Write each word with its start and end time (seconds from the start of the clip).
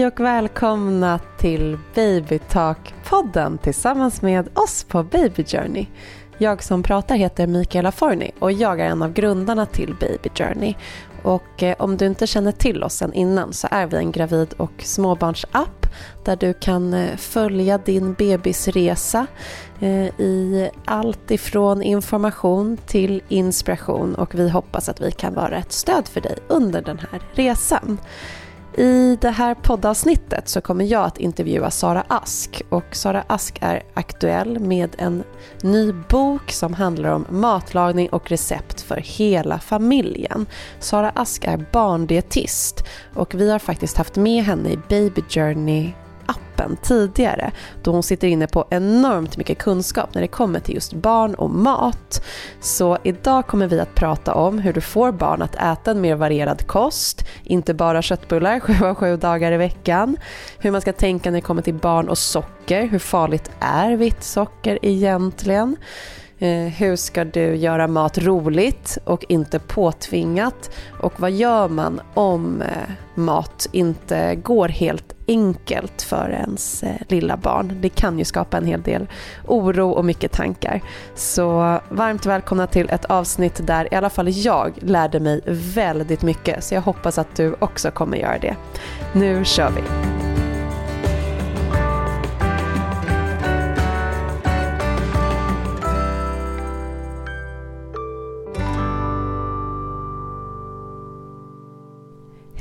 Hej 0.00 0.06
och 0.06 0.20
välkomna 0.20 1.20
till 1.38 1.78
Babytalk-podden 1.94 3.58
tillsammans 3.58 4.22
med 4.22 4.48
oss 4.58 4.84
på 4.84 5.02
Baby 5.02 5.44
Journey. 5.44 5.86
Jag 6.38 6.62
som 6.62 6.82
pratar 6.82 7.14
heter 7.16 7.46
Mikaela 7.46 7.92
Forni 7.92 8.30
och 8.38 8.52
jag 8.52 8.80
är 8.80 8.84
en 8.84 9.02
av 9.02 9.12
grundarna 9.12 9.66
till 9.66 9.94
Baby 10.00 10.30
Journey. 10.34 10.74
Och 11.22 11.62
eh, 11.62 11.76
om 11.78 11.96
du 11.96 12.06
inte 12.06 12.26
känner 12.26 12.52
till 12.52 12.82
oss 12.82 12.94
sen 12.94 13.12
innan 13.12 13.52
så 13.52 13.68
är 13.70 13.86
vi 13.86 13.96
en 13.96 14.12
gravid 14.12 14.54
och 14.56 14.72
småbarnsapp 14.78 15.86
där 16.24 16.36
du 16.36 16.54
kan 16.54 16.94
eh, 16.94 17.16
följa 17.16 17.78
din 17.78 18.14
bebisresa 18.14 19.26
eh, 19.80 20.06
i 20.06 20.70
allt 20.84 21.30
ifrån 21.30 21.82
information 21.82 22.76
till 22.76 23.22
inspiration 23.28 24.14
och 24.14 24.34
vi 24.34 24.48
hoppas 24.48 24.88
att 24.88 25.00
vi 25.00 25.12
kan 25.12 25.34
vara 25.34 25.56
ett 25.56 25.72
stöd 25.72 26.08
för 26.08 26.20
dig 26.20 26.38
under 26.48 26.82
den 26.82 26.98
här 26.98 27.20
resan. 27.34 27.98
I 28.76 29.18
det 29.20 29.30
här 29.30 29.54
poddavsnittet 29.54 30.48
så 30.48 30.60
kommer 30.60 30.84
jag 30.84 31.04
att 31.04 31.18
intervjua 31.18 31.70
Sara 31.70 32.04
Ask 32.08 32.62
och 32.68 32.84
Sara 32.92 33.24
Ask 33.26 33.58
är 33.60 33.82
aktuell 33.94 34.58
med 34.58 34.96
en 34.98 35.24
ny 35.62 35.92
bok 35.92 36.50
som 36.50 36.74
handlar 36.74 37.10
om 37.10 37.26
matlagning 37.30 38.08
och 38.08 38.30
recept 38.30 38.80
för 38.80 38.96
hela 38.96 39.58
familjen. 39.58 40.46
Sara 40.78 41.12
Ask 41.14 41.44
är 41.44 41.66
barndietist 41.72 42.84
och 43.14 43.34
vi 43.34 43.50
har 43.50 43.58
faktiskt 43.58 43.96
haft 43.96 44.16
med 44.16 44.44
henne 44.44 44.70
i 44.70 44.78
Baby 44.88 45.22
Journey 45.28 45.92
appen 46.30 46.76
tidigare 46.82 47.50
då 47.82 47.92
hon 47.92 48.02
sitter 48.02 48.28
inne 48.28 48.46
på 48.46 48.66
enormt 48.70 49.36
mycket 49.36 49.58
kunskap 49.58 50.14
när 50.14 50.22
det 50.22 50.28
kommer 50.28 50.60
till 50.60 50.74
just 50.74 50.92
barn 50.92 51.34
och 51.34 51.50
mat. 51.50 52.24
Så 52.60 52.98
idag 53.02 53.46
kommer 53.46 53.66
vi 53.66 53.80
att 53.80 53.94
prata 53.94 54.34
om 54.34 54.58
hur 54.58 54.72
du 54.72 54.80
får 54.80 55.12
barn 55.12 55.42
att 55.42 55.54
äta 55.54 55.90
en 55.90 56.00
mer 56.00 56.14
varierad 56.14 56.66
kost, 56.66 57.24
inte 57.44 57.74
bara 57.74 58.02
köttbullar 58.02 58.60
7 58.80 58.86
av 58.86 58.94
7 58.94 59.16
dagar 59.16 59.52
i 59.52 59.56
veckan, 59.56 60.16
hur 60.58 60.70
man 60.70 60.80
ska 60.80 60.92
tänka 60.92 61.30
när 61.30 61.38
det 61.38 61.42
kommer 61.42 61.62
till 61.62 61.74
barn 61.74 62.08
och 62.08 62.18
socker, 62.18 62.86
hur 62.86 62.98
farligt 62.98 63.50
är 63.60 63.96
vitt 63.96 64.22
socker 64.22 64.78
egentligen? 64.82 65.76
Eh, 66.42 66.66
hur 66.66 66.96
ska 66.96 67.24
du 67.24 67.56
göra 67.56 67.88
mat 67.88 68.18
roligt 68.18 68.98
och 69.04 69.24
inte 69.28 69.58
påtvingat? 69.58 70.70
Och 71.00 71.20
vad 71.20 71.30
gör 71.30 71.68
man 71.68 72.00
om 72.14 72.62
eh, 72.62 72.92
mat 73.14 73.66
inte 73.72 74.34
går 74.34 74.68
helt 74.68 75.14
enkelt 75.30 76.02
för 76.02 76.30
ens 76.30 76.82
eh, 76.82 76.96
lilla 77.08 77.36
barn? 77.36 77.78
Det 77.80 77.88
kan 77.88 78.18
ju 78.18 78.24
skapa 78.24 78.56
en 78.56 78.66
hel 78.66 78.82
del 78.82 79.06
oro 79.46 79.90
och 79.90 80.04
mycket 80.04 80.32
tankar. 80.32 80.80
Så 81.14 81.80
varmt 81.88 82.26
välkomna 82.26 82.66
till 82.66 82.90
ett 82.90 83.04
avsnitt 83.04 83.66
där 83.66 83.94
i 83.94 83.96
alla 83.96 84.10
fall 84.10 84.28
jag 84.28 84.72
lärde 84.80 85.20
mig 85.20 85.40
väldigt 85.74 86.22
mycket. 86.22 86.64
Så 86.64 86.74
jag 86.74 86.82
hoppas 86.82 87.18
att 87.18 87.36
du 87.36 87.54
också 87.58 87.90
kommer 87.90 88.16
göra 88.16 88.38
det. 88.38 88.56
Nu 89.12 89.44
kör 89.44 89.70
vi! 89.70 90.19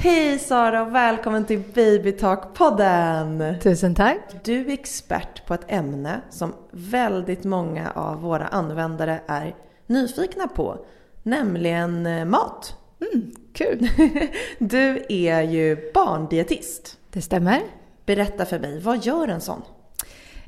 Hej 0.01 0.39
Sara 0.39 0.81
och 0.81 0.95
välkommen 0.95 1.45
till 1.45 1.63
Babytalk-podden! 1.73 3.59
Tusen 3.59 3.95
tack! 3.95 4.19
Du 4.43 4.59
är 4.61 4.69
expert 4.73 5.45
på 5.45 5.53
ett 5.53 5.65
ämne 5.67 6.21
som 6.29 6.53
väldigt 6.71 7.43
många 7.43 7.91
av 7.91 8.21
våra 8.21 8.47
användare 8.47 9.21
är 9.27 9.55
nyfikna 9.87 10.47
på, 10.47 10.85
nämligen 11.23 12.05
eh, 12.05 12.25
mat. 12.25 12.75
Mm, 13.13 13.31
kul! 13.53 13.89
Du 14.59 15.05
är 15.09 15.41
ju 15.41 15.91
barndietist. 15.93 16.97
Det 17.11 17.21
stämmer. 17.21 17.61
Berätta 18.05 18.45
för 18.45 18.59
mig, 18.59 18.79
vad 18.79 19.05
gör 19.05 19.27
en 19.27 19.41
sån? 19.41 19.61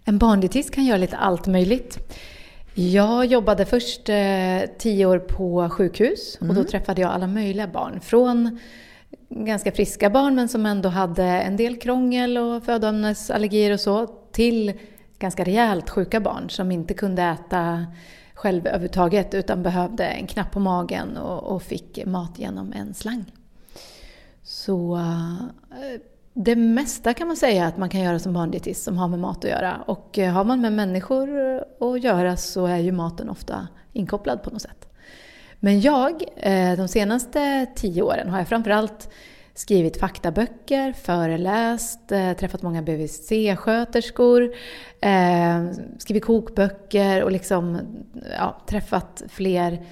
En 0.06 0.18
barndietist 0.18 0.72
kan 0.72 0.86
göra 0.86 0.98
lite 0.98 1.18
allt 1.18 1.48
möjligt. 1.48 1.98
Jag 2.74 3.26
jobbade 3.26 3.66
först 3.66 4.10
eh, 4.10 4.60
tio 4.78 5.06
år 5.06 5.20
på 5.20 5.70
sjukhus 5.70 6.38
och 6.40 6.46
då 6.48 6.54
Mm. 6.54 6.66
träffade 6.66 7.02
jag 7.02 7.12
alla 7.12 7.28
möjliga 7.28 7.68
barn. 7.68 8.02
Från 8.02 8.60
ganska 9.32 9.72
friska 9.72 10.10
barn 10.10 10.36
men 10.36 10.48
som 10.48 10.66
ändå 10.66 10.90
hade 10.90 11.24
en 11.24 11.58
del 11.58 11.78
krångel 11.78 12.38
och 12.38 12.64
födoämnesallergier 12.64 13.74
och 13.74 13.80
så 13.80 14.08
till 14.32 14.74
ganska 15.20 15.44
rejält 15.44 15.90
sjuka 15.90 16.20
barn 16.20 16.50
som 16.50 16.72
inte 16.72 16.94
kunde 16.94 17.24
äta 17.24 17.86
själv 18.34 18.68
överhuvudtaget 18.68 19.34
utan 19.34 19.64
behövde 19.64 20.06
en 20.06 20.28
knapp 20.28 20.52
på 20.52 20.60
magen 20.60 21.18
och, 21.18 21.44
och 21.44 21.64
fick 21.64 22.06
mat 22.06 22.40
genom 22.40 22.74
en 22.74 22.94
slang. 22.94 23.26
Så 24.44 24.96
eh, 24.96 26.02
det 26.34 26.56
mesta 26.56 27.14
kan 27.14 27.28
man 27.28 27.38
säga 27.38 27.66
att 27.66 27.78
man 27.78 27.90
kan 27.90 28.02
göra 28.02 28.20
som 28.20 28.34
barndietist 28.34 28.84
som 28.84 28.98
har 28.98 29.08
med 29.08 29.20
mat 29.20 29.46
att 29.46 29.52
göra. 29.52 29.84
Och 29.86 30.20
eh, 30.20 30.34
har 30.34 30.44
man 30.44 30.62
med 30.62 30.74
människor 30.74 31.58
att 31.80 32.04
göra 32.04 32.38
så 32.38 32.66
är 32.66 32.78
ju 32.78 32.92
maten 32.92 33.30
ofta 33.30 33.68
inkopplad 33.94 34.44
på 34.44 34.50
något 34.50 34.62
sätt. 34.62 34.91
Men 35.64 35.82
jag, 35.82 36.24
eh, 36.36 36.78
de 36.78 36.88
senaste 36.88 37.66
tio 37.76 38.02
åren 38.02 38.30
har 38.30 38.38
jag 38.38 38.48
framförallt 38.48 39.10
skrivit 39.54 40.00
faktaböcker, 40.00 40.94
föreläst, 40.94 42.12
eh, 42.12 42.34
träffat 42.34 42.62
många 42.62 42.82
BVC-sköterskor, 42.82 44.54
eh, 45.02 45.70
skrivit 45.98 46.26
kokböcker 46.26 47.24
och 47.24 47.32
liksom 47.32 47.80
ja, 48.38 48.62
träffat 48.68 49.24
fler 49.30 49.86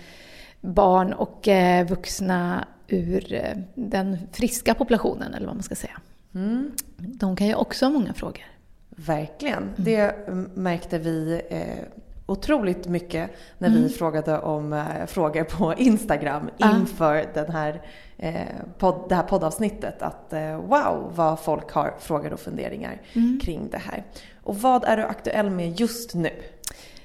barn 0.61 1.13
och 1.13 1.47
vuxna 1.89 2.67
ur 2.87 3.53
den 3.75 4.17
friska 4.31 4.73
populationen 4.73 5.33
eller 5.33 5.45
vad 5.45 5.55
man 5.55 5.63
ska 5.63 5.75
säga. 5.75 5.99
Mm. 6.33 6.71
De 6.97 7.35
kan 7.35 7.47
ju 7.47 7.55
också 7.55 7.85
ha 7.85 7.91
många 7.91 8.13
frågor. 8.13 8.43
Verkligen. 8.89 9.69
Det 9.75 10.15
märkte 10.53 10.97
vi 10.99 11.41
otroligt 12.29 12.87
mycket 12.87 13.29
när 13.57 13.69
vi 13.69 13.89
frågade 13.89 14.39
om 14.39 14.73
eh, 14.73 15.05
frågor 15.07 15.43
på 15.43 15.73
Instagram 15.77 16.49
inför 16.57 17.25
den 17.33 17.51
här, 17.51 17.81
eh, 18.17 18.33
podd, 18.77 19.05
det 19.09 19.15
här 19.15 19.23
poddavsnittet. 19.23 20.01
Att 20.01 20.33
eh, 20.33 20.57
wow 20.57 21.11
vad 21.15 21.39
folk 21.39 21.71
har 21.71 21.93
frågor 21.99 22.33
och 22.33 22.39
funderingar 22.39 23.01
kring 23.41 23.69
det 23.71 23.77
här. 23.77 24.03
Och 24.43 24.61
vad 24.61 24.83
är 24.83 24.97
du 24.97 25.03
aktuell 25.03 25.49
med 25.49 25.79
just 25.79 26.13
nu? 26.13 26.31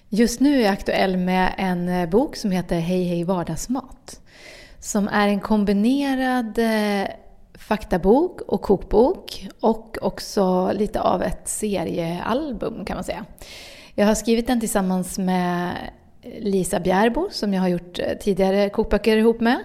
Just 0.09 0.41
nu 0.41 0.57
är 0.57 0.65
jag 0.65 0.73
aktuell 0.73 1.17
med 1.17 1.55
en 1.59 1.89
eh, 1.89 2.09
bok 2.09 2.37
som 2.37 2.51
heter 2.51 2.79
Hej 2.81 3.05
hej 3.05 3.25
vardagsmat. 3.25 4.21
Som 4.81 5.09
är 5.09 5.29
en 5.29 5.41
kombinerad 5.41 6.59
eh, 6.59 7.09
faktabok 7.55 8.41
och 8.41 8.63
kokbok 8.63 9.49
och 9.61 9.99
också 10.03 10.73
lite 10.73 11.01
av 11.01 11.23
ett 11.23 11.49
seriealbum 11.49 12.85
kan 12.85 12.97
man 12.97 13.05
säga. 13.05 13.25
Jag 13.95 14.07
har 14.07 14.15
skrivit 14.15 14.47
den 14.47 14.61
tillsammans 14.61 15.19
med 15.19 15.77
Lisa 16.39 16.81
Bjärbo 16.81 17.29
som 17.31 17.55
jag 17.55 17.61
har 17.61 17.69
gjort 17.69 17.99
eh, 17.99 18.05
tidigare 18.21 18.69
kokböcker 18.71 19.17
ihop 19.17 19.41
med. 19.41 19.59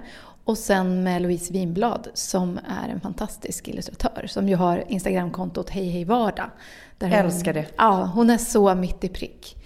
Och 0.43 0.57
sen 0.57 1.03
med 1.03 1.21
Louise 1.21 1.53
Winblad 1.53 2.07
som 2.13 2.57
är 2.85 2.89
en 2.89 3.01
fantastisk 3.01 3.67
illustratör 3.67 4.25
som 4.27 4.49
ju 4.49 4.55
har 4.55 4.83
Instagramkontot 4.87 5.69
Hej 5.69 5.89
hej 5.89 6.03
vardag. 6.05 6.49
Där 6.97 7.07
hon- 7.07 7.15
Älskar 7.17 7.53
det. 7.53 7.65
Ja, 7.77 8.11
hon 8.15 8.29
är 8.29 8.37
så 8.37 8.75
mitt 8.75 9.03
i 9.03 9.09
prick. 9.09 9.57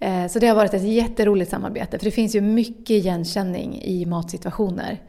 Eh, 0.00 0.26
Så 0.26 0.38
det 0.38 0.46
har 0.46 0.54
varit 0.56 0.74
ett 0.74 0.82
jätteroligt 0.82 1.50
samarbete 1.50 1.98
för 1.98 2.04
det 2.04 2.10
finns 2.10 2.34
ju 2.34 2.40
mycket 2.40 2.90
igenkänning 2.90 3.82
i 3.82 4.06
matsituationer 4.06 5.02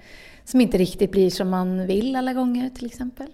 som 0.45 0.61
inte 0.61 0.77
riktigt 0.77 1.11
blir 1.11 1.29
som 1.29 1.49
man 1.49 1.87
vill 1.87 2.15
alla 2.15 2.33
gånger 2.33 2.69
till 2.69 2.85
exempel. 2.85 3.27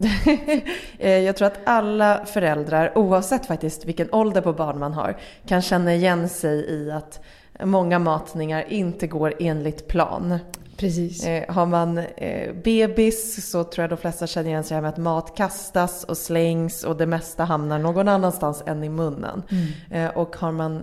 Eh, 0.98 1.18
Jag 1.18 1.36
tror 1.36 1.46
att 1.46 1.60
alla 1.64 2.26
föräldrar, 2.26 2.98
oavsett 2.98 3.46
faktiskt 3.46 3.84
vilken 3.84 4.14
ålder 4.14 4.40
på 4.40 4.52
barn 4.52 4.78
man 4.78 4.92
har, 4.92 5.16
kan 5.46 5.62
känna 5.62 5.94
igen 5.94 6.28
sig 6.28 6.70
i 6.70 6.90
att 6.90 7.20
många 7.64 7.98
matningar 7.98 8.64
inte 8.68 9.06
går 9.06 9.34
enligt 9.38 9.88
plan. 9.88 10.38
Precis. 10.76 11.26
Eh, 11.26 11.54
har 11.54 11.66
man 11.66 11.98
eh, 11.98 12.54
bebis 12.64 13.50
så 13.50 13.64
tror 13.64 13.82
jag 13.82 13.90
de 13.90 13.96
flesta 13.96 14.26
känner 14.26 14.48
igen 14.48 14.64
sig 14.64 14.74
här 14.74 14.82
med 14.82 14.88
att 14.88 14.96
mat 14.98 15.36
kastas 15.36 16.04
och 16.04 16.16
slängs 16.16 16.84
och 16.84 16.96
det 16.96 17.06
mesta 17.06 17.44
hamnar 17.44 17.78
någon 17.78 18.08
annanstans 18.08 18.62
än 18.66 18.84
i 18.84 18.88
munnen. 18.88 19.42
Eh, 19.90 20.08
och 20.08 20.36
har 20.36 20.52
man 20.52 20.82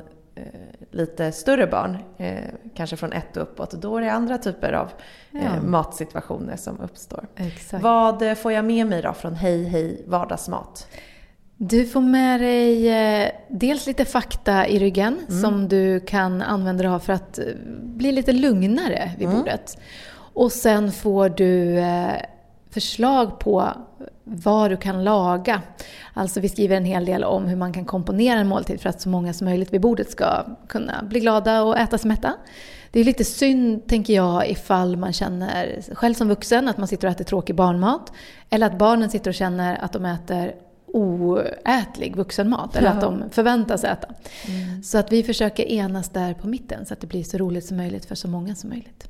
lite 0.97 1.31
större 1.31 1.67
barn, 1.67 1.97
eh, 2.17 2.37
kanske 2.75 2.97
från 2.97 3.13
ett 3.13 3.37
och 3.37 3.43
uppåt, 3.43 3.71
då 3.71 3.97
är 3.97 4.01
det 4.01 4.11
andra 4.11 4.37
typer 4.37 4.73
av 4.73 4.91
eh, 5.33 5.41
Ja. 5.43 5.61
matsituationer 5.61 6.55
som 6.55 6.79
uppstår. 6.79 7.27
Exakt. 7.35 7.83
Vad 7.83 8.21
eh, 8.21 8.33
får 8.35 8.51
jag 8.51 8.65
med 8.65 8.87
mig 8.87 9.01
då 9.01 9.13
från 9.13 9.35
Hej 9.35 9.63
Hej 9.67 10.03
Vardagsmat? 10.07 10.87
Du 11.57 11.85
får 11.85 12.01
med 12.01 12.41
dig 12.41 12.89
eh, 12.89 13.29
dels 13.49 13.87
lite 13.87 14.05
fakta 14.05 14.67
i 14.67 14.79
ryggen 14.79 15.19
Mm. 15.29 15.41
som 15.41 15.67
du 15.67 15.99
kan 15.99 16.41
använda 16.41 16.83
dig 16.83 16.91
av 16.91 16.99
för 16.99 17.13
att 17.13 17.39
bli 17.81 18.11
lite 18.11 18.31
lugnare 18.31 19.11
vid 19.17 19.27
Mm. 19.27 19.39
bordet. 19.39 19.77
Och 20.33 20.51
sen 20.51 20.91
får 20.91 21.29
du 21.29 21.83
förslag 22.69 23.39
på 23.39 23.71
vad 24.29 24.71
du 24.71 24.77
kan 24.77 25.03
laga. 25.03 25.61
Alltså 26.13 26.39
vi 26.39 26.49
skriver 26.49 26.77
en 26.77 26.85
hel 26.85 27.05
del 27.05 27.23
om 27.23 27.45
hur 27.45 27.55
man 27.55 27.73
kan 27.73 27.85
komponera 27.85 28.39
en 28.39 28.47
måltid 28.47 28.81
för 28.81 28.89
att 28.89 29.01
så 29.01 29.09
många 29.09 29.33
som 29.33 29.45
möjligt 29.45 29.73
vid 29.73 29.81
bordet 29.81 30.11
ska 30.11 30.45
kunna 30.67 31.03
bli 31.03 31.19
glada 31.19 31.63
och 31.63 31.77
äta 31.77 31.97
sig 31.97 32.07
mätta. 32.07 32.33
Det 32.91 32.99
är 32.99 33.03
lite 33.03 33.23
synd, 33.23 33.87
tänker 33.87 34.13
jag, 34.13 34.49
ifall 34.49 34.97
man 34.97 35.13
känner 35.13 35.81
själv 35.93 36.13
som 36.13 36.27
vuxen 36.27 36.67
att 36.67 36.77
man 36.77 36.87
sitter 36.87 37.07
och 37.07 37.11
äter 37.11 37.23
tråkig 37.23 37.55
barnmat. 37.55 38.11
Eller 38.49 38.67
att 38.67 38.77
barnen 38.77 39.09
sitter 39.09 39.31
och 39.31 39.35
känner 39.35 39.83
att 39.83 39.93
de 39.93 40.05
äter 40.05 40.53
oätlig 40.87 42.15
vuxenmat. 42.15 42.75
Eller 42.75 42.89
att 42.89 43.01
de 43.01 43.23
förväntas 43.31 43.83
äta. 43.83 44.07
Mm. 44.47 44.83
Så 44.83 44.97
att 44.97 45.11
vi 45.11 45.23
försöker 45.23 45.63
enas 45.63 46.09
där 46.09 46.33
på 46.33 46.47
mitten 46.47 46.85
så 46.85 46.93
att 46.93 47.01
det 47.01 47.07
blir 47.07 47.23
så 47.23 47.37
roligt 47.37 47.65
som 47.65 47.77
möjligt 47.77 48.05
för 48.05 48.15
så 48.15 48.27
många 48.27 48.55
som 48.55 48.69
möjligt. 48.69 49.09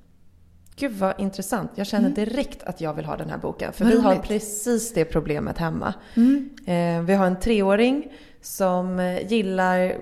Gud 0.80 0.92
vad 0.92 1.20
intressant. 1.20 1.72
Jag 1.76 1.88
känner 1.88 2.10
mm. 2.10 2.14
direkt 2.14 2.64
att 2.64 2.82
jag 2.82 2.94
vill 2.94 3.06
ha 3.06 3.18
den 3.18 3.30
här 3.30 3.38
boken. 3.38 3.74
För 3.74 3.84
vad 3.86 3.94
vi 3.94 4.00
roligt. 4.00 4.06
har 4.06 4.16
precis 4.16 4.94
det 4.94 5.06
problemet 5.06 5.58
hemma. 5.58 5.94
Mm. 6.16 6.50
Eh, 6.66 7.06
vi 7.06 7.14
har 7.14 7.26
en 7.26 7.40
treåring 7.40 8.12
som 8.42 9.00
eh, 9.00 9.32
gillar 9.32 9.96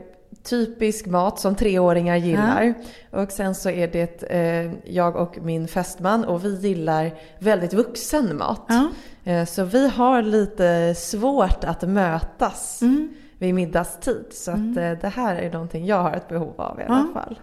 typisk 0.43 1.05
mat 1.05 1.39
som 1.39 1.55
treåringar 1.55 2.15
gillar. 2.15 2.73
Ja. 3.11 3.21
Och 3.21 3.31
sen 3.31 3.55
så 3.55 3.69
är 3.69 3.87
det 3.87 4.23
eh, 4.23 4.71
jag 4.85 5.15
och 5.15 5.37
min 5.41 5.67
fästman 5.67 6.25
och 6.25 6.45
vi 6.45 6.55
gillar 6.55 7.11
väldigt 7.39 7.73
vuxen 7.73 8.37
mat. 8.37 8.65
Ja. 8.67 8.89
Eh, 9.31 9.45
så 9.45 9.63
vi 9.63 9.89
har 9.89 10.21
lite 10.21 10.95
svårt 10.95 11.63
att 11.63 11.81
mötas 11.89 12.81
mm. 12.81 13.13
vid 13.37 13.55
middagstid. 13.55 14.25
Så 14.31 14.51
mm. 14.51 14.71
att 14.71 14.77
eh, 14.77 14.91
det 15.01 15.09
här 15.15 15.35
är 15.35 15.51
någonting 15.51 15.85
jag 15.85 16.01
har 16.01 16.13
ett 16.13 16.27
behov 16.27 16.53
av 16.61 16.79
i 16.79 16.83
alla 16.83 17.07
ja. 17.13 17.21
fall. 17.21 17.39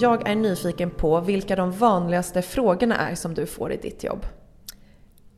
Jag 0.00 0.28
är 0.28 0.34
nyfiken 0.34 0.90
på 0.90 1.20
vilka 1.20 1.56
de 1.56 1.72
vanligaste 1.72 2.42
frågorna 2.42 2.96
är 2.96 3.14
som 3.14 3.34
du 3.34 3.46
får 3.46 3.72
i 3.72 3.76
ditt 3.76 4.04
jobb. 4.04 4.26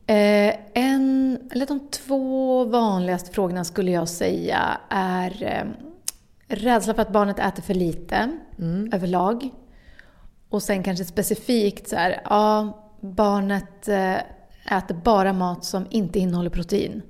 Eh, 0.07 0.55
en, 0.73 1.39
eller 1.51 1.65
de 1.65 1.79
två 1.79 2.63
vanligaste 2.63 3.31
frågorna 3.31 3.63
skulle 3.63 3.91
jag 3.91 4.09
säga 4.09 4.77
är 4.89 5.43
eh, 5.43 5.65
rädsla 6.47 6.93
för 6.93 7.01
att 7.01 7.11
barnet 7.11 7.39
äter 7.39 7.63
för 7.63 7.73
lite 7.73 8.37
mm. 8.59 8.89
överlag. 8.93 9.49
Och 10.49 10.63
sen 10.63 10.83
kanske 10.83 11.05
specifikt 11.05 11.89
så 11.89 11.95
här, 11.95 12.21
ja, 12.25 12.83
barnet 13.01 13.87
eh, 13.87 14.15
äter 14.77 15.01
bara 15.03 15.33
mat 15.33 15.65
som 15.65 15.85
inte 15.89 16.19
innehåller 16.19 16.49
protein. 16.49 17.01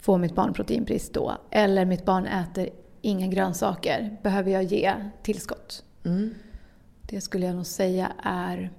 Får 0.00 0.18
mitt 0.18 0.34
barn 0.34 0.52
proteinbrist 0.52 1.14
då? 1.14 1.32
Eller 1.50 1.84
mitt 1.84 2.04
barn 2.04 2.26
äter 2.26 2.68
inga 3.00 3.26
grönsaker. 3.26 4.16
Behöver 4.22 4.50
jag 4.50 4.62
ge 4.62 4.94
tillskott? 5.22 5.84
Mm. 6.04 6.34
Det 7.10 7.20
skulle 7.20 7.46
jag 7.46 7.56
nog 7.56 7.66
säga 7.66 8.12
är... 8.22 8.70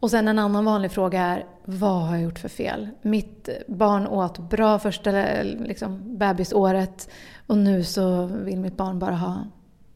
Och 0.00 0.10
sen 0.10 0.28
en 0.28 0.38
annan 0.38 0.64
vanlig 0.64 0.90
fråga 0.90 1.22
är, 1.22 1.44
vad 1.64 2.02
har 2.02 2.14
jag 2.14 2.22
gjort 2.22 2.38
för 2.38 2.48
fel? 2.48 2.88
Mitt 3.02 3.48
barn 3.68 4.06
åt 4.06 4.38
bra 4.38 4.78
första 4.78 5.10
liksom, 5.42 6.18
bebisåret 6.18 7.08
och 7.46 7.58
nu 7.58 7.84
så 7.84 8.26
vill 8.26 8.58
mitt 8.58 8.76
barn 8.76 8.98
bara 8.98 9.14
ha 9.14 9.44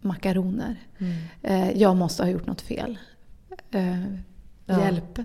makaroner. 0.01 0.77
Mm. 0.99 1.17
Eh, 1.43 1.79
jag 1.79 1.97
måste 1.97 2.23
ha 2.23 2.31
gjort 2.31 2.47
något 2.47 2.61
fel. 2.61 2.99
Eh, 4.67 4.79
hjälp. 4.79 5.19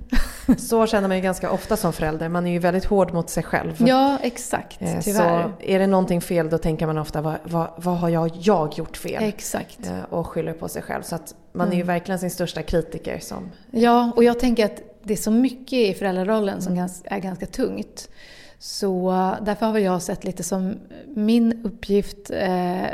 Så 0.57 0.87
känner 0.87 1.07
man 1.07 1.17
ju 1.17 1.23
ganska 1.23 1.51
ofta 1.51 1.77
som 1.77 1.93
förälder. 1.93 2.29
Man 2.29 2.47
är 2.47 2.51
ju 2.51 2.59
väldigt 2.59 2.85
hård 2.85 3.13
mot 3.13 3.29
sig 3.29 3.43
själv. 3.43 3.75
Ja, 3.77 4.17
exakt. 4.21 4.81
Eh, 4.81 4.99
tyvärr. 4.99 5.43
Så 5.43 5.63
är 5.63 5.79
det 5.79 5.87
någonting 5.87 6.21
fel 6.21 6.49
då 6.49 6.57
tänker 6.57 6.87
man 6.87 6.97
ofta, 6.97 7.21
vad, 7.21 7.35
vad, 7.43 7.67
vad 7.77 7.97
har 7.97 8.09
jag, 8.09 8.31
jag 8.41 8.77
gjort 8.77 8.97
fel? 8.97 9.23
Exakt. 9.23 9.87
Eh, 9.87 10.03
och 10.09 10.27
skyller 10.27 10.53
på 10.53 10.67
sig 10.67 10.81
själv. 10.81 11.01
Så 11.01 11.15
att 11.15 11.35
man 11.53 11.67
mm. 11.67 11.71
är 11.71 11.75
ju 11.75 11.81
mm. 11.81 11.93
verkligen 11.93 12.19
sin 12.19 12.31
största 12.31 12.61
kritiker. 12.61 13.19
Som... 13.19 13.51
Ja, 13.71 14.11
och 14.15 14.23
jag 14.23 14.39
tänker 14.39 14.65
att 14.65 14.81
det 15.03 15.13
är 15.13 15.17
så 15.17 15.31
mycket 15.31 15.79
i 15.79 15.93
föräldrarollen 15.93 16.61
som 16.61 16.73
mm. 16.73 16.89
är 17.03 17.19
ganska 17.19 17.45
tungt. 17.45 18.09
Så 18.59 19.11
därför 19.41 19.65
har 19.65 19.79
jag 19.79 20.01
sett 20.01 20.23
lite 20.23 20.43
som 20.43 20.75
min 21.15 21.65
uppgift 21.65 22.29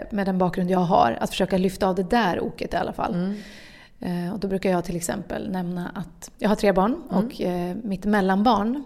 med 0.10 0.24
den 0.25 0.38
bakgrund 0.38 0.72
jag 0.72 0.80
har, 0.80 1.18
att 1.22 1.30
försöka 1.30 1.57
lyfta 1.57 1.88
av 1.88 1.96
det 1.96 2.04
där 2.04 2.39
oket 2.39 2.74
i 2.74 2.78
alla 2.78 2.94
fall. 2.94 3.13
Mm. 3.13 3.36
Eh, 4.03 4.33
och 4.33 4.39
då 4.39 4.47
brukar 4.47 4.69
jag 4.69 4.83
till 4.83 4.95
exempel 4.95 5.51
nämna 5.51 5.91
att 5.95 6.31
jag 6.38 6.50
har 6.50 6.55
tre 6.55 6.71
barn 6.71 7.01
mm. 7.11 7.25
och 7.25 7.41
eh, 7.41 7.75
mitt 7.83 8.05
mellanbarn, 8.05 8.83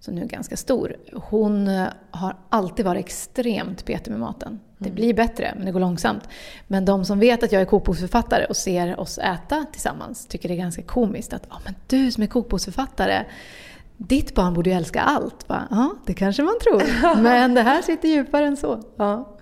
som 0.00 0.14
nu 0.14 0.22
är 0.22 0.26
ganska 0.26 0.56
stor, 0.56 0.96
hon 1.12 1.68
eh, 1.68 1.86
har 2.10 2.36
alltid 2.48 2.84
varit 2.84 3.04
extremt 3.04 3.84
petig 3.84 4.10
med 4.10 4.20
maten. 4.20 4.48
Mm. 4.48 4.60
Det 4.78 4.90
blir 4.90 5.14
bättre, 5.14 5.52
men 5.56 5.66
det 5.66 5.72
går 5.72 5.80
långsamt. 5.80 6.28
Men 6.66 6.84
de 6.84 7.04
som 7.04 7.18
vet 7.18 7.42
att 7.42 7.52
jag 7.52 7.62
är 7.62 7.66
kokboksförfattare 7.66 8.44
och 8.44 8.56
ser 8.56 9.00
oss 9.00 9.18
äta 9.18 9.66
tillsammans 9.72 10.26
tycker 10.26 10.48
det 10.48 10.54
är 10.54 10.58
ganska 10.58 10.82
komiskt 10.82 11.32
att 11.32 11.46
ah, 11.48 11.60
men 11.64 11.74
du 11.86 12.12
som 12.12 12.22
är 12.22 12.26
kokboksförfattare, 12.26 13.24
ditt 13.96 14.34
barn 14.34 14.54
borde 14.54 14.70
ju 14.70 14.76
älska 14.76 15.00
allt. 15.00 15.44
Ja, 15.48 15.94
det 16.06 16.14
kanske 16.14 16.42
man 16.42 16.54
tror. 16.62 16.82
Men 17.22 17.54
det 17.54 17.62
här 17.62 17.82
sitter 17.82 18.08
djupare 18.08 18.46
än 18.46 18.56
så. 18.56 18.82
Ja. 18.96 19.36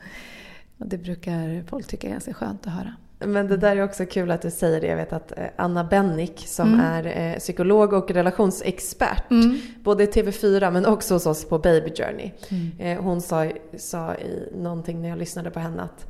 Och 0.79 0.87
det 0.87 0.99
brukar 0.99 1.67
folk 1.69 1.87
tycka 1.87 2.07
är 2.07 2.11
ganska 2.13 2.35
skönt 2.35 2.67
att 2.67 2.73
höra. 2.73 2.95
Men 3.19 3.49
det 3.49 3.57
där 3.57 3.77
är 3.77 3.85
också 3.85 4.07
kul 4.07 4.31
att 4.31 4.43
du 4.43 4.51
säger 4.51 4.81
det. 4.81 4.87
Jag 4.87 4.97
vet 4.97 5.13
att 5.13 5.39
eh, 5.39 5.45
Anna 5.57 5.85
Bennick 5.85 6.47
som 6.47 6.75
mm. 6.75 6.81
är 6.81 7.33
eh, 7.33 7.39
psykolog 7.39 7.93
och 7.93 8.11
relationsexpert, 8.11 9.31
mm. 9.31 9.59
både 9.83 10.05
i 10.05 10.07
TV4 10.07 10.71
men 10.71 10.87
också 10.87 11.15
hos 11.15 11.27
oss 11.27 11.45
på 11.45 11.59
Baby 11.59 11.91
Journey. 11.95 12.31
Mm. 12.49 12.71
Eh, 12.79 13.05
hon 13.05 13.21
sa, 13.21 13.51
sa 13.77 14.15
i 14.15 14.49
någonting 14.57 15.03
när 15.03 15.09
jag 15.09 15.19
lyssnade 15.19 15.51
på 15.51 15.61
henne 15.61 15.83
att 15.83 16.07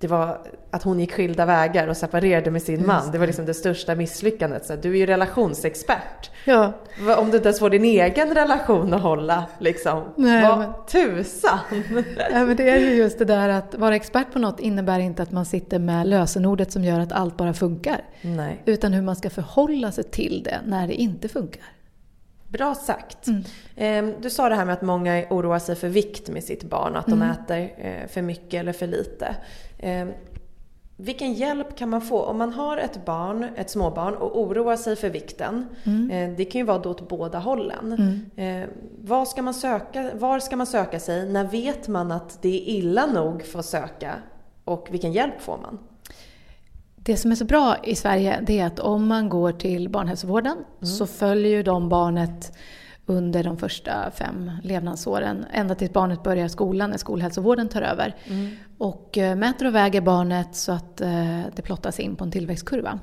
det 0.00 0.06
var 0.06 0.40
att 0.70 0.82
hon 0.82 1.00
gick 1.00 1.12
skilda 1.12 1.46
vägar 1.46 1.88
och 1.88 1.96
separerade 1.96 2.50
med 2.50 2.62
sin 2.62 2.86
man. 2.86 3.10
Det 3.12 3.18
var 3.18 3.26
liksom 3.26 3.46
det 3.46 3.54
största 3.54 3.94
misslyckandet. 3.94 4.66
Så 4.66 4.76
du 4.76 4.92
är 4.92 4.96
ju 4.96 5.06
relationsexpert. 5.06 6.30
Ja. 6.44 6.72
Om 7.16 7.30
du 7.30 7.36
inte 7.36 7.48
ens 7.48 7.58
får 7.58 7.70
din 7.70 7.84
egen 7.84 8.34
relation 8.34 8.94
att 8.94 9.02
hålla, 9.02 9.44
liksom. 9.58 10.04
Nej, 10.16 10.42
Vad 10.48 10.58
men... 10.58 10.72
tusan! 10.90 11.58
Ja, 12.32 12.44
men 12.46 12.56
det 12.56 12.70
är 12.70 12.78
ju 12.78 12.94
just 12.94 13.18
det 13.18 13.24
där 13.24 13.48
att 13.48 13.74
vara 13.74 13.96
expert 13.96 14.32
på 14.32 14.38
något 14.38 14.60
innebär 14.60 14.98
inte 14.98 15.22
att 15.22 15.32
man 15.32 15.44
sitter 15.44 15.78
med 15.78 16.06
lösenordet 16.06 16.72
som 16.72 16.84
gör 16.84 17.00
att 17.00 17.12
allt 17.12 17.36
bara 17.36 17.54
funkar. 17.54 18.04
Nej. 18.20 18.62
Utan 18.64 18.92
hur 18.92 19.02
man 19.02 19.16
ska 19.16 19.30
förhålla 19.30 19.92
sig 19.92 20.04
till 20.04 20.42
det 20.44 20.58
när 20.66 20.86
det 20.86 20.94
inte 20.94 21.28
funkar. 21.28 21.62
Bra 22.48 22.74
sagt. 22.74 23.26
Mm. 23.26 23.42
Ehm, 23.76 24.14
du 24.20 24.30
sa 24.30 24.48
det 24.48 24.54
här 24.54 24.64
med 24.64 24.72
att 24.72 24.82
många 24.82 25.24
oroar 25.30 25.58
sig 25.58 25.76
för 25.76 25.88
vikt 25.88 26.28
med 26.28 26.44
sitt 26.44 26.64
barn, 26.64 26.96
att 26.96 27.06
de 27.06 27.22
mm. 27.22 27.30
äter 27.30 27.72
eh, 27.76 28.08
för 28.08 28.22
mycket 28.22 28.60
eller 28.60 28.72
för 28.72 28.86
lite. 28.86 29.36
Ehm, 29.78 30.12
vilken 30.96 31.32
hjälp 31.32 31.76
kan 31.76 31.90
man 31.90 32.00
få 32.00 32.22
om 32.22 32.38
man 32.38 32.52
har 32.52 32.76
ett 32.76 33.04
barn, 33.04 33.44
ett 33.56 33.70
småbarn 33.70 34.14
och 34.14 34.40
oroar 34.40 34.76
sig 34.76 34.96
för 34.96 35.10
vikten? 35.10 35.66
Mm. 35.84 36.10
Ehm, 36.10 36.36
det 36.36 36.44
kan 36.44 36.58
ju 36.58 36.64
vara 36.64 36.78
då 36.78 36.90
åt 36.90 37.08
båda 37.08 37.38
hållen. 37.38 38.20
Mm. 38.36 38.70
Var, 39.02 39.24
ska 39.24 39.42
man 39.42 39.54
söka, 39.54 40.10
var 40.14 40.38
ska 40.38 40.56
man 40.56 40.66
söka 40.66 41.00
sig? 41.00 41.28
När 41.28 41.44
vet 41.44 41.88
man 41.88 42.12
att 42.12 42.42
det 42.42 42.48
är 42.48 42.74
illa 42.74 43.06
nog 43.06 43.42
för 43.42 43.58
att 43.58 43.66
söka? 43.66 44.14
Och 44.64 44.88
vilken 44.90 45.12
hjälp 45.12 45.40
får 45.40 45.58
man? 45.58 45.78
Det 47.02 47.16
som 47.16 47.30
är 47.30 47.34
så 47.34 47.44
bra 47.44 47.76
i 47.84 47.94
Sverige 47.94 48.40
det 48.46 48.58
är 48.58 48.66
att 48.66 48.78
om 48.78 49.06
man 49.06 49.28
går 49.28 49.52
till 49.52 49.88
barnhälsovården 49.88 50.52
mm. 50.52 50.86
så 50.86 51.06
följer 51.06 51.62
de 51.62 51.88
barnet 51.88 52.52
under 53.06 53.44
de 53.44 53.58
första 53.58 54.10
fem 54.10 54.50
levnadsåren. 54.62 55.46
Ända 55.52 55.74
tills 55.74 55.92
barnet 55.92 56.22
börjar 56.22 56.48
skolan 56.48 56.90
när 56.90 56.98
skolhälsovården 56.98 57.68
tar 57.68 57.82
över. 57.82 58.16
Mm. 58.24 58.56
Och 58.78 59.18
eh, 59.18 59.36
mäter 59.36 59.66
och 59.66 59.74
väger 59.74 60.00
barnet 60.00 60.54
så 60.54 60.72
att 60.72 61.00
eh, 61.00 61.40
det 61.56 61.62
plottas 61.62 62.00
in 62.00 62.16
på 62.16 62.24
en 62.24 62.30
tillväxtkurva. 62.30 62.98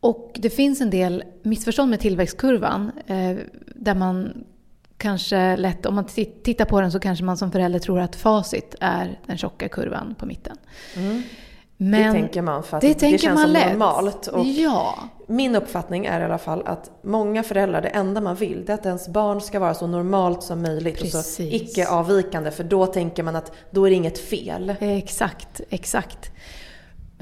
Och 0.00 0.38
det 0.42 0.50
finns 0.50 0.80
en 0.80 0.90
del 0.90 1.24
missförstånd 1.42 1.90
med 1.90 2.00
tillväxtkurvan. 2.00 2.92
Eh, 3.06 3.36
där 3.74 3.94
man 3.94 4.44
kanske 4.96 5.56
lätt, 5.56 5.86
om 5.86 5.94
man 5.94 6.04
tittar 6.42 6.64
på 6.64 6.80
den 6.80 6.92
så 6.92 7.00
kanske 7.00 7.24
man 7.24 7.36
som 7.36 7.52
förälder 7.52 7.78
tror 7.78 8.00
att 8.00 8.16
facit 8.16 8.74
är 8.80 9.20
den 9.26 9.38
tjocka 9.38 9.68
kurvan 9.68 10.14
på 10.18 10.26
mitten. 10.26 10.56
Mm. 10.96 11.22
Men 11.76 12.14
det 12.14 12.20
tänker 12.20 12.42
man 12.42 12.62
för 12.62 12.76
att 12.76 12.80
det, 12.80 13.00
det 13.00 13.18
känns 13.18 13.40
som 13.40 13.50
lätt. 13.50 13.68
normalt. 13.68 14.26
Och 14.26 14.44
ja. 14.44 14.94
Min 15.26 15.56
uppfattning 15.56 16.06
är 16.06 16.20
i 16.20 16.24
alla 16.24 16.38
fall 16.38 16.62
att 16.66 16.90
många 17.02 17.42
föräldrar, 17.42 17.82
det 17.82 17.88
enda 17.88 18.20
man 18.20 18.36
vill 18.36 18.64
det 18.66 18.72
är 18.72 18.74
att 18.74 18.86
ens 18.86 19.08
barn 19.08 19.40
ska 19.40 19.58
vara 19.58 19.74
så 19.74 19.86
normalt 19.86 20.42
som 20.42 20.62
möjligt 20.62 20.98
Precis. 20.98 21.14
och 21.14 21.24
så 21.24 21.42
icke 21.42 21.88
avvikande. 21.88 22.50
För 22.50 22.64
då 22.64 22.86
tänker 22.86 23.22
man 23.22 23.36
att 23.36 23.52
då 23.70 23.84
är 23.84 23.90
det 23.90 23.96
inget 23.96 24.18
fel. 24.18 24.74
Exakt, 24.80 25.60
exakt. 25.70 26.30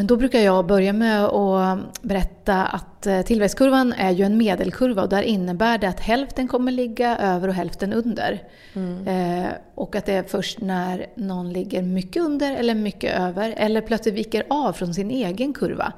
Men 0.00 0.06
då 0.06 0.16
brukar 0.16 0.40
jag 0.40 0.66
börja 0.66 0.92
med 0.92 1.24
att 1.24 2.02
berätta 2.02 2.66
att 2.66 3.06
eh, 3.06 3.22
tillväxtkurvan 3.22 3.92
är 3.92 4.10
ju 4.10 4.24
en 4.24 4.38
medelkurva 4.38 5.02
och 5.02 5.08
där 5.08 5.22
innebär 5.22 5.78
det 5.78 5.88
att 5.88 6.00
hälften 6.00 6.48
kommer 6.48 6.72
ligga 6.72 7.18
över 7.18 7.48
och 7.48 7.54
hälften 7.54 7.92
under. 7.92 8.42
Mm. 8.74 9.06
Eh, 9.08 9.50
och 9.74 9.96
att 9.96 10.06
det 10.06 10.12
är 10.12 10.22
först 10.22 10.60
när 10.60 11.06
någon 11.14 11.52
ligger 11.52 11.82
mycket 11.82 12.22
under 12.22 12.56
eller 12.56 12.74
mycket 12.74 13.18
över 13.18 13.54
eller 13.56 13.80
plötsligt 13.80 14.14
viker 14.14 14.44
av 14.50 14.72
från 14.72 14.94
sin 14.94 15.10
egen 15.10 15.52
kurva. 15.52 15.92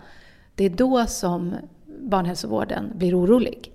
Det 0.54 0.64
är 0.64 0.70
då 0.70 1.06
som 1.06 1.54
barnhälsovården 1.86 2.92
blir 2.94 3.20
orolig. 3.20 3.72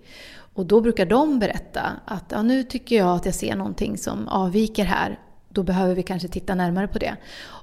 Och 0.53 0.65
då 0.65 0.81
brukar 0.81 1.05
de 1.05 1.39
berätta 1.39 1.81
att 2.05 2.25
ja, 2.29 2.41
nu 2.41 2.63
tycker 2.63 2.95
jag 2.95 3.15
att 3.15 3.25
jag 3.25 3.35
ser 3.35 3.55
någonting 3.55 3.97
som 3.97 4.27
avviker 4.27 4.85
här 4.85 5.19
då 5.57 5.63
behöver 5.63 5.95
vi 5.95 6.03
kanske 6.03 6.27
titta 6.27 6.55
närmare 6.55 6.87
på 6.87 6.99
det. 6.99 7.15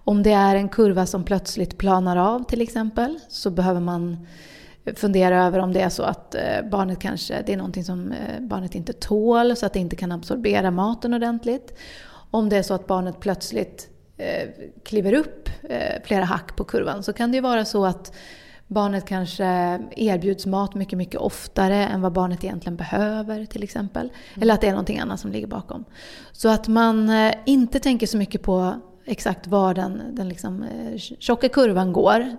Om 0.04 0.22
det 0.22 0.32
är 0.32 0.56
en 0.56 0.68
kurva 0.68 1.06
som 1.06 1.24
plötsligt 1.24 1.78
planar 1.78 2.16
av 2.16 2.44
till 2.44 2.60
exempel 2.60 3.18
så 3.28 3.50
behöver 3.50 3.80
man 3.80 4.26
eh, 4.84 4.94
fundera 4.94 5.44
över 5.44 5.58
om 5.58 5.72
det 5.72 5.80
är 5.80 5.88
så 5.88 6.02
att 6.02 6.34
eh, 6.34 6.40
barnet 6.70 6.98
kanske, 6.98 7.42
det 7.46 7.52
är 7.52 7.56
någonting 7.56 7.84
som 7.84 8.12
eh, 8.12 8.40
barnet 8.40 8.74
inte 8.74 8.92
tål 8.92 9.56
så 9.56 9.66
att 9.66 9.72
det 9.72 9.78
inte 9.78 9.96
kan 9.96 10.12
absorbera 10.12 10.70
maten 10.70 11.14
ordentligt. 11.14 11.78
Om 12.30 12.48
det 12.48 12.56
är 12.56 12.62
så 12.62 12.74
att 12.74 12.86
barnet 12.86 13.20
plötsligt 13.20 13.90
kliver 14.84 15.12
upp 15.12 15.48
flera 16.04 16.24
hack 16.24 16.56
på 16.56 16.64
kurvan 16.64 17.02
så 17.02 17.12
kan 17.12 17.30
det 17.30 17.36
ju 17.36 17.40
vara 17.40 17.64
så 17.64 17.86
att 17.86 18.12
barnet 18.74 19.04
kanske 19.04 19.44
erbjuds 19.96 20.46
mat 20.46 20.74
mycket, 20.74 20.98
mycket 20.98 21.20
oftare 21.20 21.86
än 21.86 22.00
vad 22.00 22.12
barnet 22.12 22.44
egentligen 22.44 22.76
behöver 22.76 23.46
till 23.46 23.62
exempel. 23.62 24.06
Mm. 24.06 24.42
Eller 24.42 24.54
att 24.54 24.60
det 24.60 24.66
är 24.66 24.72
någonting 24.72 24.98
annat 24.98 25.20
som 25.20 25.32
ligger 25.32 25.46
bakom. 25.46 25.84
Så 26.32 26.48
att 26.48 26.68
man 26.68 27.10
inte 27.46 27.80
tänker 27.80 28.06
så 28.06 28.16
mycket 28.16 28.42
på 28.42 28.74
exakt 29.06 29.46
var 29.46 29.74
den, 29.74 30.02
den 30.10 30.28
liksom, 30.28 30.64
tjocka 31.18 31.48
kurvan 31.48 31.92
går 31.92 32.36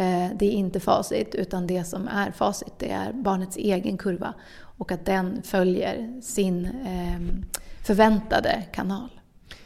Eh, 0.00 0.30
det 0.34 0.46
är 0.46 0.52
inte 0.52 0.80
facit, 0.80 1.34
utan 1.34 1.66
det 1.66 1.84
som 1.84 2.08
är 2.08 2.30
facit 2.30 2.72
det 2.78 2.90
är 2.90 3.12
barnets 3.12 3.56
egen 3.56 3.98
kurva 3.98 4.34
och 4.62 4.92
att 4.92 5.06
den 5.06 5.42
följer 5.42 6.20
sin 6.22 6.66
ehm, 6.86 7.44
förväntade 7.86 8.62
kanal. 8.72 9.19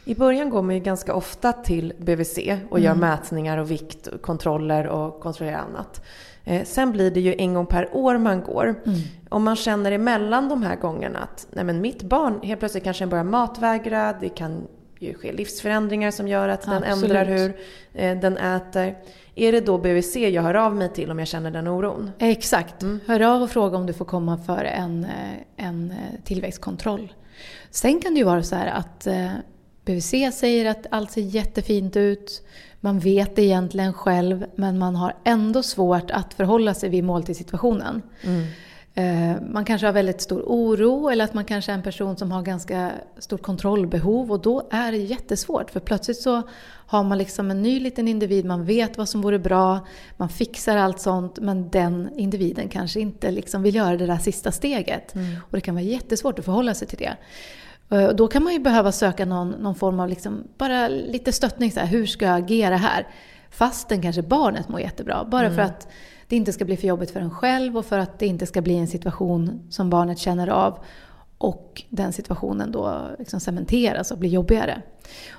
I 0.05 0.15
början 0.15 0.49
går 0.49 0.61
man 0.61 0.75
ju 0.75 0.81
ganska 0.81 1.13
ofta 1.13 1.53
till 1.53 1.93
BVC 1.97 2.37
och 2.69 2.79
gör 2.79 2.91
mm. 2.91 2.99
mätningar 2.99 3.57
och 3.57 3.71
viktkontroller 3.71 4.87
och 4.87 5.19
kontrollerar 5.19 5.57
annat. 5.57 6.05
Eh, 6.43 6.63
sen 6.63 6.91
blir 6.91 7.11
det 7.11 7.19
ju 7.19 7.35
en 7.37 7.53
gång 7.53 7.65
per 7.65 7.95
år 7.95 8.17
man 8.17 8.41
går. 8.41 8.75
Mm. 8.85 8.99
Om 9.29 9.43
man 9.43 9.55
känner 9.55 9.91
emellan 9.91 10.49
de 10.49 10.63
här 10.63 10.75
gångerna 10.75 11.19
att 11.19 11.47
nej 11.51 11.63
men 11.63 11.81
mitt 11.81 12.03
barn 12.03 12.39
helt 12.43 12.59
plötsligt 12.59 12.83
kanske 12.83 13.07
börjar 13.07 13.23
matvägra, 13.23 14.13
det 14.21 14.29
kan 14.29 14.67
ju 14.99 15.13
ske 15.13 15.31
livsförändringar 15.31 16.11
som 16.11 16.27
gör 16.27 16.49
att 16.49 16.61
den 16.61 16.83
Absolut. 16.83 17.03
ändrar 17.03 17.25
hur 17.25 17.55
eh, 17.93 18.19
den 18.19 18.37
äter. 18.37 18.95
Är 19.35 19.51
det 19.51 19.61
då 19.61 19.77
BVC 19.77 20.15
jag 20.15 20.43
hör 20.43 20.53
av 20.53 20.75
mig 20.75 20.89
till 20.93 21.11
om 21.11 21.19
jag 21.19 21.27
känner 21.27 21.51
den 21.51 21.67
oron? 21.67 22.11
Exakt. 22.19 22.81
Mm. 22.81 22.99
Hör 23.05 23.21
av 23.21 23.41
och 23.41 23.49
fråga 23.49 23.77
om 23.77 23.85
du 23.85 23.93
får 23.93 24.05
komma 24.05 24.37
för 24.37 24.65
en, 24.65 25.03
eh, 25.03 25.65
en 25.65 25.93
tillväxtkontroll. 26.23 27.13
Sen 27.69 28.01
kan 28.01 28.13
det 28.13 28.17
ju 28.17 28.25
vara 28.25 28.43
så 28.43 28.55
här 28.55 28.67
att 28.67 29.07
BVC 29.85 30.13
säger 30.33 30.65
att 30.69 30.85
allt 30.89 31.11
ser 31.11 31.21
jättefint 31.21 31.95
ut. 31.95 32.45
Man 32.79 32.99
vet 32.99 33.35
det 33.35 33.43
egentligen 33.43 33.93
själv 33.93 34.45
men 34.55 34.77
man 34.77 34.95
har 34.95 35.13
ändå 35.23 35.63
svårt 35.63 36.11
att 36.11 36.33
förhålla 36.33 36.73
sig 36.73 36.89
vid 36.89 37.03
måltidssituationen. 37.03 38.01
Mm. 38.21 38.45
Eh, 38.97 39.41
man 39.51 39.65
kanske 39.65 39.87
har 39.87 39.93
väldigt 39.93 40.21
stor 40.21 40.43
oro 40.45 41.09
eller 41.09 41.23
att 41.23 41.33
man 41.33 41.45
kanske 41.45 41.71
är 41.71 41.73
en 41.73 41.83
person 41.83 42.17
som 42.17 42.31
har 42.31 42.41
ganska 42.41 42.91
stort 43.17 43.41
kontrollbehov 43.41 44.31
och 44.31 44.41
då 44.41 44.67
är 44.71 44.91
det 44.91 44.97
jättesvårt 44.97 45.71
för 45.71 45.79
plötsligt 45.79 46.21
så 46.21 46.41
har 46.87 47.03
man 47.03 47.17
liksom 47.17 47.51
en 47.51 47.61
ny 47.61 47.79
liten 47.79 48.07
individ, 48.07 48.45
man 48.45 48.65
vet 48.65 48.97
vad 48.97 49.09
som 49.09 49.21
vore 49.21 49.39
bra, 49.39 49.87
man 50.17 50.29
fixar 50.29 50.77
allt 50.77 50.99
sånt 50.99 51.39
men 51.39 51.69
den 51.69 52.09
individen 52.15 52.69
kanske 52.69 52.99
inte 52.99 53.31
liksom 53.31 53.63
vill 53.63 53.75
göra 53.75 53.97
det 53.97 54.05
där 54.05 54.17
sista 54.17 54.51
steget. 54.51 55.15
Mm. 55.15 55.35
Och 55.41 55.51
det 55.51 55.61
kan 55.61 55.75
vara 55.75 55.85
jättesvårt 55.85 56.39
att 56.39 56.45
förhålla 56.45 56.73
sig 56.73 56.87
till 56.87 56.99
det. 56.99 57.17
Eh, 57.89 58.09
då 58.09 58.27
kan 58.27 58.43
man 58.43 58.53
ju 58.53 58.59
behöva 58.59 58.91
söka 58.91 59.25
någon, 59.25 59.49
någon 59.49 59.75
form 59.75 59.99
av 59.99 60.09
liksom, 60.09 60.43
bara 60.57 60.87
lite 60.87 61.31
stöttning, 61.31 61.71
så 61.71 61.79
här, 61.79 61.87
hur 61.87 62.05
ska 62.05 62.25
jag 62.25 62.37
agera 62.37 62.77
här? 62.77 63.07
Fastän 63.49 64.01
kanske 64.01 64.21
barnet 64.21 64.69
mår 64.69 64.79
jättebra. 64.79 65.25
Bara 65.31 65.45
mm. 65.45 65.55
för 65.55 65.61
att 65.61 65.87
det 66.27 66.35
inte 66.35 66.53
ska 66.53 66.65
bli 66.65 66.77
för 66.77 66.87
jobbigt 66.87 67.11
för 67.11 67.19
en 67.19 67.31
själv 67.31 67.77
och 67.77 67.85
för 67.85 67.99
att 67.99 68.19
det 68.19 68.27
inte 68.27 68.45
ska 68.45 68.61
bli 68.61 68.75
en 68.75 68.87
situation 68.87 69.67
som 69.69 69.89
barnet 69.89 70.19
känner 70.19 70.47
av 70.47 70.79
och 71.37 71.83
den 71.89 72.13
situationen 72.13 72.71
då 72.71 73.01
liksom 73.19 73.39
cementeras 73.39 74.11
och 74.11 74.17
blir 74.17 74.29
jobbigare. 74.29 74.81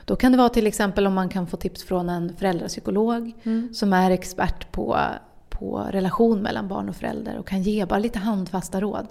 Då 0.04 0.16
kan 0.16 0.32
det 0.32 0.38
vara 0.38 0.48
till 0.48 0.66
exempel 0.66 1.06
om 1.06 1.14
man 1.14 1.28
kan 1.28 1.46
få 1.46 1.56
tips 1.56 1.84
från 1.84 2.08
en 2.08 2.36
föräldrapsykolog 2.36 3.32
mm. 3.42 3.74
som 3.74 3.92
är 3.92 4.10
expert 4.10 4.72
på, 4.72 4.98
på 5.48 5.88
relation 5.90 6.42
mellan 6.42 6.68
barn 6.68 6.88
och 6.88 6.96
förälder 6.96 7.38
och 7.38 7.48
kan 7.48 7.62
ge 7.62 7.86
bara 7.86 7.98
lite 7.98 8.18
handfasta 8.18 8.80
råd 8.80 9.06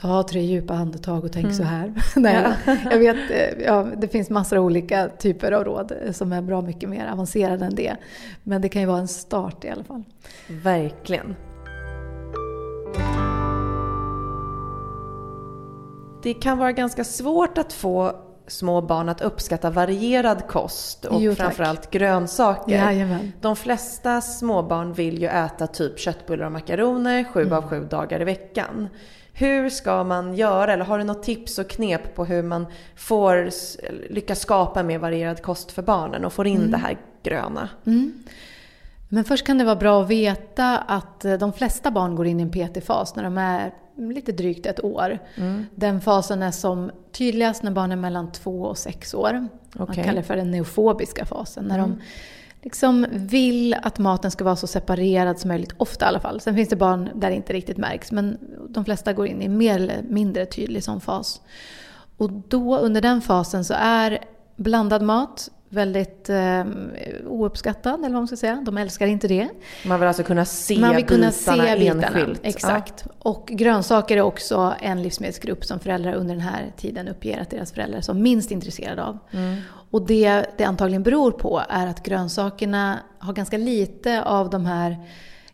ta 0.00 0.22
tre 0.22 0.40
djupa 0.40 0.74
andetag 0.74 1.24
och 1.24 1.32
tänk 1.32 1.44
mm. 1.44 1.56
så 1.56 1.62
här. 1.62 1.94
Nej, 2.16 2.54
ja. 2.66 2.74
jag 2.90 2.98
vet, 2.98 3.30
eh, 3.30 3.64
ja, 3.64 3.86
det 3.96 4.08
finns 4.08 4.30
massor 4.30 4.56
av 4.56 4.64
olika 4.64 5.08
typer 5.08 5.52
av 5.52 5.64
råd 5.64 5.92
som 6.12 6.32
är 6.32 6.42
bra 6.42 6.62
mycket 6.62 6.88
mer 6.88 7.06
avancerade 7.12 7.64
än 7.64 7.74
det. 7.74 7.96
Men 8.42 8.62
det 8.62 8.68
kan 8.68 8.82
ju 8.82 8.88
vara 8.88 8.98
en 8.98 9.08
start 9.08 9.64
i 9.64 9.68
alla 9.68 9.84
fall. 9.84 10.02
Verkligen. 10.48 11.36
Det 16.22 16.34
kan 16.34 16.58
vara 16.58 16.72
ganska 16.72 17.04
svårt 17.04 17.58
att 17.58 17.72
få 17.72 18.12
små 18.46 18.80
barn 18.80 19.08
att 19.08 19.20
uppskatta 19.20 19.70
varierad 19.70 20.46
kost 20.48 21.04
och 21.04 21.22
jo, 21.22 21.34
framförallt 21.34 21.90
grönsaker. 21.90 22.76
Jajamän. 22.76 23.32
De 23.40 23.56
flesta 23.56 24.20
småbarn 24.20 24.92
vill 24.92 25.22
ju 25.22 25.28
äta 25.28 25.66
typ 25.66 25.98
köttbullar 25.98 26.46
och 26.46 26.52
makaroner 26.52 27.24
sju 27.24 27.42
mm. 27.42 27.52
av 27.52 27.68
sju 27.68 27.84
dagar 27.84 28.20
i 28.20 28.24
veckan. 28.24 28.88
Hur 29.38 29.70
ska 29.70 30.04
man 30.04 30.34
göra? 30.34 30.72
Eller 30.72 30.84
har 30.84 30.98
du 30.98 31.04
något 31.04 31.22
tips 31.22 31.58
och 31.58 31.68
knep 31.68 32.14
på 32.14 32.24
hur 32.24 32.42
man 32.42 32.66
får 32.96 33.50
lyckas 34.12 34.40
skapa 34.40 34.82
mer 34.82 34.98
varierad 34.98 35.42
kost 35.42 35.72
för 35.72 35.82
barnen 35.82 36.24
och 36.24 36.32
får 36.32 36.46
in 36.46 36.56
mm. 36.56 36.70
det 36.70 36.76
här 36.76 36.98
gröna? 37.22 37.68
Mm. 37.86 38.24
Men 39.08 39.24
först 39.24 39.46
kan 39.46 39.58
det 39.58 39.64
vara 39.64 39.76
bra 39.76 40.02
att 40.02 40.08
veta 40.08 40.78
att 40.78 41.24
eh, 41.24 41.34
de 41.34 41.52
flesta 41.52 41.90
barn 41.90 42.16
går 42.16 42.26
in 42.26 42.40
i 42.40 42.42
en 42.42 42.50
PT-fas 42.50 43.16
när 43.16 43.22
de 43.22 43.38
är 43.38 43.72
lite 43.96 44.32
drygt 44.32 44.66
ett 44.66 44.84
år. 44.84 45.18
Mm. 45.34 45.66
Den 45.74 46.00
fasen 46.00 46.42
är 46.42 46.50
som 46.50 46.90
tydligast 47.12 47.62
när 47.62 47.70
barnen 47.70 47.98
är 47.98 48.02
mellan 48.02 48.32
två 48.32 48.62
och 48.62 48.78
sex 48.78 49.14
år. 49.14 49.48
Okay. 49.74 49.86
Man 49.86 49.94
kallar 49.94 50.14
det 50.14 50.22
för 50.22 50.36
den 50.36 50.50
neofobiska 50.50 51.26
fasen. 51.26 51.64
När 51.64 51.78
de 51.78 52.00
liksom 52.62 53.06
vill 53.10 53.74
att 53.82 53.98
maten 53.98 54.30
ska 54.30 54.44
vara 54.44 54.56
så 54.56 54.66
separerad 54.66 55.38
som 55.38 55.48
möjligt, 55.48 55.72
ofta 55.76 56.04
i 56.04 56.08
alla 56.08 56.20
fall. 56.20 56.40
Sen 56.40 56.54
finns 56.54 56.68
det 56.68 56.76
barn 56.76 57.10
där 57.14 57.30
det 57.30 57.36
inte 57.36 57.52
riktigt 57.52 57.76
märks, 57.76 58.12
men 58.12 58.38
de 58.68 58.84
flesta 58.84 59.12
går 59.12 59.26
in 59.26 59.42
i 59.42 59.48
mer 59.48 59.74
eller 59.74 60.02
mindre 60.02 60.46
tydlig 60.46 60.84
sån 60.84 61.00
fas. 61.00 61.40
Och 62.16 62.30
då 62.32 62.78
under 62.78 63.00
den 63.00 63.20
fasen 63.20 63.64
så 63.64 63.74
är 63.78 64.18
blandad 64.56 65.02
mat 65.02 65.50
väldigt 65.68 66.28
eh, 66.28 66.64
ouppskattad, 67.26 67.94
eller 67.94 68.08
vad 68.08 68.12
man 68.12 68.26
ska 68.26 68.36
säga. 68.36 68.62
De 68.66 68.78
älskar 68.78 69.06
inte 69.06 69.28
det. 69.28 69.48
Man 69.86 70.00
vill 70.00 70.08
alltså 70.08 70.22
kunna 70.22 70.44
se 70.44 70.78
man 70.78 70.96
vill 70.96 71.06
kunna 71.06 71.30
bitarna, 71.30 71.64
se 71.64 71.78
bitarna 71.78 72.06
enskilt. 72.06 72.40
Exakt. 72.42 73.04
Ja. 73.06 73.12
Och 73.18 73.46
grönsaker 73.52 74.16
är 74.16 74.20
också 74.20 74.74
en 74.80 75.02
livsmedelsgrupp 75.02 75.64
som 75.64 75.80
föräldrar 75.80 76.12
under 76.12 76.34
den 76.34 76.44
här 76.44 76.72
tiden 76.76 77.08
uppger 77.08 77.40
att 77.40 77.50
deras 77.50 77.72
föräldrar 77.72 77.98
är 77.98 78.02
som 78.02 78.22
minst 78.22 78.50
intresserade 78.50 79.04
av. 79.04 79.18
Mm. 79.30 79.56
Och 79.90 80.06
det 80.06 80.46
det 80.58 80.64
antagligen 80.64 81.02
beror 81.02 81.30
på 81.30 81.62
är 81.68 81.86
att 81.86 82.02
grönsakerna 82.02 82.98
har 83.18 83.32
ganska 83.32 83.56
lite 83.56 84.22
av 84.22 84.50
de 84.50 84.66
här 84.66 84.96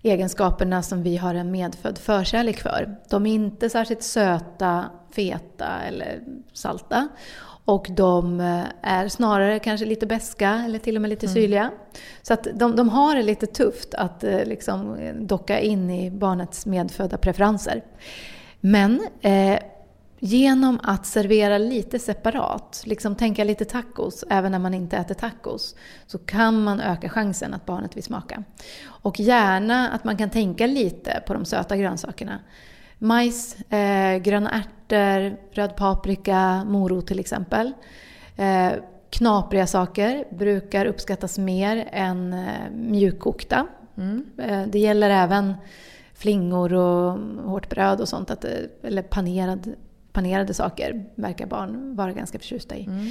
egenskaperna 0.02 0.82
som 0.82 1.02
vi 1.02 1.16
har 1.16 1.34
en 1.34 1.50
medfödd 1.50 1.98
förkärlek 1.98 2.60
för. 2.60 2.96
De 3.10 3.26
är 3.26 3.34
inte 3.34 3.70
särskilt 3.70 4.02
söta, 4.02 4.84
feta 5.14 5.80
eller 5.88 6.20
salta. 6.52 7.08
Och 7.66 7.86
de 7.90 8.40
eh, 8.40 8.62
är 8.82 9.08
snarare 9.08 9.58
kanske 9.58 9.86
lite 9.86 10.06
beska 10.06 10.62
eller 10.64 10.78
till 10.78 10.96
och 10.96 11.02
med 11.02 11.08
lite 11.08 11.26
mm. 11.26 11.34
syrliga. 11.34 11.70
Så 12.22 12.34
att 12.34 12.46
de, 12.54 12.76
de 12.76 12.88
har 12.88 13.16
det 13.16 13.22
lite 13.22 13.46
tufft 13.46 13.94
att 13.94 14.24
eh, 14.24 14.44
liksom 14.44 14.96
docka 15.20 15.60
in 15.60 15.90
i 15.90 16.10
barnets 16.10 16.66
medfödda 16.66 17.18
preferenser. 17.18 17.84
Men 18.60 19.00
eh, 19.20 19.58
genom 20.24 20.80
att 20.82 21.06
servera 21.06 21.58
lite 21.58 21.98
separat, 21.98 22.82
liksom 22.86 23.14
tänka 23.14 23.44
lite 23.44 23.64
tacos 23.64 24.24
även 24.30 24.52
när 24.52 24.58
man 24.58 24.74
inte 24.74 24.96
äter 24.96 25.14
tacos, 25.14 25.74
så 26.06 26.18
kan 26.18 26.62
man 26.62 26.80
öka 26.80 27.08
chansen 27.08 27.54
att 27.54 27.66
barnet 27.66 27.96
vill 27.96 28.02
smaka. 28.02 28.44
Och 28.86 29.20
gärna 29.20 29.90
att 29.90 30.04
man 30.04 30.16
kan 30.16 30.30
tänka 30.30 30.66
lite 30.66 31.22
på 31.26 31.34
de 31.34 31.44
söta 31.44 31.76
grönsakerna. 31.76 32.38
Majs, 32.98 33.56
eh, 33.60 34.18
gröna 34.18 34.50
ärtor, 34.50 35.36
röd 35.52 35.76
paprika, 35.76 36.64
morot 36.64 37.06
till 37.06 37.20
exempel. 37.20 37.72
Eh, 38.36 38.72
knapriga 39.10 39.66
saker 39.66 40.24
brukar 40.30 40.86
uppskattas 40.86 41.38
mer 41.38 41.88
än 41.92 42.32
eh, 42.32 42.70
mjukkokta. 42.72 43.66
Mm. 43.96 44.26
Eh, 44.38 44.62
det 44.66 44.78
gäller 44.78 45.10
även 45.10 45.54
flingor 46.14 46.74
och 46.74 47.18
hårt 47.50 47.68
bröd 47.68 48.00
och 48.00 48.08
sånt, 48.08 48.30
att, 48.30 48.44
eller 48.82 49.02
panerad, 49.02 49.74
panerade 50.14 50.54
saker 50.54 51.04
verkar 51.14 51.46
barn 51.46 51.96
vara 51.96 52.12
ganska 52.12 52.38
förtjusta 52.38 52.76
i. 52.76 52.84
Mm. 52.84 53.10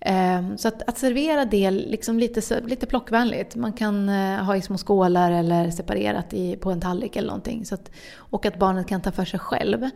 Ehm, 0.00 0.58
så 0.58 0.68
att, 0.68 0.82
att, 0.88 0.98
servera 0.98 1.44
det 1.44 1.70
liksom 1.70 2.18
lite, 2.18 2.60
lite 2.60 2.86
plockvänligt. 2.86 3.56
Man 3.56 3.72
kan 3.72 4.08
eh, 4.08 4.44
ha 4.44 4.56
i 4.56 4.62
små 4.62 4.78
skålar 4.78 5.30
eller 5.30 5.70
separerat 5.70 6.34
i, 6.34 6.56
på 6.56 6.70
en 6.70 6.80
tallrik 6.80 7.16
eller 7.16 7.28
någonting. 7.28 7.66
Så 7.66 7.74
att, 7.74 7.90
och 8.16 8.46
att 8.46 8.58
barnet 8.58 8.86
kan 8.86 9.00
ta 9.00 9.12
för 9.12 9.24
sig 9.24 9.40
själv. 9.40 9.90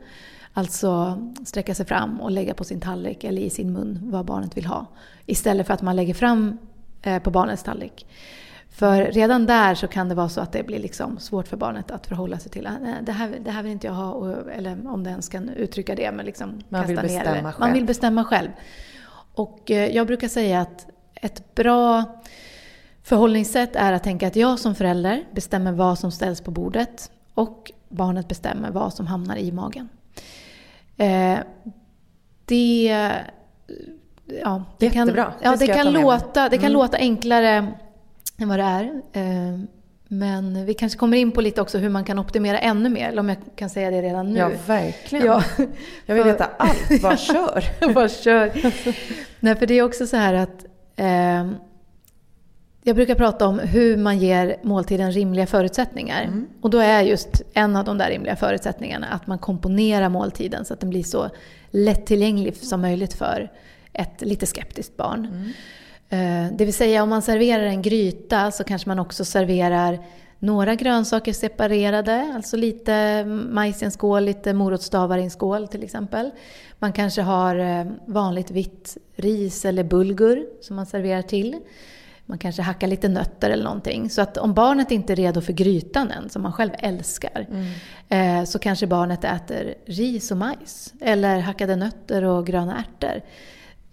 Alltså 0.53 1.19
sträcka 1.45 1.75
sig 1.75 1.87
fram 1.87 2.21
och 2.21 2.31
lägga 2.31 2.55
på 2.55 2.65
sin 2.65 2.81
tallrik 2.81 3.25
eller 3.25 3.43
i 3.43 3.51
sin 3.51 3.73
mun 3.73 3.99
vad 4.03 4.27
barnet 4.27 4.57
vill 4.57 4.67
ha. 4.67 4.87
Istället 5.27 5.67
för 5.67 5.75
att 5.75 5.83
man 5.83 5.97
lägger 5.97 6.15
fram 6.15 6.59
eh, 7.03 7.23
på 7.23 7.31
barnets 7.31 7.63
tallrik. 7.63 8.07
För 8.81 9.05
redan 9.05 9.47
där 9.47 9.75
så 9.75 9.87
kan 9.89 10.09
det 10.09 10.15
vara 10.15 10.29
så 10.29 10.41
att 10.41 10.53
det 10.53 10.63
blir 10.63 10.79
liksom 10.79 11.19
svårt 11.19 11.49
för 11.49 11.57
barnet 11.57 11.91
att 11.91 12.07
förhålla 12.07 12.39
sig 12.39 12.51
till 12.51 12.67
att 12.67 12.75
det 13.03 13.13
här, 13.13 13.39
det 13.45 13.51
här 13.51 13.63
vill 13.63 13.73
inte 13.73 13.87
jag 13.87 13.95
ha, 13.95 14.35
eller 14.57 14.73
om 14.73 15.05
den 15.05 15.11
ens 15.11 15.29
kan 15.29 15.49
uttrycka 15.49 15.95
det. 15.95 16.13
Men 16.13 16.27
liksom 16.27 16.63
man 16.69 16.87
vill 16.87 16.97
bestämma 16.97 17.33
ner. 17.33 17.43
själv. 17.43 17.61
Man 17.61 17.73
vill 17.73 17.85
bestämma 17.85 18.25
själv. 18.25 18.49
Och 19.35 19.71
eh, 19.71 19.97
jag 19.97 20.07
brukar 20.07 20.29
säga 20.29 20.61
att 20.61 20.87
ett 21.15 21.55
bra 21.55 22.05
förhållningssätt 23.03 23.77
är 23.77 23.93
att 23.93 24.05
tänka 24.05 24.27
att 24.27 24.37
jag 24.37 24.59
som 24.59 24.75
förälder 24.75 25.25
bestämmer 25.33 25.73
vad 25.73 25.99
som 25.99 26.13
ställs 26.13 26.41
på 26.41 26.51
bordet 26.51 27.11
och 27.35 27.73
barnet 27.89 28.29
bestämmer 28.29 28.71
vad 28.71 28.95
som 28.95 29.07
hamnar 29.07 29.37
i 29.37 29.53
magen. 29.53 29.89
Eh, 30.97 31.39
det, 32.45 32.87
ja, 34.43 34.65
det 34.79 34.91
kan, 34.91 35.09
ja, 35.17 35.33
Det 35.51 35.57
det 35.57 35.67
kan, 35.67 35.93
låta, 35.93 36.49
det 36.49 36.57
kan 36.57 36.65
Mm. 36.65 36.73
låta 36.73 36.97
enklare 36.97 37.73
än 38.41 38.49
vad 38.49 38.59
det 38.59 38.65
är. 38.65 38.85
Eh, 39.13 39.61
men 40.09 40.67
vi 40.67 40.75
kanske 40.75 40.99
kommer 40.99 41.17
in 41.17 41.33
på 41.33 41.41
lite 41.41 41.61
också 41.61 41.79
hur 41.79 41.89
man 41.89 42.05
kan 42.05 42.19
optimera 42.19 42.59
ännu 42.59 42.89
mer, 42.89 43.09
eller 43.09 43.21
om 43.21 43.29
jag 43.29 43.39
kan 43.57 43.71
säga 43.71 43.91
det 43.91 44.03
redan 44.03 44.33
nu. 44.33 44.39
Ja, 44.39 44.51
verkligen. 44.67 45.27
Ja, 45.27 45.43
Jag 46.07 46.15
vill 46.15 46.25
veta 46.25 46.51
allt. 46.57 47.03
Bara 47.03 47.17
kör. 47.17 47.93
bara 47.95 48.09
kör. 48.09 48.51
Nej, 49.41 49.57
för 49.57 49.67
det 49.67 49.75
är 49.75 49.83
också 49.83 50.07
så 50.07 50.17
här 50.17 50.35
att 50.35 50.65
eh, 50.97 51.51
jag 52.83 52.97
brukar 52.97 53.15
prata 53.15 53.47
om 53.47 53.59
hur 53.59 53.97
man 53.97 54.19
ger 54.19 54.57
måltiden 54.63 55.13
rimliga 55.13 55.47
förutsättningar. 55.47 56.23
Mm. 56.23 56.47
Och 56.61 56.71
då 56.71 56.79
är 56.79 57.03
just 57.03 57.43
en 57.55 57.77
av 57.77 57.85
de 57.85 57.99
där 57.99 58.11
rimliga 58.11 58.37
förutsättningarna 58.37 59.07
att 59.07 59.27
man 59.27 59.39
komponerar 59.39 60.09
måltiden 60.09 60.65
så 60.65 60.75
att 60.75 60.81
den 60.81 60.91
blir 60.91 61.03
så 61.03 61.31
lättillgänglig 61.71 62.57
som 62.57 62.81
möjligt 62.81 63.13
för 63.13 63.51
ett 63.93 64.21
lite 64.21 64.47
skeptiskt 64.47 64.97
barn. 64.97 65.25
Mm. 65.25 65.53
Eh, 66.11 66.47
Det 66.53 66.65
vill 66.65 66.75
säga 66.75 67.03
om 67.03 67.09
man 67.09 67.23
serverar 67.23 67.63
en 67.63 67.83
gryta 67.83 68.51
så 68.51 68.65
kanske 68.65 68.89
man 68.89 68.99
också 68.99 69.25
serverar 69.25 69.99
några 70.39 70.75
grönsaker 70.75 71.33
separerade, 71.33 72.33
alltså 72.35 72.57
lite 72.57 73.25
majs 73.51 73.83
i 73.83 73.85
en 73.85 73.91
skål, 73.91 74.25
lite 74.25 74.53
morotsstavar 74.53 75.19
i 75.19 75.23
en 75.23 75.31
skål 75.31 75.69
till 75.69 75.83
exempel. 75.83 76.31
Man 76.79 76.93
kanske 76.93 77.23
har 77.23 77.57
eh, 77.57 77.85
vanligt 78.07 78.51
vitt 78.51 78.97
ris 79.17 79.65
eller 79.65 79.85
bulgur 79.85 80.47
som 80.61 80.77
man 80.77 80.87
serverar 80.87 81.23
till. 81.23 81.57
Man 82.27 82.39
kanske 82.39 82.63
hackar 82.63 82.87
lite 82.87 83.09
nötter 83.09 83.51
eller 83.51 83.65
någonting. 83.65 84.11
Så 84.11 84.23
att 84.23 84.37
om 84.37 84.55
barnet 84.55 84.91
inte 84.91 85.13
är 85.13 85.17
redo 85.17 85.41
för 85.41 85.53
grytan 85.53 86.11
än, 86.11 86.29
som 86.29 86.43
man 86.43 86.53
själv 86.53 86.71
älskar, 86.79 87.47
eh, 88.09 88.45
så 88.45 88.59
kanske 88.59 88.87
barnet 88.87 89.25
äter 89.25 89.75
ris 89.87 90.31
och 90.31 90.37
majs. 90.37 90.95
Eller 91.01 91.39
hackade 91.41 91.77
nötter 91.77 92.25
och 92.25 92.47
gröna 92.47 92.79
ärtor. 92.79 93.21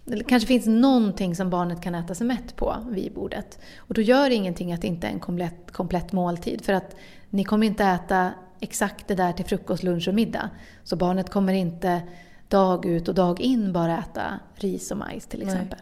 Det 0.08 0.24
kanske 0.24 0.46
finns 0.46 0.66
någonting 0.66 1.36
som 1.36 1.50
barnet 1.50 1.80
kan 1.80 1.94
äta 1.94 2.14
sig 2.14 2.26
mätt 2.26 2.56
på 2.56 2.76
vid 2.90 3.14
bordet. 3.14 3.58
Och 3.76 3.94
då 3.94 4.00
gör 4.00 4.28
det 4.28 4.34
ingenting 4.34 4.72
att 4.72 4.80
det 4.80 4.86
inte 4.86 5.06
är 5.06 5.10
en 5.10 5.20
komplett, 5.20 5.70
komplett 5.72 6.12
måltid. 6.12 6.64
För 6.64 6.72
att 6.72 6.96
ni 7.30 7.44
kommer 7.44 7.66
inte 7.66 7.84
äta 7.84 8.30
exakt 8.60 9.08
det 9.08 9.14
där 9.14 9.32
till 9.32 9.44
frukost, 9.44 9.82
lunch 9.82 10.08
och 10.08 10.14
middag. 10.14 10.50
Så 10.84 10.96
barnet 10.96 11.30
kommer 11.30 11.52
inte 11.52 12.02
dag 12.48 12.86
ut 12.86 13.08
och 13.08 13.14
dag 13.14 13.40
in 13.40 13.72
bara 13.72 13.98
äta 13.98 14.40
ris 14.54 14.90
och 14.90 14.96
majs 14.96 15.26
till 15.26 15.38
Nej. 15.44 15.48
exempel. 15.48 15.78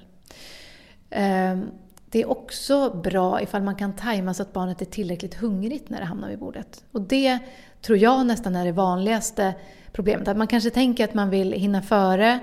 Ehm, 1.10 1.70
Det 2.10 2.22
är 2.22 2.30
också 2.30 3.00
bra 3.04 3.42
ifall 3.42 3.62
man 3.62 3.74
kan 3.74 3.92
tajma 3.92 4.34
så 4.34 4.42
att 4.42 4.52
barnet 4.52 4.82
är 4.82 4.86
tillräckligt 4.86 5.34
hungrigt 5.34 5.88
när 5.88 6.00
det 6.00 6.04
hamnar 6.04 6.28
vid 6.28 6.38
bordet. 6.38 6.84
Och 6.92 7.00
det 7.00 7.38
tror 7.82 7.98
jag 7.98 8.26
nästan 8.26 8.56
är 8.56 8.64
det 8.64 8.72
vanligaste 8.72 9.54
problemet. 9.92 10.28
Att 10.28 10.36
man 10.36 10.46
kanske 10.46 10.70
tänker 10.70 11.04
att 11.04 11.14
man 11.14 11.30
vill 11.30 11.52
hinna 11.52 11.82
före 11.82 12.40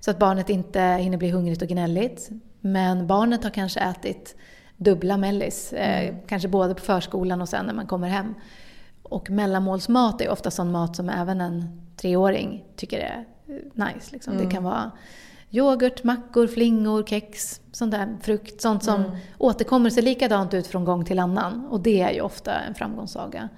så 0.00 0.10
att 0.10 0.18
barnet 0.18 0.50
inte 0.50 0.80
hinner 0.80 1.18
bli 1.18 1.30
hungrigt 1.30 1.62
och 1.62 1.68
gnälligt. 1.68 2.30
Men 2.60 3.06
barnet 3.06 3.44
har 3.44 3.50
kanske 3.50 3.80
ätit 3.80 4.36
dubbla 4.76 5.16
mellis, 5.16 5.72
eh, 5.72 6.14
kanske 6.26 6.48
både 6.48 6.74
på 6.74 6.80
förskolan 6.80 7.40
och 7.40 7.48
sen 7.48 7.66
när 7.66 7.74
man 7.74 7.86
kommer 7.86 8.08
hem. 8.08 8.34
Och 9.02 9.30
mellanmålsmat 9.30 10.20
är 10.20 10.30
ofta 10.30 10.50
sån 10.50 10.72
mat 10.72 10.96
som 10.96 11.08
även 11.08 11.40
en 11.40 11.82
treåring 11.96 12.64
tycker 12.76 12.98
är 12.98 13.24
eh, 13.48 13.86
nice. 13.86 14.12
Liksom. 14.12 14.38
Det 14.38 14.50
kan 14.50 14.64
vara 14.64 14.90
yoghurt, 15.50 16.04
mackor, 16.04 16.46
flingor, 16.46 17.04
kex, 17.06 17.60
sånt 17.72 17.92
där 17.92 18.16
frukt. 18.22 18.60
Sånt 18.60 18.84
som 18.84 19.16
återkommer 19.38 19.90
sig 19.90 20.02
likadant 20.02 20.54
ut 20.54 20.66
från 20.66 20.84
gång 20.84 21.04
till 21.04 21.18
annan. 21.18 21.66
Och 21.66 21.80
det 21.80 22.00
är 22.00 22.10
ju 22.10 22.20
ofta 22.20 22.54
en 22.54 22.74
framgångssaga. 22.74 23.48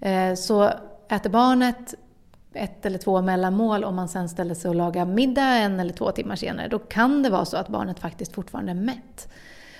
Eh, 0.00 0.34
Så 0.34 0.70
äter 1.08 1.30
barnet 1.30 1.94
ett 2.54 2.86
eller 2.86 2.98
två 2.98 3.22
mellanmål 3.22 3.84
och 3.84 3.94
man 3.94 4.08
sen 4.08 4.28
ställer 4.28 4.54
sig 4.54 4.68
och 4.68 4.74
lagar 4.74 5.04
middag 5.04 5.42
en 5.42 5.80
eller 5.80 5.92
två 5.92 6.10
timmar 6.10 6.36
senare, 6.36 6.68
då 6.68 6.78
kan 6.78 7.22
det 7.22 7.30
vara 7.30 7.44
så 7.44 7.56
att 7.56 7.68
barnet 7.68 7.98
faktiskt 7.98 8.34
fortfarande 8.34 8.72
är 8.72 8.76
mätt. 8.76 9.28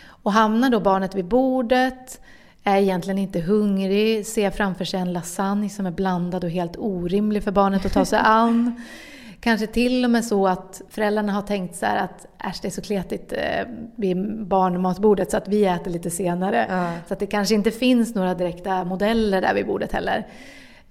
Och 0.04 0.32
hamnar 0.32 0.70
då 0.70 0.80
barnet 0.80 1.14
vid 1.14 1.24
bordet, 1.24 2.20
är 2.64 2.76
egentligen 2.76 3.18
inte 3.18 3.40
hungrig, 3.40 4.26
ser 4.26 4.50
framför 4.50 4.84
sig 4.84 5.00
en 5.00 5.12
lasagne 5.12 5.68
som 5.68 5.86
är 5.86 5.90
blandad 5.90 6.44
och 6.44 6.50
helt 6.50 6.76
orimlig 6.76 7.44
för 7.44 7.50
barnet 7.50 7.86
att 7.86 7.92
ta 7.92 8.04
sig 8.04 8.18
an. 8.22 8.82
Kanske 9.40 9.66
till 9.66 10.04
och 10.04 10.10
med 10.10 10.24
så 10.24 10.48
att 10.48 10.82
föräldrarna 10.90 11.32
har 11.32 11.42
tänkt 11.42 11.76
så 11.76 11.86
att 11.86 12.26
äsch 12.44 12.58
det 12.62 12.68
är 12.68 12.70
så 12.70 12.82
kletigt 12.82 13.32
eh, 13.32 13.66
vid 13.96 14.46
barnmatbordet 14.46 15.30
så 15.30 15.36
att 15.36 15.48
vi 15.48 15.64
äter 15.64 15.90
lite 15.90 16.10
senare. 16.10 16.66
Ja. 16.68 16.92
Så 17.08 17.14
att 17.14 17.20
det 17.20 17.26
kanske 17.26 17.54
inte 17.54 17.70
finns 17.70 18.14
några 18.14 18.34
direkta 18.34 18.84
modeller 18.84 19.40
där 19.40 19.54
vid 19.54 19.66
bordet 19.66 19.92
heller. 19.92 20.26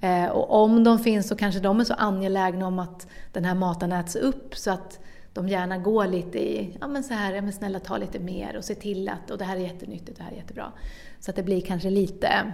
Eh, 0.02 0.26
och 0.26 0.64
om 0.64 0.84
de 0.84 1.00
finns 1.00 1.28
så 1.28 1.36
kanske 1.36 1.60
de 1.60 1.80
är 1.80 1.84
så 1.84 1.94
angelägna 1.94 2.68
om 2.68 2.80
att 2.80 3.08
den 3.32 3.46
här 3.46 3.56
maten 3.56 3.92
äts 3.92 4.16
upp 4.16 4.56
så 4.56 4.72
att 4.72 5.00
de 5.34 5.48
gärna 5.50 5.78
går 5.78 6.08
lite 6.08 6.40
i, 6.40 6.78
ja 6.82 6.88
men 6.88 7.04
så 7.04 7.14
här, 7.14 7.34
ja 7.34 7.42
men 7.42 7.54
snälla 7.54 7.80
ta 7.80 7.98
lite 7.98 8.20
mer 8.20 8.58
och 8.58 8.64
se 8.64 8.76
till 8.76 9.10
att, 9.10 9.32
och 9.32 9.38
det 9.38 9.46
här 9.46 9.56
är 9.56 9.60
jättenyttigt, 9.60 10.18
det 10.18 10.24
här 10.24 10.32
är 10.32 10.36
jättebra. 10.36 10.72
Så 11.20 11.32
att 11.32 11.36
det 11.36 11.44
blir 11.44 11.62
kanske 11.62 11.90
lite, 11.90 12.54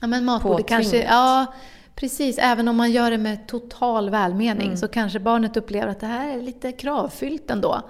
ja 0.00 0.06
men 0.06 0.24
matbordet 0.24 0.68
kanske, 0.68 1.02
ja 1.02 1.46
precis, 1.94 2.38
även 2.38 2.68
om 2.68 2.76
man 2.76 2.90
gör 2.92 3.10
det 3.10 3.18
med 3.18 3.46
total 3.48 4.10
välmening 4.10 4.76
så 4.76 4.88
kanske 4.88 5.20
barnet 5.20 5.56
upplever 5.56 5.88
att 5.88 6.00
det 6.00 6.06
här 6.06 6.28
är 6.38 6.42
lite 6.42 6.72
kravfyllt 6.72 7.50
ändå. 7.50 7.82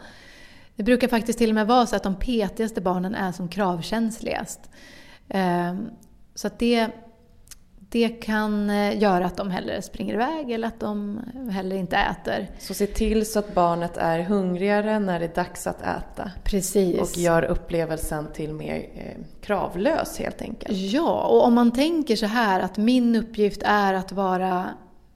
Det 0.77 0.83
brukar 0.83 1.09
faktiskt 1.09 1.39
till 1.39 1.49
och 1.51 1.55
med 1.55 1.67
vara 1.67 1.87
så 1.87 1.97
att 1.97 2.03
de 2.03 2.15
petigaste 2.15 2.81
barnen 2.81 3.15
är 3.15 3.33
som 3.33 3.49
kravkänsligast. 3.49 4.71
Ehm, 5.29 5.91
Så 6.35 6.47
att 6.47 6.59
det, 6.59 6.89
det 7.93 8.09
kan 8.09 8.71
eh, 8.71 8.99
göra 9.03 9.27
att 9.27 9.37
de 9.37 9.51
hellre 9.51 9.83
springer 9.83 10.15
iväg 10.15 10.51
eller 10.51 10.69
att 10.69 10.81
de 10.81 11.21
heller 11.53 11.77
inte 11.77 11.97
äter. 11.97 12.49
Så 12.59 12.75
se 12.75 12.87
till 12.87 13.27
så 13.27 13.39
att 13.39 13.55
barnet 13.55 13.97
är 13.97 14.21
hungrigare 14.23 14.99
när 14.99 15.19
det 15.19 15.25
är 15.25 15.35
dags 15.35 15.67
att 15.67 15.83
äta. 15.83 16.31
Precis. 16.45 17.01
Och 17.01 17.19
gör 17.19 17.43
upplevelsen 17.43 18.27
till 18.33 18.53
mer 18.53 18.89
eh, 18.95 19.25
kravlös 19.41 20.19
helt 20.19 20.43
enkelt. 20.43 20.79
Ja, 20.79 21.27
och 21.27 21.45
om 21.45 21.55
man 21.55 21.73
tänker 21.73 22.17
så 22.17 22.27
här 22.27 22.61
att 22.61 22.77
min 22.77 23.17
uppgift 23.17 23.63
är 23.65 23.95
att 23.95 24.13
vara 24.13 24.69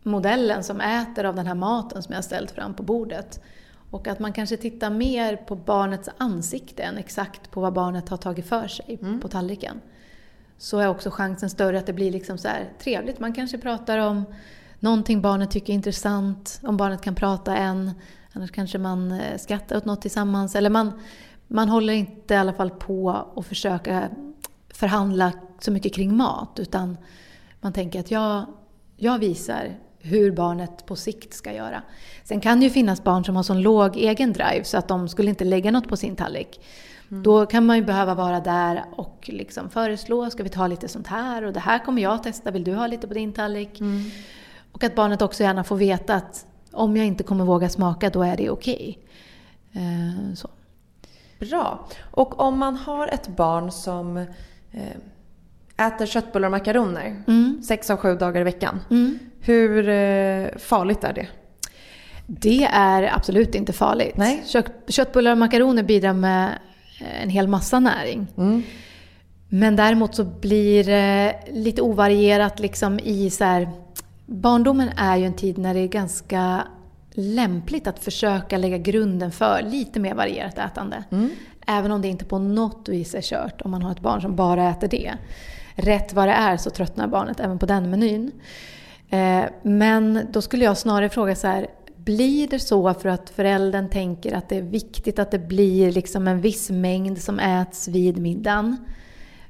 modellen 0.03 0.65
som 0.65 0.81
äter 0.81 1.25
av 1.25 1.35
den 1.35 1.47
här 1.47 1.55
maten 1.55 2.03
som 2.03 2.13
jag 2.13 2.17
har 2.17 2.23
ställt 2.23 2.51
fram 2.51 2.75
på 2.75 2.83
bordet. 2.83 3.41
Och 3.91 4.09
att 4.09 4.19
man 4.19 4.33
kanske 4.33 4.57
tittar 4.57 4.91
mer 4.91 5.37
på 5.37 5.57
barnets 5.57 6.09
ansikte 6.19 6.83
än 6.83 6.99
exakt 6.99 7.51
på 7.51 7.61
vad 7.61 7.73
barnet 7.73 8.09
har 8.09 8.17
tagit 8.17 8.47
för 8.47 8.69
sig 8.69 8.99
på 9.23 9.29
tallriken. 9.29 9.81
Så 10.65 10.79
är 10.79 10.89
också 10.89 11.11
chansen 11.11 11.51
större 11.51 11.79
att 11.79 11.87
det 11.87 11.93
blir 11.93 12.11
liksom 12.11 12.39
så 12.39 12.49
här 12.49 12.73
trevligt. 12.79 13.21
Man 13.21 13.33
kanske 13.33 13.59
pratar 13.59 13.99
om 13.99 14.25
någonting 14.79 15.23
barnet 15.23 15.51
tycker 15.51 15.73
är 15.73 15.75
intressant, 15.75 16.61
om 16.63 16.77
barnet 16.77 17.01
kan 17.01 17.15
prata 17.15 17.57
än. 17.57 17.91
Annars 18.33 18.51
kanske 18.51 18.79
man 18.79 19.13
eh, 19.13 19.39
skrattar 19.39 19.77
åt 19.77 19.85
något 19.85 20.03
tillsammans. 20.03 20.55
Eller 20.57 20.71
man, 20.71 20.93
man 21.49 21.69
håller 21.69 21.93
inte 21.93 22.35
i 22.35 22.37
alla 22.37 22.53
fall 22.53 22.71
på 22.71 23.27
att 23.37 23.47
försöka 23.47 24.09
förhandla 24.69 25.33
så 25.59 25.71
mycket 25.71 25.95
kring 25.95 26.17
mat. 26.17 26.59
Utan 26.59 26.97
man 27.61 27.73
tänker 27.73 28.01
att 28.01 28.11
jag, 28.11 28.47
jag 28.97 29.19
visar 29.19 29.79
hur 29.99 30.33
barnet 30.33 30.87
på 30.87 30.97
sikt 30.97 31.35
ska 31.35 31.53
göra. 31.53 31.83
Sen 32.25 32.41
kan 32.41 32.61
det 32.61 32.65
ju 32.65 32.71
finnas 32.71 33.05
barn 33.05 33.25
som 33.25 33.37
har 33.37 33.43
sån 33.43 33.63
låg 33.63 33.97
egen 33.97 34.33
drive 34.33 34.65
så 34.65 34.79
att 34.79 34.89
de 34.89 35.09
skulle 35.09 35.31
inte 35.31 35.45
lägga 35.45 35.71
något 35.71 35.89
på 35.89 35.97
sin 35.97 36.17
tallrik. 36.17 36.61
Då 37.09 37.47
kan 37.47 37.67
man 37.67 37.77
ju 37.77 37.85
behöva 37.85 38.15
vara 38.15 38.41
där 38.41 38.85
och 38.97 39.31
liksom 39.33 39.71
föreslå, 39.71 40.31
ska 40.31 40.43
vi 40.43 40.49
ta 40.49 40.67
lite 40.67 40.89
sånt 40.89 41.07
här 41.07 41.45
och 41.45 41.53
det 41.53 41.61
här 41.61 41.79
kommer 41.79 42.03
jag 42.03 42.23
testa, 42.23 42.51
vill 42.51 42.65
du 42.65 42.75
ha 42.75 42.87
lite 42.87 43.09
på 43.09 43.15
din 43.15 43.33
tallrik? 43.33 43.81
Och 44.73 44.85
att 44.85 44.95
barnet 44.95 45.23
också 45.23 45.43
gärna 45.43 45.65
får 45.65 45.77
veta 45.77 46.15
att 46.15 46.47
om 46.73 46.97
jag 46.97 47.07
inte 47.07 47.23
kommer 47.25 47.45
våga 47.45 47.69
smaka 47.69 48.11
då 48.11 48.23
är 48.23 48.37
det 48.37 48.51
okej. 48.51 48.99
Eh, 49.73 50.35
så. 50.35 50.49
Bra. 51.39 51.89
Och 52.11 52.41
om 52.41 52.59
man 52.59 52.77
har 52.77 53.09
ett 53.09 53.29
barn 53.29 53.71
som 53.73 54.17
eh, 54.73 55.87
äter 55.87 56.07
köttbullar 56.07 56.47
och 56.49 56.51
makaroner 56.53 57.23
Mm. 57.27 57.63
sex 57.63 57.91
av 57.91 57.97
sju 57.97 58.15
dagar 58.17 58.41
i 58.41 58.45
veckan. 58.45 58.81
Mm. 58.91 59.19
Hur 59.41 59.89
eh, 59.89 60.49
farligt 60.59 61.05
är 61.05 61.13
det? 61.13 61.27
Det 62.27 62.65
är 62.73 63.15
absolut 63.17 63.55
inte 63.55 63.73
farligt. 63.73 64.17
Nej. 64.17 64.43
Kött, 64.47 64.73
köttbullar 64.89 65.33
och 65.33 65.39
makaroner 65.39 65.83
bidrar 65.83 66.13
med 66.13 66.49
eh, 66.49 66.55
en 67.23 67.31
hel 67.31 67.49
massa 67.49 67.81
näring. 67.81 68.27
Mm. 68.37 68.63
Men 69.49 69.77
däremot 69.77 70.15
så 70.15 70.25
blir 70.25 70.85
det 70.85 71.35
lite 71.53 71.83
ovarierat 71.83 72.61
liksom 72.61 73.01
i 73.01 73.31
så 73.31 73.45
här, 73.45 73.71
Barndomen 74.27 74.89
är 74.97 75.17
ju 75.17 75.25
en 75.25 75.35
tid 75.35 75.59
när 75.59 75.75
det 75.75 75.81
är 75.81 75.89
ganska 75.89 76.63
lämpligt 77.15 77.87
att 77.87 77.99
försöka 77.99 78.59
lägga 78.59 78.79
grunden 78.79 79.33
för 79.33 79.63
lite 79.63 80.01
mer 80.01 80.15
varierat 80.15 80.59
ätande. 80.59 81.05
Även 81.67 81.93
om 81.93 82.03
det 82.03 82.09
inte 82.09 82.25
på 82.25 82.39
något 82.39 82.89
vis 82.89 83.15
är 83.15 83.21
kört 83.21 83.63
om 83.63 83.71
man 83.71 83.83
har 83.83 83.93
ett 83.93 84.01
barn 84.01 84.21
som 84.23 84.37
bara 84.37 84.71
äter 84.71 84.89
det. 84.89 85.13
Rätt 85.75 86.13
vad 86.13 86.29
det 86.29 86.33
är 86.33 86.57
så 86.57 86.71
tröttnar 86.71 87.07
barnet 87.07 87.41
även 87.41 87.59
på 87.59 87.67
den 87.67 87.91
menyn. 87.91 88.33
Eh, 89.11 89.45
Men 89.63 90.27
då 90.33 90.43
skulle 90.43 90.65
jag 90.65 90.79
snarare 90.79 91.09
fråga 91.09 91.37
så 91.37 91.47
här, 91.47 91.67
blir 92.05 92.49
det 92.49 92.59
så 92.59 92.95
för 92.95 93.09
att 93.09 93.31
föräldern 93.31 93.89
tänker 93.89 94.33
att 94.37 94.49
det 94.49 94.57
är 94.59 94.63
viktigt 94.63 95.19
att 95.19 95.31
det 95.31 95.39
blir 95.39 95.93
liksom 95.93 96.29
en 96.29 96.41
viss 96.41 96.71
mängd 96.71 97.19
som 97.23 97.39
äts 97.39 97.89
vid 97.89 98.19
middagen? 98.19 98.77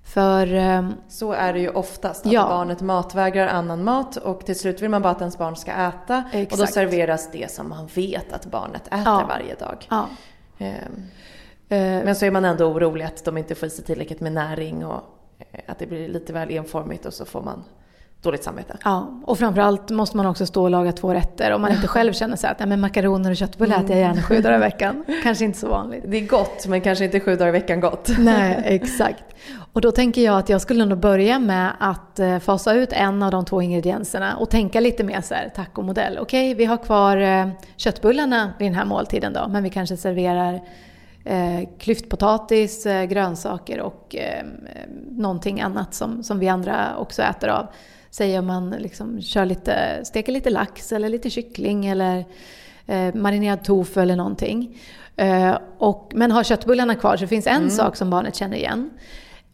För, 0.04 0.54
eh, 0.54 0.88
Så 1.08 1.32
är 1.32 1.52
det 1.52 1.60
ju 1.60 1.68
oftast, 1.68 2.26
att 2.26 2.32
Ja. 2.32 2.42
barnet 2.42 2.80
matvägrar 2.80 3.46
annan 3.48 3.84
mat 3.84 4.16
och 4.16 4.46
till 4.46 4.58
slut 4.58 4.82
vill 4.82 4.90
man 4.90 5.02
bara 5.02 5.12
att 5.12 5.20
ens 5.20 5.38
barn 5.38 5.56
ska 5.56 5.72
äta 5.72 6.16
och 6.18 6.32
då 6.32 6.38
Exakt. 6.38 6.72
serveras 6.72 7.28
det 7.32 7.50
som 7.50 7.68
man 7.68 7.88
vet 7.94 8.32
att 8.32 8.46
barnet 8.46 8.86
äter 8.86 8.98
Ja. 9.04 9.24
varje 9.28 9.54
dag. 9.54 9.86
ja. 9.90 10.06
Ehm, 10.58 11.02
Eh, 11.68 11.78
Men 12.04 12.16
så 12.16 12.24
är 12.26 12.30
man 12.30 12.44
ändå 12.44 12.64
orolig 12.66 13.04
att 13.04 13.24
de 13.24 13.38
inte 13.38 13.54
får 13.54 13.66
i 13.66 13.70
sig 13.70 13.84
tillräckligt 13.84 14.20
med 14.20 14.32
näring 14.32 14.84
och 14.86 15.00
eh, 15.52 15.60
att 15.66 15.78
det 15.78 15.86
blir 15.86 16.08
lite 16.08 16.32
väl 16.32 16.50
enformigt 16.50 17.06
och 17.06 17.12
så 17.14 17.24
får 17.24 17.42
man 17.42 17.64
dåligt 18.24 18.44
samvete. 18.44 18.76
Ja, 18.84 19.20
och 19.24 19.38
framförallt 19.38 19.90
måste 19.90 20.16
man 20.16 20.26
också 20.26 20.46
stå 20.46 20.62
och 20.62 20.70
laga 20.70 20.92
två 20.92 21.14
rätter 21.14 21.52
om 21.52 21.62
man 21.62 21.72
inte 21.72 21.88
själv 21.88 22.12
känner 22.12 22.36
så 22.36 22.46
att 22.46 22.60
ja, 22.60 22.66
men 22.66 22.80
makaroner 22.80 23.30
och 23.30 23.36
köttbullar 23.36 23.76
äter 23.76 23.90
jag 23.90 23.98
gärna 23.98 24.22
sju 24.22 24.40
dagar 24.40 24.56
i 24.56 24.60
veckan. 24.60 25.04
Kanske 25.22 25.44
inte 25.44 25.58
så 25.58 25.68
vanligt. 25.68 26.04
Det 26.06 26.16
är 26.16 26.26
gott 26.26 26.66
men 26.66 26.80
kanske 26.80 27.04
inte 27.04 27.20
sju 27.20 27.36
dagar 27.36 27.48
i 27.48 27.52
veckan 27.52 27.80
gott. 27.80 28.10
Nej, 28.18 28.62
exakt. 28.64 29.24
Och 29.72 29.80
då 29.80 29.92
tänker 29.92 30.24
jag 30.24 30.38
att 30.38 30.48
jag 30.48 30.60
skulle 30.60 30.84
nog 30.84 30.98
börja 30.98 31.38
med 31.38 31.70
att 31.80 32.18
eh, 32.18 32.38
fasa 32.38 32.74
ut 32.74 32.92
en 32.92 33.22
av 33.22 33.30
de 33.30 33.44
två 33.44 33.62
ingredienserna 33.62 34.36
och 34.36 34.50
tänka 34.50 34.80
lite 34.80 35.04
mer 35.04 35.20
så 35.20 35.34
här 35.34 35.48
tacomodell. 35.48 36.18
Okej, 36.18 36.54
vi 36.54 36.64
har 36.64 36.76
kvar 36.76 37.16
eh, 37.16 37.48
köttbullarna 37.76 38.52
vid 38.58 38.68
den 38.68 38.74
här 38.74 38.84
måltiden 38.84 39.32
då, 39.32 39.48
men 39.48 39.62
vi 39.62 39.70
kanske 39.70 39.96
serverar 39.96 40.60
eh, 41.24 41.68
klyftpotatis, 41.78 42.86
eh, 42.86 43.04
grönsaker 43.04 43.80
och 43.80 44.16
eh, 44.16 44.44
någonting 45.10 45.60
annat 45.60 45.94
som, 45.94 46.22
som 46.22 46.38
vi 46.38 46.48
andra 46.48 46.96
också 46.96 47.22
äter 47.22 47.48
av. 47.48 47.66
Säg 48.14 48.38
om 48.38 48.46
man 48.46 48.70
liksom 48.70 49.20
kör 49.20 49.44
lite, 49.44 50.04
steker 50.04 50.32
lite 50.32 50.50
lax 50.50 50.92
eller 50.92 51.08
lite 51.08 51.30
kyckling 51.30 51.86
eller 51.86 52.24
eh, 52.86 53.14
marinerad 53.14 53.64
tofu 53.64 54.00
eller 54.00 54.16
någonting. 54.16 54.78
Eh, 55.16 55.58
och, 55.78 56.12
men 56.14 56.30
har 56.30 56.44
köttbullarna 56.44 56.94
kvar 56.94 57.16
så 57.16 57.24
det 57.24 57.28
finns 57.28 57.46
en 57.46 57.70
sak 57.70 57.96
som 57.96 58.10
barnet 58.10 58.36
känner 58.36 58.56
igen. 58.56 58.90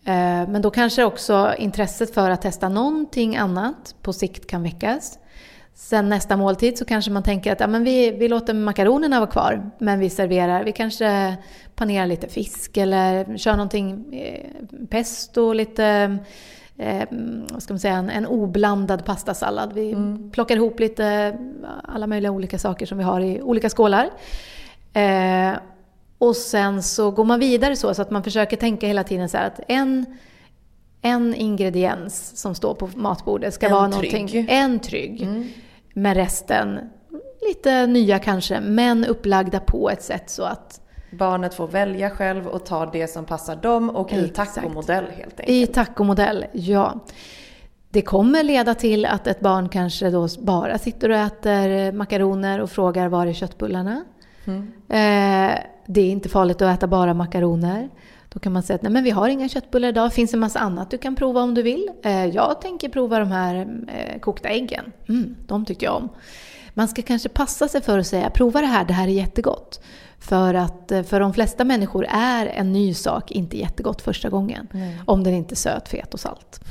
Eh, 0.04 0.48
men 0.48 0.62
då 0.62 0.70
kanske 0.70 1.04
också 1.04 1.54
intresset 1.58 2.14
för 2.14 2.30
att 2.30 2.42
testa 2.42 2.68
någonting 2.68 3.36
annat 3.36 3.94
på 4.02 4.12
sikt 4.12 4.46
kan 4.46 4.62
väckas. 4.62 5.18
Sen 5.74 6.08
nästa 6.08 6.36
måltid 6.36 6.78
så 6.78 6.84
kanske 6.84 7.10
man 7.10 7.22
tänker 7.22 7.52
att 7.52 7.60
ja, 7.60 7.66
men 7.66 7.84
vi, 7.84 8.10
vi 8.10 8.28
låter 8.28 8.54
makaronerna 8.54 9.20
vara 9.20 9.30
kvar, 9.30 9.70
men 9.78 9.98
vi 9.98 10.10
serverar, 10.10 10.64
vi 10.64 10.72
kanske 10.72 11.36
panerar 11.74 12.06
lite 12.06 12.28
fisk 12.28 12.76
eller 12.76 13.36
kör 13.36 13.52
någonting 13.52 14.14
eh, 14.14 14.86
pesto, 14.86 15.52
lite 15.52 16.18
eh, 16.80 17.08
vad 17.50 17.62
ska 17.62 17.74
man 17.74 17.78
säga, 17.80 17.94
en, 17.94 18.10
en 18.10 18.26
oblandad 18.26 19.04
pastasallad. 19.04 19.72
Vi 19.72 19.96
plockar 20.32 20.56
ihop 20.56 20.80
lite 20.80 21.36
alla 21.84 22.06
möjliga 22.06 22.30
olika 22.32 22.58
saker 22.58 22.86
som 22.86 22.98
vi 22.98 23.04
har 23.04 23.20
i 23.20 23.42
olika 23.42 23.68
skålar. 23.68 24.10
Eh, 24.92 25.52
och 26.18 26.36
sen 26.36 26.82
så 26.82 27.10
går 27.10 27.24
man 27.24 27.40
vidare 27.40 27.76
så, 27.76 27.94
så 27.94 28.02
att 28.02 28.10
man 28.10 28.22
försöker 28.22 28.56
tänka 28.56 28.86
hela 28.86 29.04
tiden 29.04 29.28
så 29.28 29.36
här 29.36 29.46
att 29.46 29.60
en, 29.68 30.06
en 31.02 31.34
ingrediens 31.34 32.36
som 32.40 32.54
står 32.54 32.74
på 32.74 32.90
matbordet 32.94 33.54
ska 33.54 33.66
En 33.66 33.72
vara 33.72 33.90
trygg. 33.90 34.12
någonting, 34.12 34.46
en 34.48 34.78
trygg. 34.78 35.28
Men 35.94 36.14
resten, 36.14 36.78
lite 37.48 37.86
nya 37.86 38.18
kanske, 38.18 38.60
men 38.60 39.04
upplagda 39.04 39.60
på 39.60 39.90
ett 39.90 40.02
sätt 40.02 40.30
så 40.30 40.42
att 40.42 40.80
Barnet 41.12 41.54
får 41.54 41.66
välja 41.68 42.10
själv 42.10 42.46
och 42.46 42.66
ta 42.66 42.86
det 42.86 43.06
som 43.06 43.24
passar 43.24 43.56
dem 43.56 43.90
och 43.90 44.12
i 44.12 44.28
tacomodell 44.28 45.04
helt 45.04 45.40
enkelt. 45.40 45.48
I 45.48 45.66
tacomodell, 45.66 46.44
ja. 46.52 47.00
Det 47.92 48.02
kommer 48.02 48.42
leda 48.42 48.74
till 48.74 49.06
att 49.06 49.26
ett 49.26 49.40
barn 49.40 49.68
kanske 49.68 50.10
då 50.10 50.28
bara 50.38 50.78
sitter 50.78 51.08
och 51.10 51.16
äter 51.16 51.92
makaroner 51.92 52.60
och 52.60 52.70
frågar 52.70 53.08
var 53.08 53.26
är 53.26 53.32
köttbullarna? 53.32 54.04
Eh, 54.88 55.58
det 55.86 56.00
är 56.00 56.10
inte 56.10 56.28
farligt 56.28 56.62
att 56.62 56.76
äta 56.78 56.86
bara 56.86 57.14
makaroner. 57.14 57.88
Då 58.28 58.38
kan 58.38 58.52
man 58.52 58.62
säga 58.62 58.74
att 58.74 58.82
nej 58.82 58.92
men 58.92 59.04
vi 59.04 59.10
har 59.10 59.28
inga 59.28 59.48
köttbullar 59.48 59.88
idag, 59.88 60.06
det 60.06 60.14
finns 60.14 60.34
en 60.34 60.40
massa 60.40 60.58
annat 60.58 60.90
du 60.90 60.98
kan 60.98 61.16
prova 61.16 61.42
om 61.42 61.54
du 61.54 61.62
vill. 61.62 61.90
Eh, 62.02 62.26
jag 62.26 62.60
tänker 62.60 62.88
prova 62.88 63.18
de 63.18 63.28
här 63.28 63.54
eh, 63.88 64.20
kokta 64.20 64.48
äggen. 64.48 64.92
Mm, 65.08 65.36
de 65.46 65.64
tyckte 65.64 65.84
jag 65.84 65.96
om. 65.96 66.08
Man 66.74 66.88
ska 66.88 67.02
kanske 67.02 67.28
passa 67.28 67.68
sig 67.68 67.80
för 67.80 67.98
att 67.98 68.06
säga 68.06 68.30
prova 68.30 68.60
det 68.60 68.66
här, 68.66 68.84
det 68.84 68.92
här 68.92 69.08
är 69.08 69.12
jättegott. 69.12 69.80
För 70.20 70.54
att 70.54 70.92
eh, 70.92 71.02
för 71.02 71.20
de 71.20 71.32
flesta 71.32 71.64
människor 71.64 72.06
är 72.08 72.46
en 72.46 72.72
ny 72.72 72.94
sak 72.94 73.30
inte 73.30 73.58
jättegott 73.58 74.02
första 74.02 74.28
gången. 74.28 74.68
Om 75.06 75.24
den 75.24 75.34
inte 75.34 75.54
är 75.54 75.56
söt, 75.56 75.88
fet 75.88 76.14
och 76.14 76.20
salt. 76.20 76.60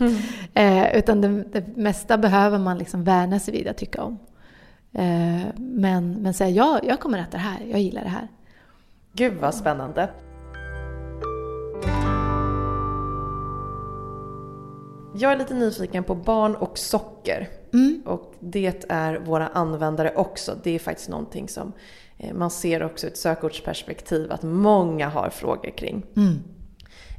Eh, 0.54 0.96
utan 0.96 1.22
det, 1.22 1.44
det 1.44 1.78
mesta 1.78 2.18
behöver 2.18 2.58
man 2.58 2.78
liksom 2.78 3.04
värna 3.04 3.40
sig 3.40 3.54
vid 3.54 3.68
att 3.68 3.78
tycka 3.78 4.04
om. 4.04 4.20
Eh, 4.94 5.48
men, 5.56 6.14
men 6.14 6.34
säga 6.34 6.50
ja, 6.50 6.80
jag 6.84 7.00
kommer 7.00 7.18
äta 7.18 7.32
det 7.32 7.38
här, 7.38 7.60
jag 7.72 7.80
gillar 7.80 8.04
det 8.04 8.10
här. 8.10 8.28
Gud 9.14 9.34
vad 9.34 9.56
spännande. 9.56 10.10
Jag 15.16 15.32
är 15.32 15.38
lite 15.38 15.54
nyfiken 15.54 16.04
på 16.04 16.16
barn 16.16 16.56
och 16.56 16.78
socker. 16.78 17.48
Och 18.06 18.34
det 18.40 18.86
är 18.90 19.20
våra 19.20 19.48
användare 19.48 20.14
också. 20.16 20.56
Det 20.64 20.76
är 20.76 20.80
faktiskt 20.80 21.10
någonting 21.10 21.50
som 21.50 21.74
man 22.34 22.50
ser 22.52 22.84
också 22.84 23.08
ett 23.08 23.18
sökordsperspektiv 23.18 24.32
att 24.32 24.44
många 24.44 25.10
har 25.10 25.30
frågor 25.30 25.78
kring. 25.78 26.06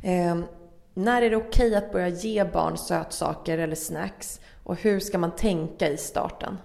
Eh, 0.03 0.37
när 0.95 1.23
är 1.23 1.31
det 1.31 1.37
okej 1.37 1.75
att 1.75 1.93
börja 1.93 2.09
ge 2.09 2.45
barn 2.45 2.77
sötsaker 2.77 3.59
eller 3.59 3.77
snacks? 3.77 4.41
Och 4.65 4.77
hur 4.77 5.01
ska 5.01 5.19
man 5.19 5.31
tänka 5.37 5.89
i 5.89 5.97
starten? 5.97 6.59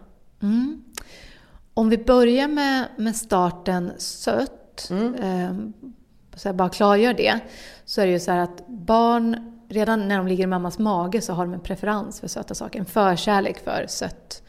Om 1.74 1.90
vi 1.90 1.98
börjar 1.98 2.48
med, 2.48 2.88
med 2.98 3.16
starten 3.16 3.92
sött, 3.98 4.92
eh, 5.20 5.54
så 6.36 6.48
jag 6.48 6.56
bara 6.56 6.70
klargör 6.70 7.14
det, 7.14 7.40
så 7.86 8.02
är 8.02 8.06
det 8.06 8.12
ju 8.12 8.20
så 8.20 8.32
här 8.32 8.40
att 8.40 8.68
barn, 8.68 9.52
redan 9.70 10.08
när 10.08 10.18
de 10.18 10.28
ligger 10.28 10.44
i 10.44 10.48
mammas 10.48 10.80
mage 10.80 11.22
så 11.22 11.34
har 11.34 11.46
de 11.46 11.54
en 11.54 11.60
preferens 11.60 12.20
för 12.20 12.28
söta 12.28 12.56
saker, 12.56 12.80
en 12.80 12.86
förkärlek 12.86 13.64
för 13.64 13.86
sött. 13.88 14.44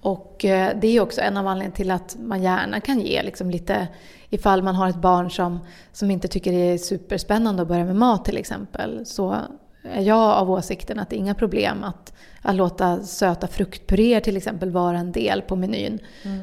Och 0.00 0.44
eh, 0.44 0.76
det 0.80 0.96
är 0.96 1.00
också 1.00 1.20
en 1.20 1.36
av 1.36 1.46
anledningarna 1.46 1.76
till 1.76 1.90
att 1.90 2.16
man 2.20 2.42
gärna 2.42 2.80
kan 2.80 3.00
ge 3.00 3.22
liksom 3.22 3.50
lite, 3.50 3.88
ifall 4.30 4.62
man 4.62 4.74
har 4.74 4.88
ett 4.88 4.96
barn 4.96 5.30
som, 5.30 5.58
som 5.92 6.10
inte 6.10 6.28
tycker 6.28 6.52
det 6.52 6.58
är 6.58 6.78
superspännande 6.78 7.62
att 7.62 7.68
börja 7.68 7.84
med 7.84 7.96
mat 7.96 8.24
till 8.24 8.36
exempel, 8.36 9.06
så 9.06 9.36
är 9.82 10.02
jag 10.02 10.18
av 10.18 10.50
åsikten 10.50 10.98
att 10.98 11.10
det 11.10 11.16
är 11.16 11.18
inga 11.18 11.34
problem 11.34 11.84
att, 11.84 12.12
att 12.42 12.54
låta 12.54 13.02
söta 13.02 13.46
fruktpuréer 13.46 14.20
till 14.20 14.36
exempel 14.36 14.70
vara 14.70 14.98
en 14.98 15.12
del 15.12 15.42
på 15.42 15.56
menyn. 15.56 15.98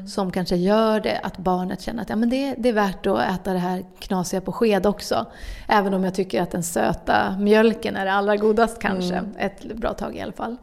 Som 0.08 0.30
kanske 0.30 0.56
gör 0.56 1.00
det 1.00 1.20
att 1.22 1.38
barnet 1.38 1.80
känner 1.80 2.02
att 2.02 2.10
ja, 2.10 2.16
men 2.16 2.30
det, 2.30 2.54
det 2.58 2.68
är 2.68 2.72
värt 2.72 3.06
att 3.06 3.20
äta 3.20 3.52
det 3.52 3.58
här 3.58 3.84
knasiga 3.98 4.40
på 4.40 4.52
sked 4.52 4.86
också. 4.86 5.26
Även 5.68 5.94
om 5.94 6.04
jag 6.04 6.14
tycker 6.14 6.42
att 6.42 6.50
den 6.50 6.62
söta 6.62 7.36
mjölken 7.38 7.96
är 7.96 8.04
det 8.04 8.12
allra 8.12 8.36
godast 8.36 8.80
kanske, 8.80 9.22
ett 9.38 9.74
bra 9.74 9.94
tag 9.94 10.16
i 10.16 10.20
alla 10.20 10.32
fall. 10.32 10.56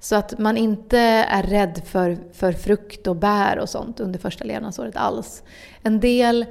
Så 0.00 0.16
att 0.16 0.38
man 0.38 0.56
inte 0.56 0.98
är 0.98 1.42
rädd 1.42 1.82
för, 1.84 2.18
för 2.32 2.52
frukt 2.52 3.06
och 3.06 3.16
bär 3.16 3.58
och 3.58 3.68
sånt 3.68 4.00
under 4.00 4.18
första 4.18 4.44
levnadsåret 4.44 4.96
alls. 4.96 5.42
En 5.82 6.00
del 6.00 6.46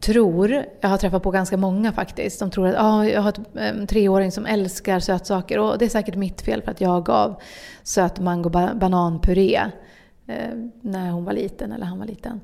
tror, 0.00 0.64
jag 0.80 0.88
har 0.88 0.98
träffat 0.98 1.22
på 1.22 1.30
ganska 1.30 1.56
många 1.56 1.92
faktiskt, 1.92 2.38
som 2.38 2.50
tror 2.50 2.68
att 2.68 2.74
ah, 2.78 3.04
jag 3.04 3.22
har 3.22 3.34
en 3.54 3.86
treåring 3.86 4.32
som 4.32 4.46
älskar 4.46 5.00
sötsaker 5.00 5.58
och 5.58 5.78
det 5.78 5.84
är 5.84 5.88
säkert 5.88 6.14
mitt 6.14 6.42
fel 6.42 6.62
för 6.62 6.70
att 6.70 6.80
jag 6.80 7.04
gav 7.04 7.40
söt 7.82 8.20
mango 8.20 8.48
bananpuré 8.74 9.60
eh, 10.26 10.54
när 10.80 11.10
hon 11.10 11.24
var 11.24 11.32
liten 11.32 11.72
eller 11.72 11.86
han 11.86 11.98
var 11.98 12.06
liten. 12.06 12.40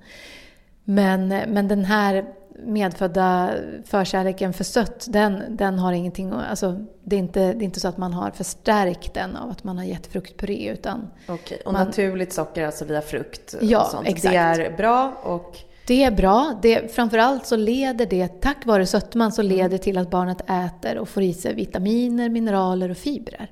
Men, 0.84 1.28
men 1.28 1.68
den 1.68 1.84
här 1.84 2.24
medfödda 2.64 3.50
förkärleken 3.84 4.52
för 4.52 4.64
sött, 4.64 5.06
den, 5.08 5.42
den 5.56 5.78
har 5.78 5.92
ingenting 5.92 6.32
alltså, 6.32 6.80
det, 7.04 7.16
är 7.16 7.20
inte, 7.20 7.40
det 7.40 7.62
är 7.62 7.66
inte 7.66 7.80
så 7.80 7.88
att 7.88 7.96
man 7.98 8.12
har 8.12 8.30
förstärkt 8.30 9.14
den 9.14 9.36
av 9.36 9.50
att 9.50 9.64
man 9.64 9.78
har 9.78 9.84
gett 9.84 10.06
fruktpuré 10.06 10.68
utan 10.72 11.10
Okej, 11.28 11.62
och 11.64 11.72
Man- 11.72 11.86
naturligt 11.86 12.32
socker 12.32 12.66
alltså 12.66 12.84
via 12.84 13.02
frukt 13.02 13.54
Ja, 13.60 13.84
och 13.84 13.90
sånt. 13.90 14.08
exakt. 14.08 14.32
Det 14.32 14.38
är 14.66 14.76
bra 14.76 15.12
och 15.22 15.56
Det 15.86 16.04
är 16.04 16.10
bra. 16.10 16.58
Det, 16.62 16.94
framförallt 16.94 17.46
så 17.46 17.56
leder 17.56 18.06
det, 18.06 18.28
tack 18.40 18.66
vare 18.66 18.86
sötman, 18.86 19.32
så 19.32 19.42
leder 19.42 19.68
det 19.68 19.78
till 19.78 19.98
att 19.98 20.10
barnet 20.10 20.40
äter 20.50 20.98
och 20.98 21.08
får 21.08 21.22
i 21.22 21.32
sig 21.34 21.54
vitaminer, 21.54 22.28
mineraler 22.28 22.90
och 22.90 22.96
fibrer. 22.96 23.50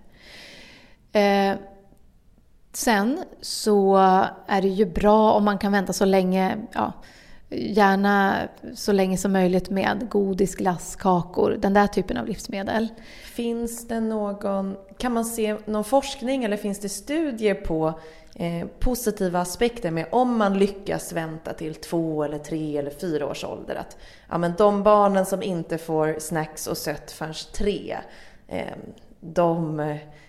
Eh, 1.12 1.56
sen 2.72 3.18
så 3.40 3.96
är 4.46 4.62
det 4.62 4.68
ju 4.68 4.86
bra 4.86 5.32
om 5.32 5.44
man 5.44 5.58
kan 5.58 5.72
vänta 5.72 5.92
så 5.92 6.04
länge, 6.04 6.56
ja, 6.72 6.92
gärna 7.50 8.48
så 8.74 8.92
länge 8.92 9.18
som 9.18 9.32
möjligt 9.32 9.70
med 9.70 10.08
godis, 10.08 10.54
glass, 10.54 10.96
kakor, 10.96 11.56
den 11.58 11.74
där 11.74 11.86
typen 11.86 12.16
av 12.16 12.26
livsmedel. 12.26 12.88
Finns 13.24 13.88
det 13.88 14.00
någon, 14.00 14.76
kan 14.98 15.12
man 15.12 15.24
se 15.24 15.56
någon 15.64 15.84
forskning 15.84 16.44
eller 16.44 16.56
finns 16.56 16.78
det 16.78 16.88
studier 16.88 17.54
på 17.54 18.00
eh, 18.34 18.66
positiva 18.78 19.40
aspekter 19.40 19.90
med 19.90 20.06
om 20.10 20.38
man 20.38 20.58
lyckas 20.58 21.12
vänta 21.12 21.52
till 21.52 21.74
två 21.74 22.24
eller 22.24 22.38
tre 22.38 22.76
eller 22.76 22.90
fyra 22.90 23.26
års 23.26 23.44
ålder? 23.44 23.74
Att 23.74 23.96
ja, 24.28 24.38
men 24.38 24.52
de 24.58 24.82
barnen 24.82 25.26
som 25.26 25.42
inte 25.42 25.78
får 25.78 26.16
snacks 26.18 26.66
och 26.66 26.78
sött 26.78 27.10
förrän 27.10 27.34
tre, 27.52 27.96
eh, 28.48 28.66
de 29.20 29.80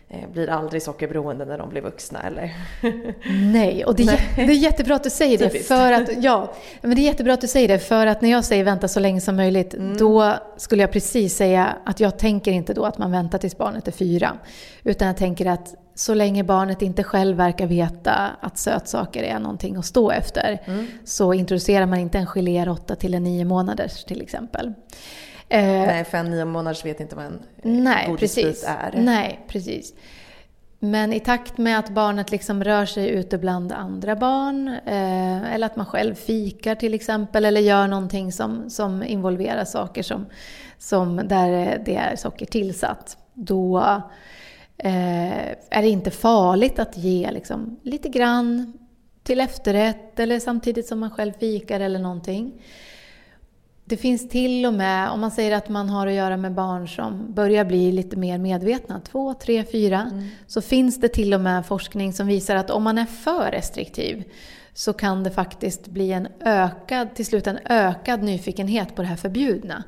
eh, 0.10 0.30
blir 0.34 0.50
aldrig 0.50 0.82
sockerberoende 0.82 1.46
när 1.46 1.58
de 1.58 1.70
blir 1.70 1.82
vuxna 1.82 2.22
eller? 2.22 2.56
Nej, 3.54 3.86
och 3.86 3.96
det 3.96 4.04
är, 4.04 4.36
det 4.36 4.54
är 4.54 4.58
jättebra 4.58 4.96
att 4.96 5.04
du 5.04 5.10
säger 5.10 5.38
det. 5.38 5.50
För 5.50 5.92
att, 5.92 6.24
ja, 6.24 6.54
men 6.82 6.96
det 6.96 7.02
är 7.02 7.04
jättebra 7.04 7.34
att 7.34 7.42
du 7.42 7.48
säger 7.48 7.68
det, 7.68 7.80
för 7.80 8.08
att 8.08 8.22
när 8.22 8.30
jag 8.30 8.46
säger 8.46 8.64
vänta 8.64 8.88
så 8.88 9.00
länge 9.00 9.22
som 9.22 9.36
möjligt, 9.36 9.74
mm. 9.74 9.98
då 9.98 10.34
skulle 10.58 10.84
jag 10.84 10.92
precis 10.92 11.36
säga 11.36 11.78
att 11.86 12.00
jag 12.00 12.20
tänker 12.20 12.52
inte 12.52 12.74
då 12.74 12.86
att 12.86 12.98
man 12.98 13.12
väntar 13.12 13.38
tills 13.38 13.58
barnet 13.58 13.88
är 13.88 13.92
fyra. 13.92 14.38
Utan 14.84 15.08
jag 15.08 15.18
tänker 15.18 15.46
att 15.46 15.76
så 15.96 16.14
länge 16.14 16.44
barnet 16.44 16.82
inte 16.82 17.04
själv 17.04 17.38
verkar 17.38 17.68
veta 17.68 18.14
att 18.42 18.58
sötsaker 18.58 19.24
är 19.24 19.40
någonting 19.40 19.76
att 19.76 19.86
stå 19.86 20.12
efter, 20.12 20.62
mm. 20.66 20.88
så 21.06 21.34
introducerar 21.34 21.86
man 21.86 22.00
inte 22.00 22.18
en 22.18 22.28
geléråtta 22.28 22.96
till 22.96 23.14
en 23.14 23.24
nio 23.24 23.46
månaders 23.46 24.04
till 24.04 24.22
exempel. 24.22 24.74
Eh, 25.50 25.64
Nej, 25.64 26.04
för 26.04 26.18
en 26.18 26.32
nio 26.32 26.46
månaders 26.46 26.86
vet 26.86 27.00
inte 27.00 27.16
vad 27.16 27.26
en 27.26 27.40
Nej, 27.64 28.08
godisbit 28.08 28.46
precis. 28.46 28.66
är. 28.68 28.94
Nej, 28.98 29.40
precis. 29.48 29.94
Men 30.80 31.14
i 31.14 31.20
takt 31.20 31.58
med 31.58 31.80
att 31.80 31.90
barnet 31.90 32.32
liksom 32.32 32.64
rör 32.64 32.86
sig 32.86 33.10
ute 33.10 33.38
bland 33.38 33.72
andra 33.72 34.16
barn, 34.16 34.68
eh, 34.68 35.54
eller 35.54 35.66
att 35.66 35.76
man 35.76 35.86
själv 35.86 36.16
fikar 36.16 36.76
till 36.76 36.94
exempel, 36.94 37.46
eller 37.46 37.62
gör 37.62 37.88
någonting 37.88 38.32
som, 38.32 38.70
som 38.70 39.04
involverar 39.04 39.66
saker 39.66 40.04
som, 40.04 40.26
som 40.78 41.16
där 41.16 41.82
det 41.86 41.96
är 41.96 42.16
socker 42.16 42.46
tillsatt, 42.46 43.18
då 43.34 43.80
eh, 44.78 45.50
är 45.70 45.82
det 45.82 45.90
inte 45.90 46.12
farligt 46.12 46.80
att 46.80 46.98
ge 46.98 47.32
liksom, 47.32 47.80
lite 47.84 48.10
grann 48.10 48.74
till 49.24 49.40
efterrätt 49.40 50.20
eller 50.20 50.40
samtidigt 50.40 50.88
som 50.88 51.00
man 51.00 51.12
själv 51.12 51.34
fikar 51.40 51.80
eller 51.80 52.00
någonting. 52.00 52.62
Det 53.90 53.98
finns 53.98 54.30
till 54.30 54.66
och 54.66 54.74
med, 54.74 55.10
om 55.10 55.20
man 55.20 55.32
säger 55.32 55.58
att 55.58 55.70
man 55.70 55.90
har 55.90 56.08
att 56.08 56.14
göra 56.14 56.38
med 56.38 56.54
barn 56.54 56.88
som 56.88 57.34
börjar 57.34 57.66
bli 57.66 57.92
lite 57.92 58.18
mer 58.18 58.38
medvetna, 58.38 59.02
två, 59.12 59.34
tre, 59.34 59.64
fyra, 59.72 60.10
mm. 60.12 60.28
så 60.48 60.62
finns 60.62 61.02
det 61.02 61.08
till 61.08 61.34
och 61.34 61.42
med 61.42 61.66
forskning 61.66 62.14
som 62.14 62.28
visar 62.28 62.56
att 62.56 62.70
om 62.70 62.84
man 62.84 62.98
är 62.98 63.06
för 63.06 63.52
restriktiv 63.52 64.24
så 64.74 64.94
kan 64.94 65.24
det 65.24 65.32
faktiskt 65.32 65.88
bli 65.88 66.12
en 66.12 66.28
ökad, 66.40 67.16
till 67.16 67.26
slut 67.26 67.48
en 67.48 67.60
ökad 67.66 68.24
nyfikenhet 68.24 68.96
på 68.96 69.02
det 69.02 69.08
här 69.08 69.16
förbjudna. 69.16 69.84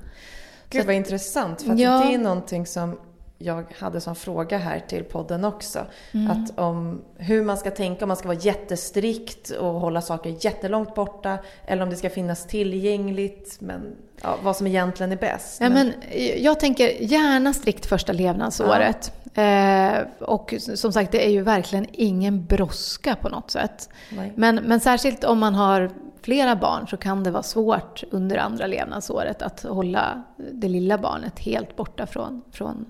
Gud 0.69 0.85
vad 0.85 0.95
intressant, 0.95 1.61
för 1.61 1.79
ja, 1.79 2.03
det 2.05 2.13
är 2.13 2.17
någonting 2.17 2.65
som 2.65 2.97
jag 3.43 3.65
hade 3.79 4.01
som 4.01 4.15
fråga 4.15 4.57
här 4.57 4.79
till 4.79 5.03
podden 5.03 5.45
också. 5.45 5.85
Mm. 6.11 6.31
Att 6.31 6.59
om 6.59 7.01
hur 7.17 7.43
man 7.43 7.57
ska 7.57 7.71
tänka, 7.71 8.05
om 8.05 8.07
man 8.07 8.17
ska 8.17 8.27
vara 8.27 8.37
jättestrikt 8.37 9.49
och 9.49 9.73
hålla 9.73 10.01
saker 10.01 10.35
jättelångt 10.39 10.95
borta 10.95 11.37
eller 11.65 11.83
om 11.83 11.89
det 11.89 11.95
ska 11.95 12.09
finnas 12.09 12.47
tillgängligt. 12.47 13.57
Men 13.61 13.95
ja, 14.21 14.37
vad 14.43 14.55
som 14.55 14.67
egentligen 14.67 15.11
är 15.11 15.17
bäst. 15.17 15.61
Ja, 15.61 15.69
men, 15.69 15.93
jag 16.37 16.59
tänker 16.59 17.03
gärna 17.03 17.53
strikt 17.53 17.85
första 17.85 18.13
levnadsåret. 18.13 19.13
Ja. 19.33 19.41
Eh, 19.41 20.03
och 20.19 20.53
som 20.75 20.93
sagt, 20.93 21.11
det 21.11 21.25
är 21.25 21.31
ju 21.31 21.41
verkligen 21.41 21.87
ingen 21.91 22.45
brådska 22.45 23.15
på 23.15 23.29
något 23.29 23.51
sätt. 23.51 23.89
Men, 24.35 24.55
men 24.55 24.79
särskilt 24.79 25.23
om 25.23 25.39
man 25.39 25.55
har 25.55 25.91
flera 26.21 26.55
barn 26.55 26.87
så 26.87 26.97
kan 26.97 27.23
det 27.23 27.31
vara 27.31 27.43
svårt 27.43 28.03
under 28.11 28.37
andra 28.37 28.67
levnadsåret 28.67 29.41
att 29.41 29.63
hålla 29.63 30.23
det 30.51 30.67
lilla 30.67 30.97
barnet 30.97 31.39
helt 31.39 31.75
borta 31.75 32.05
från, 32.05 32.41
från 32.51 32.85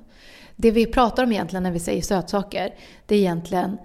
det 0.56 0.72
vi 0.72 0.86
pratar 0.86 1.24
om 1.24 1.32
egentligen 1.32 1.64
när 1.64 1.72
vi 1.72 1.80
säger 1.80 2.02
sötsaker, 2.02 2.76
det 3.06 3.16
är 3.16 3.20
egentligen 3.20 3.78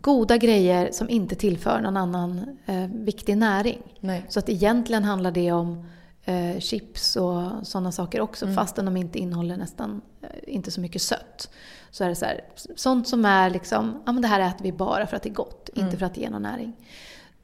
goda 0.00 0.36
grejer 0.36 0.88
som 0.92 1.10
inte 1.10 1.34
tillför 1.34 1.80
någon 1.80 1.96
annan 1.96 2.58
eh, 2.66 2.86
viktig 2.92 3.36
näring. 3.36 3.82
Nej. 4.00 4.24
Så 4.28 4.38
att 4.38 4.48
egentligen 4.48 5.04
handlar 5.04 5.30
det 5.30 5.52
om 5.52 5.84
eh, 6.24 6.58
chips 6.58 7.16
och 7.16 7.66
sådana 7.66 7.92
saker 7.92 8.20
också, 8.20 8.44
mm. 8.44 8.56
fastän 8.56 8.84
de 8.84 8.96
inte 8.96 9.18
innehåller 9.18 9.56
nästan 9.56 10.00
eh, 10.22 10.28
inte 10.46 10.70
så 10.70 10.80
mycket 10.80 11.02
sött. 11.02 11.50
Så 11.90 12.04
är 12.04 12.08
det 12.08 12.14
så 12.14 12.24
här, 12.24 12.40
sånt 12.76 13.08
som 13.08 13.24
är 13.24 13.50
liksom, 13.50 14.02
ja 14.06 14.12
men 14.12 14.22
det 14.22 14.28
här 14.28 14.40
äter 14.40 14.64
vi 14.64 14.72
bara 14.72 15.06
för 15.06 15.16
att 15.16 15.22
det 15.22 15.28
är 15.28 15.34
gott, 15.34 15.70
mm. 15.74 15.86
inte 15.86 15.98
för 15.98 16.06
att 16.06 16.14
det 16.14 16.20
ger 16.20 16.30
någon 16.30 16.42
näring. 16.42 16.72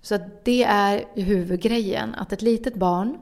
Så 0.02 0.18
det 0.42 0.64
är 0.64 1.04
huvudgrejen, 1.14 2.14
att 2.14 2.32
ett 2.32 2.42
litet 2.42 2.74
barn 2.74 3.18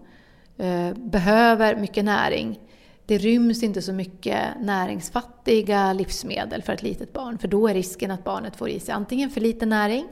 eh, 0.57 0.95
behöver 0.95 1.77
mycket 1.77 2.05
näring 2.05 2.61
det 3.07 3.19
ryms 3.19 3.63
inte 3.63 3.83
så 3.83 3.93
mycket 3.93 4.41
näringsfattiga 4.61 5.93
livsmedel 5.93 6.63
för 6.63 6.73
ett 6.73 6.83
litet 6.83 7.13
barn. 7.13 7.39
För 7.39 7.49
då 7.49 7.69
är 7.69 7.75
risken 7.75 8.11
att 8.11 8.25
barnet 8.25 8.57
får 8.57 8.69
i 8.69 8.81
sig 8.81 8.95
antingen 8.95 9.31
för 9.31 9.41
lite 9.41 9.67
näring 9.67 10.07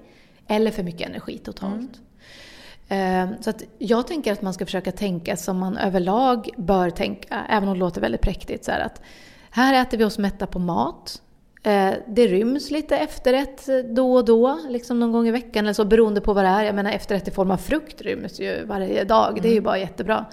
eller 0.46 0.70
för 0.70 0.82
mycket 0.82 1.08
energi 1.08 1.38
totalt. 1.38 2.00
Mm. 2.88 3.34
Så 3.42 3.50
att 3.50 3.62
jag 3.78 4.06
tänker 4.06 4.32
att 4.32 4.42
man 4.42 4.54
ska 4.54 4.64
försöka 4.64 4.92
tänka 4.92 5.36
som 5.36 5.58
man 5.58 5.76
överlag 5.76 6.48
bör 6.56 6.90
tänka, 6.90 7.46
även 7.48 7.68
om 7.68 7.74
det 7.74 7.80
låter 7.80 8.00
väldigt 8.00 8.20
präktigt. 8.20 8.64
Så 8.64 8.70
här 8.70 8.80
att 8.80 9.00
här 9.50 9.82
äter 9.82 9.98
vi 9.98 10.04
oss 10.04 10.18
mätta 10.18 10.46
på 10.46 10.58
mat. 10.58 11.22
Eh, 11.62 11.94
det 12.06 12.26
ryms 12.26 12.70
lite 12.70 12.96
efterrätt 12.96 13.68
då 13.84 14.14
och 14.14 14.24
då, 14.24 14.60
liksom 14.68 15.00
någon 15.00 15.12
gång 15.12 15.28
i 15.28 15.30
veckan 15.30 15.64
eller 15.64 15.74
så 15.74 15.84
beroende 15.84 16.20
på 16.20 16.32
vad 16.32 16.44
det 16.44 16.48
är. 16.48 16.64
Jag 16.64 16.74
menar 16.74 16.90
efterrätt 16.90 17.28
i 17.28 17.30
form 17.30 17.50
av 17.50 17.56
frukt 17.56 18.00
ryms 18.00 18.40
ju 18.40 18.64
varje 18.64 19.04
dag, 19.04 19.28
mm. 19.28 19.42
det 19.42 19.48
är 19.48 19.52
ju 19.52 19.56
mm. 19.56 19.64
bara 19.64 19.78
jättebra. 19.78 20.24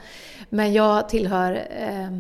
Men 0.50 0.74
jag 0.74 1.10
tillhör 1.10 1.68
eh, 1.80 2.18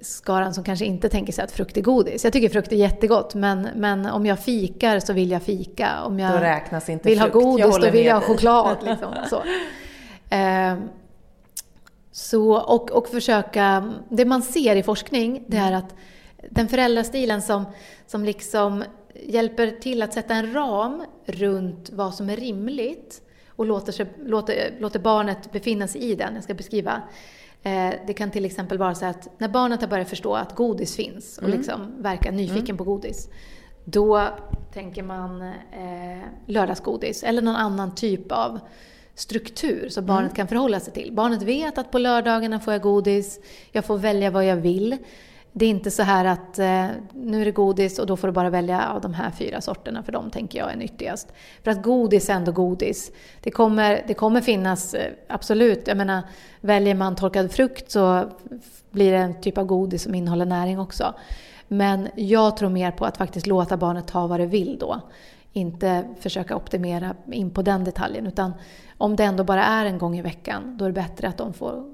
skaran 0.00 0.54
som 0.54 0.64
kanske 0.64 0.84
inte 0.84 1.08
tänker 1.08 1.32
sig 1.32 1.44
att 1.44 1.52
frukt 1.52 1.76
är 1.76 1.80
godis. 1.80 2.24
Jag 2.24 2.32
tycker 2.32 2.48
frukt 2.48 2.72
är 2.72 2.76
jättegott, 2.76 3.34
men, 3.34 3.68
men 3.76 4.06
om 4.06 4.26
jag 4.26 4.40
fikar 4.40 5.00
så 5.00 5.12
vill 5.12 5.30
jag 5.30 5.42
fika. 5.42 6.04
Om 6.04 6.18
jag 6.18 6.32
då 6.32 6.38
räknas 6.38 6.88
inte 6.88 7.08
vill 7.08 7.20
frukt. 7.20 7.34
ha 7.34 7.40
godis, 7.40 7.78
då 7.80 7.90
vill 7.90 8.06
jag 8.06 8.14
ha 8.14 8.20
choklad. 8.20 8.76
Liksom, 8.84 9.14
så. 9.30 9.42
Eh, 10.34 10.74
så, 12.12 12.54
och, 12.54 12.90
och 12.90 13.08
försöka, 13.08 13.92
det 14.08 14.24
man 14.24 14.42
ser 14.42 14.76
i 14.76 14.82
forskning, 14.82 15.44
det 15.46 15.56
är 15.56 15.72
att 15.72 15.94
den 16.50 16.68
föräldrastilen 16.68 17.42
som, 17.42 17.64
som 18.06 18.24
liksom 18.24 18.84
hjälper 19.14 19.70
till 19.70 20.02
att 20.02 20.12
sätta 20.12 20.34
en 20.34 20.52
ram 20.52 21.04
runt 21.26 21.90
vad 21.92 22.14
som 22.14 22.30
är 22.30 22.36
rimligt 22.36 23.22
och 23.48 23.66
låter, 23.66 23.92
sig, 23.92 24.06
låter, 24.24 24.74
låter 24.78 24.98
barnet 24.98 25.52
befinna 25.52 25.88
sig 25.88 26.00
i 26.00 26.14
den, 26.14 26.34
jag 26.34 26.44
ska 26.44 26.54
beskriva. 26.54 27.02
Eh, 27.62 27.90
det 28.06 28.12
kan 28.12 28.30
till 28.30 28.44
exempel 28.44 28.78
vara 28.78 28.94
så 28.94 29.06
att 29.06 29.28
när 29.38 29.48
barnet 29.48 29.80
har 29.80 29.88
börjat 29.88 30.08
förstå 30.08 30.34
att 30.34 30.54
godis 30.54 30.96
finns 30.96 31.38
och 31.38 31.44
mm. 31.44 31.58
liksom 31.58 32.02
verkar 32.02 32.32
nyfiken 32.32 32.64
mm. 32.64 32.76
på 32.76 32.84
godis, 32.84 33.28
då 33.84 34.28
tänker 34.72 35.02
man 35.02 35.42
eh, 35.42 36.22
lördagsgodis 36.46 37.22
eller 37.22 37.42
någon 37.42 37.56
annan 37.56 37.94
typ 37.94 38.32
av 38.32 38.58
struktur 39.14 39.88
som 39.88 40.06
barnet 40.06 40.30
mm. 40.30 40.34
kan 40.36 40.48
förhålla 40.48 40.80
sig 40.80 40.92
till. 40.92 41.12
Barnet 41.12 41.42
vet 41.42 41.78
att 41.78 41.90
på 41.90 41.98
lördagarna 41.98 42.60
får 42.60 42.72
jag 42.72 42.82
godis, 42.82 43.40
jag 43.72 43.84
får 43.84 43.98
välja 43.98 44.30
vad 44.30 44.44
jag 44.44 44.56
vill. 44.56 44.96
Det 45.52 45.64
är 45.64 45.70
inte 45.70 45.90
så 45.90 46.02
här 46.02 46.24
att 46.24 46.58
eh, 46.58 46.86
nu 47.12 47.40
är 47.40 47.44
det 47.44 47.50
godis 47.50 47.98
och 47.98 48.06
då 48.06 48.16
får 48.16 48.28
du 48.28 48.32
bara 48.32 48.50
välja 48.50 48.88
av 48.88 49.00
de 49.00 49.14
här 49.14 49.30
fyra 49.30 49.60
sorterna 49.60 50.02
för 50.02 50.12
de 50.12 50.30
tänker 50.30 50.58
jag 50.58 50.72
är 50.72 50.76
nyttigast. 50.76 51.32
För 51.64 51.70
att 51.70 51.82
godis 51.82 52.28
är 52.28 52.34
ändå 52.34 52.52
godis. 52.52 53.12
Det 53.40 53.50
kommer, 53.50 54.04
det 54.06 54.14
kommer 54.14 54.40
finnas, 54.40 54.94
eh, 54.94 55.12
absolut, 55.28 55.88
jag 55.88 55.96
menar 55.96 56.22
väljer 56.60 56.94
man 56.94 57.16
torkad 57.16 57.52
frukt 57.52 57.90
så 57.90 58.24
blir 58.90 59.12
det 59.12 59.18
en 59.18 59.40
typ 59.40 59.58
av 59.58 59.66
godis 59.66 60.02
som 60.02 60.14
innehåller 60.14 60.46
näring 60.46 60.78
också. 60.78 61.14
Men 61.68 62.08
jag 62.14 62.56
tror 62.56 62.68
mer 62.68 62.90
på 62.90 63.04
att 63.04 63.16
faktiskt 63.16 63.46
låta 63.46 63.76
barnet 63.76 64.06
ta 64.06 64.26
vad 64.26 64.40
det 64.40 64.46
vill 64.46 64.78
då. 64.80 65.00
Inte 65.52 66.04
försöka 66.20 66.56
optimera 66.56 67.16
in 67.32 67.50
på 67.50 67.62
den 67.62 67.84
detaljen 67.84 68.26
utan 68.26 68.52
om 69.02 69.16
det 69.16 69.24
ändå 69.24 69.44
bara 69.44 69.64
är 69.64 69.86
en 69.86 69.98
gång 69.98 70.18
i 70.18 70.22
veckan, 70.22 70.76
då 70.76 70.84
är 70.84 70.88
det 70.88 70.94
bättre 70.94 71.28
att 71.28 71.38
de 71.38 71.52
får 71.52 71.84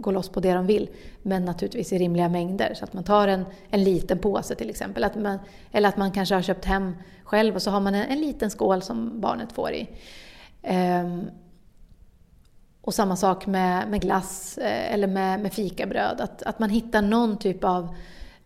gå 0.00 0.10
loss 0.10 0.28
på 0.28 0.40
det 0.40 0.52
de 0.52 0.66
vill. 0.66 0.88
Men 1.22 1.44
naturligtvis 1.44 1.92
i 1.92 1.98
rimliga 1.98 2.28
mängder. 2.28 2.74
Så 2.74 2.84
att 2.84 2.92
man 2.92 3.04
tar 3.04 3.28
en, 3.28 3.44
en 3.70 3.84
liten 3.84 4.18
påse 4.18 4.54
till 4.54 4.70
exempel. 4.70 5.04
Att 5.04 5.14
man, 5.14 5.38
eller 5.72 5.88
att 5.88 5.96
man 5.96 6.12
kanske 6.12 6.34
har 6.34 6.42
köpt 6.42 6.64
hem 6.64 6.94
själv 7.24 7.54
och 7.54 7.62
så 7.62 7.70
har 7.70 7.80
man 7.80 7.94
en, 7.94 8.06
en 8.06 8.20
liten 8.20 8.50
skål 8.50 8.82
som 8.82 9.20
barnet 9.20 9.52
får 9.52 9.72
i. 9.72 9.88
Ehm, 10.62 11.30
och 12.80 12.94
samma 12.94 13.16
sak 13.16 13.46
med, 13.46 13.90
med 13.90 14.00
glass 14.00 14.58
eh, 14.58 14.94
eller 14.94 15.06
med, 15.06 15.40
med 15.40 15.52
fikabröd. 15.52 16.20
Att, 16.20 16.42
att 16.42 16.58
man 16.58 16.70
hittar 16.70 17.02
någon 17.02 17.38
typ 17.38 17.64
av, 17.64 17.94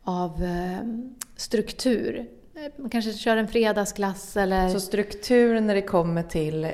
av 0.02 0.42
ehm, 0.42 1.14
struktur. 1.36 2.28
Man 2.76 2.90
kanske 2.90 3.12
kör 3.12 3.36
en 3.36 3.48
fredagsglass 3.48 4.36
eller... 4.36 4.68
Så 4.68 4.80
struktur 4.80 5.60
när 5.60 5.74
det 5.74 5.82
kommer 5.82 6.22
till 6.22 6.64
eh 6.64 6.70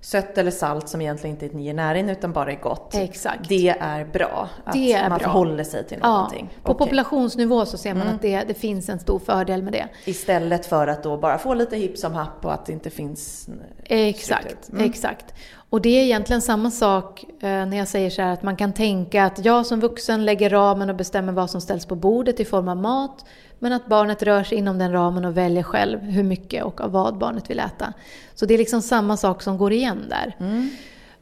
sött 0.00 0.38
eller 0.38 0.50
salt 0.50 0.88
som 0.88 1.00
egentligen 1.00 1.36
inte 1.42 1.58
ger 1.58 1.74
näring 1.74 2.10
utan 2.10 2.32
bara 2.32 2.52
är 2.52 2.60
gott. 2.60 2.94
Exakt. 2.94 3.48
Det 3.48 3.68
är 3.68 4.04
bra 4.04 4.48
att 4.64 4.72
det 4.72 4.92
är 4.92 5.08
man 5.08 5.18
bra. 5.18 5.28
förhåller 5.28 5.64
sig 5.64 5.86
till 5.86 5.98
någonting. 5.98 6.50
Ja, 6.54 6.60
på 6.62 6.72
okay. 6.72 6.86
populationsnivå 6.86 7.66
så 7.66 7.78
ser 7.78 7.94
man 7.94 8.02
mm. 8.02 8.14
att 8.14 8.22
det, 8.22 8.44
det 8.48 8.54
finns 8.54 8.88
en 8.88 8.98
stor 8.98 9.18
fördel 9.18 9.62
med 9.62 9.72
det. 9.72 9.88
Istället 10.04 10.66
för 10.66 10.86
att 10.86 11.02
då 11.02 11.16
bara 11.16 11.38
få 11.38 11.54
lite 11.54 11.76
hipp 11.76 11.98
som 11.98 12.14
happ 12.14 12.44
och 12.44 12.52
att 12.52 12.66
det 12.66 12.72
inte 12.72 12.90
finns 12.90 13.48
Exakt, 13.92 14.68
mm. 14.72 14.84
exakt. 14.84 15.34
Och 15.70 15.80
det 15.80 15.88
är 15.88 16.04
egentligen 16.04 16.42
samma 16.42 16.70
sak 16.70 17.24
eh, 17.24 17.66
när 17.66 17.76
jag 17.76 17.88
säger 17.88 18.10
så 18.10 18.22
här 18.22 18.32
att 18.32 18.42
man 18.42 18.56
kan 18.56 18.72
tänka 18.72 19.24
att 19.24 19.44
jag 19.44 19.66
som 19.66 19.80
vuxen 19.80 20.24
lägger 20.24 20.50
ramen 20.50 20.90
och 20.90 20.96
bestämmer 20.96 21.32
vad 21.32 21.50
som 21.50 21.60
ställs 21.60 21.86
på 21.86 21.94
bordet 21.94 22.40
i 22.40 22.44
form 22.44 22.68
av 22.68 22.76
mat. 22.76 23.24
Men 23.58 23.72
att 23.72 23.86
barnet 23.86 24.22
rör 24.22 24.44
sig 24.44 24.58
inom 24.58 24.78
den 24.78 24.92
ramen 24.92 25.24
och 25.24 25.36
väljer 25.36 25.62
själv 25.62 26.00
hur 26.00 26.22
mycket 26.22 26.64
och 26.64 26.80
av 26.80 26.92
vad 26.92 27.18
barnet 27.18 27.50
vill 27.50 27.58
äta. 27.60 27.92
Så 28.34 28.46
det 28.46 28.54
är 28.54 28.58
liksom 28.58 28.82
samma 28.82 29.16
sak 29.16 29.42
som 29.42 29.58
går 29.58 29.72
igen 29.72 30.04
där. 30.08 30.36
Mm. 30.40 30.70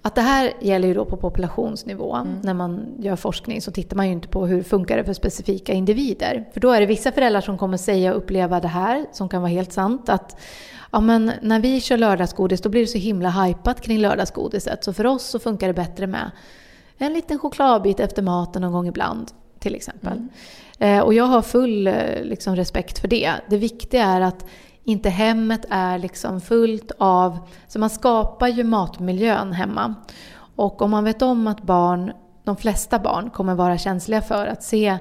Att 0.02 0.14
det 0.14 0.20
här 0.20 0.52
gäller 0.61 0.88
ju 0.88 0.94
då 0.94 1.04
på 1.04 1.16
populationsnivå. 1.16 2.14
Mm. 2.14 2.40
När 2.42 2.54
man 2.54 2.87
gör 2.98 3.16
forskning 3.16 3.62
så 3.62 3.70
tittar 3.70 3.96
man 3.96 4.07
ju 4.07 4.12
inte 4.12 4.28
på 4.28 4.46
hur 4.46 4.62
funkar 4.62 4.96
det 4.96 5.04
för 5.04 5.12
specifika 5.12 5.72
individer. 5.72 6.48
För 6.52 6.61
då 6.61 6.70
är 6.70 6.81
det 6.81 6.87
vissa 6.87 7.12
föräldrar 7.12 7.40
som 7.40 7.59
kommer 7.59 7.76
säga 7.76 8.12
och 8.12 8.18
uppleva 8.18 8.61
det 8.61 8.68
här, 8.68 9.07
som 9.12 9.28
kan 9.28 9.42
vara 9.42 9.52
helt 9.52 9.72
sant, 9.72 10.09
att 10.09 10.37
ja, 10.90 11.01
men 11.01 11.33
när 11.42 11.61
vi 11.61 11.81
kör 11.81 11.96
lördagsgodis 11.96 12.61
då 12.61 12.68
blir 12.68 12.81
det 12.81 12.87
så 12.87 12.98
himla 12.98 13.31
hypat 13.31 13.81
kring 13.81 13.98
lördagsgodiset. 13.98 14.85
Så 14.85 14.92
för 14.92 15.07
oss 15.07 15.24
så 15.24 15.38
funkar 15.38 15.66
det 15.66 15.74
bättre 15.74 16.07
med 16.07 16.31
en 16.98 17.12
liten 17.12 17.38
chokladbit 17.38 18.01
efter 18.01 18.22
maten 18.22 18.62
någon 18.62 18.72
gång 18.72 18.87
ibland 18.87 19.31
till 19.59 19.74
exempel. 19.74 20.12
Mm. 20.12 20.29
Eh, 20.79 21.05
och 21.05 21.14
jag 21.14 21.24
har 21.24 21.42
full 21.42 21.87
eh, 21.87 21.94
liksom, 22.22 22.57
respekt 22.57 22.98
för 22.98 23.09
det. 23.09 23.33
Det 23.48 23.57
viktiga 23.57 24.05
är 24.05 24.20
att 24.20 24.44
inte 24.85 25.09
hemmet 25.11 25.64
är 25.70 25.98
liksom 25.98 26.40
fullt 26.40 26.92
av... 26.98 27.38
Så 27.68 27.79
man 27.79 27.90
skapar 27.90 28.48
ju 28.48 28.64
matmiljön 28.64 29.53
hemma. 29.53 29.94
Och 30.57 30.83
om 30.83 30.90
man 30.90 31.05
vet 31.05 31.22
om 31.22 31.46
att 31.46 31.62
barn, 31.62 32.12
de 32.44 32.57
flesta 32.57 32.98
barn 32.98 33.31
kommer 33.31 33.55
vara 33.55 33.79
känsliga 33.79 34.22
för 34.22 34.46
att 34.46 34.62
se 34.62 34.98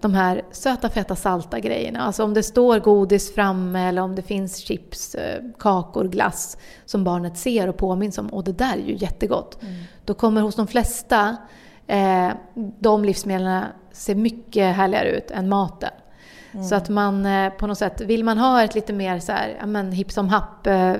de 0.00 0.14
här 0.14 0.42
söta, 0.50 0.88
feta, 0.88 1.16
salta 1.16 1.60
grejerna. 1.60 2.00
Alltså 2.00 2.24
om 2.24 2.34
det 2.34 2.42
står 2.42 2.78
godis 2.78 3.34
framme 3.34 3.88
eller 3.88 4.02
om 4.02 4.14
det 4.14 4.22
finns 4.22 4.56
chips, 4.56 5.14
eh, 5.14 5.42
kakor, 5.58 6.04
glass 6.04 6.56
som 6.84 7.04
barnet 7.04 7.36
ser 7.36 7.68
och 7.68 7.76
påminns 7.76 8.18
om. 8.18 8.26
Och 8.26 8.44
det 8.44 8.52
där 8.52 8.72
är 8.72 8.88
ju 8.88 8.96
jättegott. 8.96 9.62
Mm. 9.62 9.74
Då 10.04 10.14
kommer 10.14 10.40
hos 10.40 10.54
de 10.54 10.66
flesta 10.66 11.36
eh, 11.86 12.28
de 12.80 13.04
livsmedlen 13.04 13.64
se 13.92 14.14
mycket 14.14 14.76
härligare 14.76 15.10
ut 15.10 15.30
än 15.30 15.48
maten. 15.48 15.90
Mm. 16.52 16.64
Så 16.64 16.74
att 16.74 16.88
man 16.88 17.26
eh, 17.26 17.50
på 17.50 17.66
något 17.66 17.78
sätt, 17.78 18.00
vill 18.00 18.24
man 18.24 18.38
ha 18.38 18.62
ett 18.62 18.74
lite 18.74 18.92
mer 18.92 19.18
så 19.18 19.32
här, 19.32 19.56
ja 19.60 19.66
men 19.66 19.92
hipp 19.92 20.12
som 20.12 20.28
happ 20.28 20.66
eh, 20.66 20.94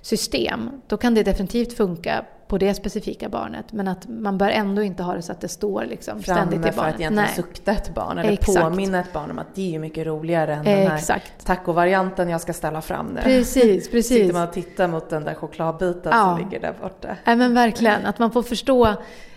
system, 0.00 0.70
då 0.86 0.96
kan 0.96 1.14
det 1.14 1.22
definitivt 1.22 1.72
funka 1.72 2.24
på 2.50 2.58
det 2.58 2.74
specifika 2.74 3.28
barnet. 3.28 3.72
Men 3.72 3.88
att 3.88 4.08
man 4.08 4.38
bör 4.38 4.48
ändå 4.48 4.82
inte 4.82 5.02
ha 5.02 5.14
det 5.14 5.22
så 5.22 5.32
att 5.32 5.40
det 5.40 5.48
står 5.48 5.84
liksom 5.84 6.22
ständigt 6.22 6.54
i 6.54 6.58
barnet. 6.58 6.74
för 6.74 6.82
att 6.82 7.00
egentligen 7.00 7.14
Nej. 7.14 7.34
sukta 7.36 7.72
ett 7.72 7.94
barn 7.94 8.18
eller 8.18 8.32
Exakt. 8.32 8.60
påminna 8.60 9.00
ett 9.00 9.12
barn 9.12 9.30
om 9.30 9.38
att 9.38 9.54
det 9.54 9.74
är 9.74 9.78
mycket 9.78 10.06
roligare 10.06 10.54
än 10.54 10.64
den 10.64 10.90
här 10.90 11.22
tacovarianten 11.44 12.28
jag 12.28 12.40
ska 12.40 12.52
ställa 12.52 12.80
fram 12.80 13.06
nu. 13.06 13.20
Precis, 13.20 13.90
precis. 13.90 14.16
Sitter 14.16 14.32
man 14.32 14.48
och 14.48 14.52
tittar 14.52 14.88
mot 14.88 15.10
den 15.10 15.24
där 15.24 15.34
chokladbiten 15.34 16.12
ja. 16.14 16.24
som 16.24 16.38
ligger 16.44 16.60
där 16.60 16.74
borta. 16.82 17.16
Ja 17.24 17.36
men 17.36 17.54
verkligen, 17.54 18.06
att 18.06 18.18
man 18.18 18.30
får 18.30 18.42
förstå 18.42 18.94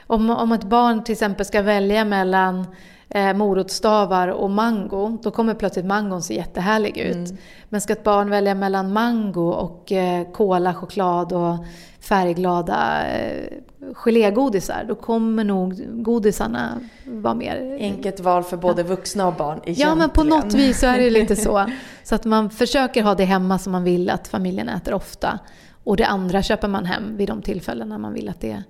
om, 0.07 0.29
om 0.29 0.51
ett 0.51 0.63
barn 0.63 1.03
till 1.03 1.13
exempel 1.13 1.45
ska 1.45 1.61
välja 1.61 2.05
mellan 2.05 2.67
eh, 3.13 3.33
morotsstavar 3.33 4.27
och 4.27 4.51
mango, 4.51 5.17
då 5.23 5.31
kommer 5.31 5.53
plötsligt 5.53 5.85
mangon 5.85 6.21
se 6.21 6.35
jättehärlig 6.35 6.97
ut. 6.97 7.15
Mm. 7.15 7.37
Men 7.69 7.81
ska 7.81 7.93
ett 7.93 8.03
barn 8.03 8.29
välja 8.29 8.55
mellan 8.55 8.93
mango 8.93 9.49
och 9.49 9.91
eh, 9.91 10.31
kola, 10.31 10.73
choklad 10.73 11.33
och 11.33 11.65
färgglada 11.99 13.07
eh, 13.07 13.47
gelégodisar, 13.93 14.85
då 14.87 14.95
kommer 14.95 15.43
nog 15.43 15.83
godisarna 16.03 16.79
vara 17.05 17.33
mer... 17.33 17.77
Enkelt 17.79 18.19
val 18.19 18.43
för 18.43 18.57
både 18.57 18.83
vuxna 18.83 19.27
och 19.27 19.33
barn 19.33 19.57
egentligen. 19.63 19.89
Ja, 19.89 19.95
men 19.95 20.09
på 20.09 20.23
något 20.23 20.53
vis 20.53 20.79
så 20.79 20.85
är 20.85 20.97
det 20.97 21.09
lite 21.09 21.35
så. 21.35 21.65
Så 22.03 22.15
att 22.15 22.25
man 22.25 22.49
försöker 22.49 23.03
ha 23.03 23.15
det 23.15 23.23
hemma 23.23 23.59
som 23.59 23.71
man 23.71 23.83
vill 23.83 24.09
att 24.09 24.27
familjen 24.27 24.69
äter 24.69 24.93
ofta. 24.93 25.39
Och 25.83 25.97
det 25.97 26.05
andra 26.05 26.41
köper 26.41 26.67
man 26.67 26.85
hem 26.85 27.17
vid 27.17 27.27
de 27.27 27.41
tillfällen 27.41 27.89
när 27.89 27.97
man 27.97 28.13
vill 28.13 28.29
att 28.29 28.41
det 28.41 28.63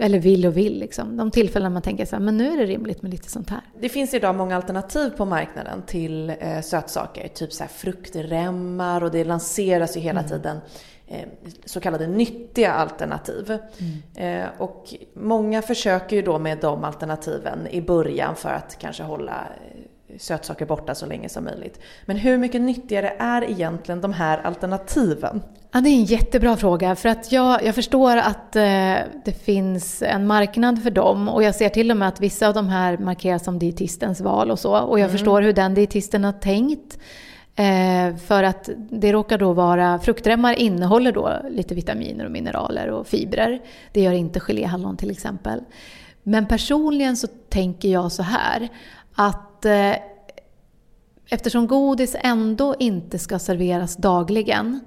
eller 0.00 0.18
vill 0.18 0.46
och 0.46 0.56
vill. 0.56 0.78
Liksom. 0.78 1.16
De 1.16 1.30
tillfällen 1.30 1.72
man 1.72 1.82
tänker 1.82 2.04
så 2.04 2.16
här, 2.16 2.22
men 2.22 2.36
nu 2.36 2.52
är 2.52 2.56
det 2.56 2.66
rimligt 2.66 3.02
med 3.02 3.10
lite 3.10 3.30
sånt 3.30 3.50
här. 3.50 3.60
Det 3.80 3.88
finns 3.88 4.14
idag 4.14 4.34
många 4.34 4.56
alternativ 4.56 5.10
på 5.10 5.24
marknaden 5.24 5.82
till 5.86 6.30
eh, 6.40 6.60
sötsaker. 6.60 7.28
Typ 7.28 7.52
så 7.52 7.62
här 7.62 7.70
fruktremmar 7.70 9.04
och 9.04 9.10
det 9.10 9.24
lanseras 9.24 9.96
ju 9.96 10.00
hela 10.00 10.20
mm. 10.20 10.30
tiden 10.30 10.56
eh, 11.06 11.28
så 11.64 11.80
kallade 11.80 12.06
nyttiga 12.06 12.72
alternativ. 12.72 13.58
Mm. 13.78 14.42
Eh, 14.42 14.48
och 14.58 14.94
många 15.14 15.62
försöker 15.62 16.16
ju 16.16 16.22
då 16.22 16.38
med 16.38 16.58
de 16.58 16.84
alternativen 16.84 17.66
i 17.70 17.80
början 17.80 18.36
för 18.36 18.50
att 18.50 18.78
kanske 18.78 19.02
hålla 19.02 19.32
eh, 19.32 19.80
sötsaker 20.18 20.66
borta 20.66 20.94
så 20.94 21.06
länge 21.06 21.28
som 21.28 21.44
möjligt. 21.44 21.80
Men 22.04 22.16
hur 22.16 22.38
mycket 22.38 22.60
nyttigare 22.60 23.14
är 23.18 23.50
egentligen 23.50 24.00
de 24.00 24.12
här 24.12 24.38
alternativen? 24.38 25.42
Ja, 25.72 25.80
det 25.80 25.88
är 25.88 25.94
en 25.94 26.04
jättebra 26.04 26.56
fråga. 26.56 26.96
För 26.96 27.08
att 27.08 27.32
jag, 27.32 27.64
jag 27.64 27.74
förstår 27.74 28.16
att 28.16 28.56
eh, 28.56 28.62
det 29.24 29.42
finns 29.44 30.02
en 30.02 30.26
marknad 30.26 30.82
för 30.82 30.90
dem. 30.90 31.28
Och 31.28 31.42
jag 31.42 31.54
ser 31.54 31.68
till 31.68 31.90
och 31.90 31.96
med 31.96 32.08
att 32.08 32.20
vissa 32.20 32.48
av 32.48 32.54
de 32.54 32.68
här 32.68 32.98
markeras 32.98 33.44
som 33.44 33.58
dietistens 33.58 34.20
val 34.20 34.50
och 34.50 34.58
så. 34.58 34.78
Och 34.78 34.98
jag 34.98 35.04
mm. 35.04 35.12
förstår 35.12 35.42
hur 35.42 35.52
den 35.52 35.74
dietisten 35.74 36.24
har 36.24 36.32
tänkt. 36.32 36.98
Eh, 37.54 38.16
för 38.16 38.42
att 38.42 38.70
det 38.76 39.12
råkar 39.12 39.38
då 39.38 39.52
vara, 39.52 39.98
fruktremmar 39.98 40.54
innehåller 40.54 41.12
då 41.12 41.32
lite 41.50 41.74
vitaminer 41.74 42.24
och 42.24 42.30
mineraler 42.30 42.90
och 42.90 43.06
fibrer. 43.06 43.60
Det 43.92 44.00
gör 44.00 44.12
inte 44.12 44.40
geléhallon 44.40 44.96
till 44.96 45.10
exempel. 45.10 45.60
Men 46.22 46.46
personligen 46.46 47.16
så 47.16 47.26
tänker 47.48 47.88
jag 47.88 48.12
så 48.12 48.22
här 48.22 48.68
att 49.14 49.49
eh, 49.64 49.96
eftersom 51.28 51.66
godis 51.66 52.16
ändå 52.20 52.74
inte 52.78 53.18
ska 53.18 53.38
serveras 53.38 53.96
dagligen 53.96 54.80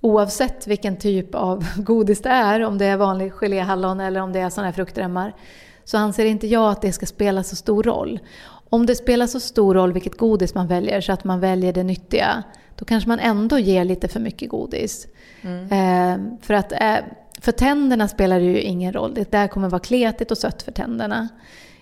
oavsett 0.00 0.66
vilken 0.66 0.96
typ 0.96 1.34
av 1.34 1.66
godis 1.76 2.22
det 2.22 2.28
är, 2.28 2.60
om 2.60 2.78
det 2.78 2.84
är 2.84 2.96
vanlig 2.96 3.32
geléhallon 3.32 4.00
eller 4.00 4.20
om 4.20 4.32
det 4.32 4.40
är 4.40 4.50
sådana 4.50 4.66
här 4.66 4.72
fruktremmar, 4.72 5.34
så 5.84 5.98
anser 5.98 6.24
inte 6.24 6.46
jag 6.46 6.70
att 6.70 6.82
det 6.82 6.92
ska 6.92 7.06
spela 7.06 7.42
så 7.42 7.56
stor 7.56 7.82
roll. 7.82 8.18
Om 8.70 8.86
det 8.86 8.94
spelar 8.94 9.26
så 9.26 9.40
stor 9.40 9.74
roll 9.74 9.92
vilket 9.92 10.16
godis 10.16 10.54
man 10.54 10.66
väljer 10.66 11.00
så 11.00 11.12
att 11.12 11.24
man 11.24 11.40
väljer 11.40 11.72
det 11.72 11.82
nyttiga, 11.82 12.42
då 12.76 12.84
kanske 12.84 13.08
man 13.08 13.18
ändå 13.18 13.58
ger 13.58 13.84
lite 13.84 14.08
för 14.08 14.20
mycket 14.20 14.48
godis. 14.48 15.06
Mm. 15.42 15.64
Eh, 15.64 16.38
för 16.42 16.54
att 16.54 16.72
eh, 16.72 16.96
för 17.40 17.52
tänderna 17.52 18.08
spelar 18.08 18.38
det 18.38 18.44
ju 18.44 18.60
ingen 18.60 18.92
roll. 18.92 19.14
Det 19.14 19.30
där 19.30 19.48
kommer 19.48 19.68
vara 19.68 19.80
kletigt 19.80 20.30
och 20.30 20.38
sött 20.38 20.62
för 20.62 20.72
tänderna. 20.72 21.28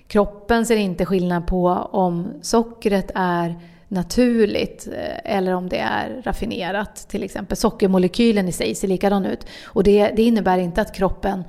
Kroppen 0.09 0.67
ser 0.67 0.77
inte 0.77 1.07
skillnad 1.07 1.47
på 1.47 1.69
om 1.93 2.29
sockret 2.43 3.11
är 3.15 3.61
naturligt 3.89 4.89
eh, 4.93 5.35
eller 5.35 5.55
om 5.55 5.69
det 5.69 5.79
är 5.79 6.23
raffinerat. 6.25 7.09
Till 7.09 7.23
exempel 7.23 7.57
sockermolekylen 7.57 8.49
i 8.49 8.53
sig 8.53 8.75
ser 8.75 8.89
likadan 8.89 9.27
ut. 9.27 9.47
Och 9.65 9.83
det, 9.83 10.13
det 10.17 10.23
innebär 10.23 10.59
inte 10.59 10.81
att 10.81 10.95
kroppen 10.95 11.45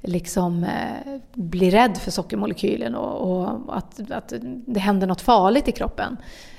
liksom 0.00 0.64
eh, 0.64 1.20
blir 1.34 1.70
rädd 1.70 1.98
för 1.98 2.10
sockermolekylen 2.10 2.94
och, 2.94 3.30
och, 3.30 3.76
att, 3.76 4.10
att 4.10 4.32
det 4.66 4.80
händer 4.80 5.06
något 5.06 5.20
farligt 5.20 5.68
i 5.68 5.72
kroppen. 5.72 6.16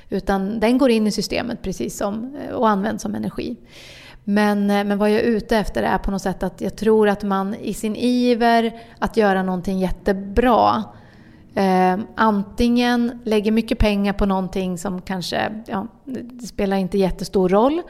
Utan 0.09 0.59
den 0.59 0.77
går 0.77 0.89
in 0.89 1.07
i 1.07 1.11
systemet 1.11 1.61
precis 1.61 1.97
som, 1.97 2.35
eh, 2.35 2.55
och 2.55 2.69
används 2.69 3.03
som 3.03 3.15
energi. 3.15 3.57
Men, 4.23 4.69
eh, 4.69 4.83
men 4.83 4.97
vad 4.97 5.11
jag 5.11 5.19
är 5.19 5.23
ute 5.23 5.57
efter 5.57 5.83
är 5.83 5.97
på 5.97 6.11
något 6.11 6.21
sätt 6.21 6.43
att 6.43 6.61
jag 6.61 6.75
tror 6.75 7.09
att 7.09 7.23
man 7.23 7.55
i 7.55 7.73
sin 7.73 7.95
iver 7.95 8.81
att 8.99 9.17
göra 9.17 9.43
någonting 9.43 9.79
jättebra 9.79 10.83
Eh, 11.55 11.99
antingen 12.15 13.19
lägger 13.23 13.51
mycket 13.51 13.79
pengar 13.79 14.13
på 14.13 14.25
någonting 14.25 14.77
som 14.77 15.01
kanske 15.01 15.63
ja, 15.67 15.87
spelar 16.45 16.77
inte 16.77 16.97
jättestor 16.97 17.49
roll. 17.49 17.81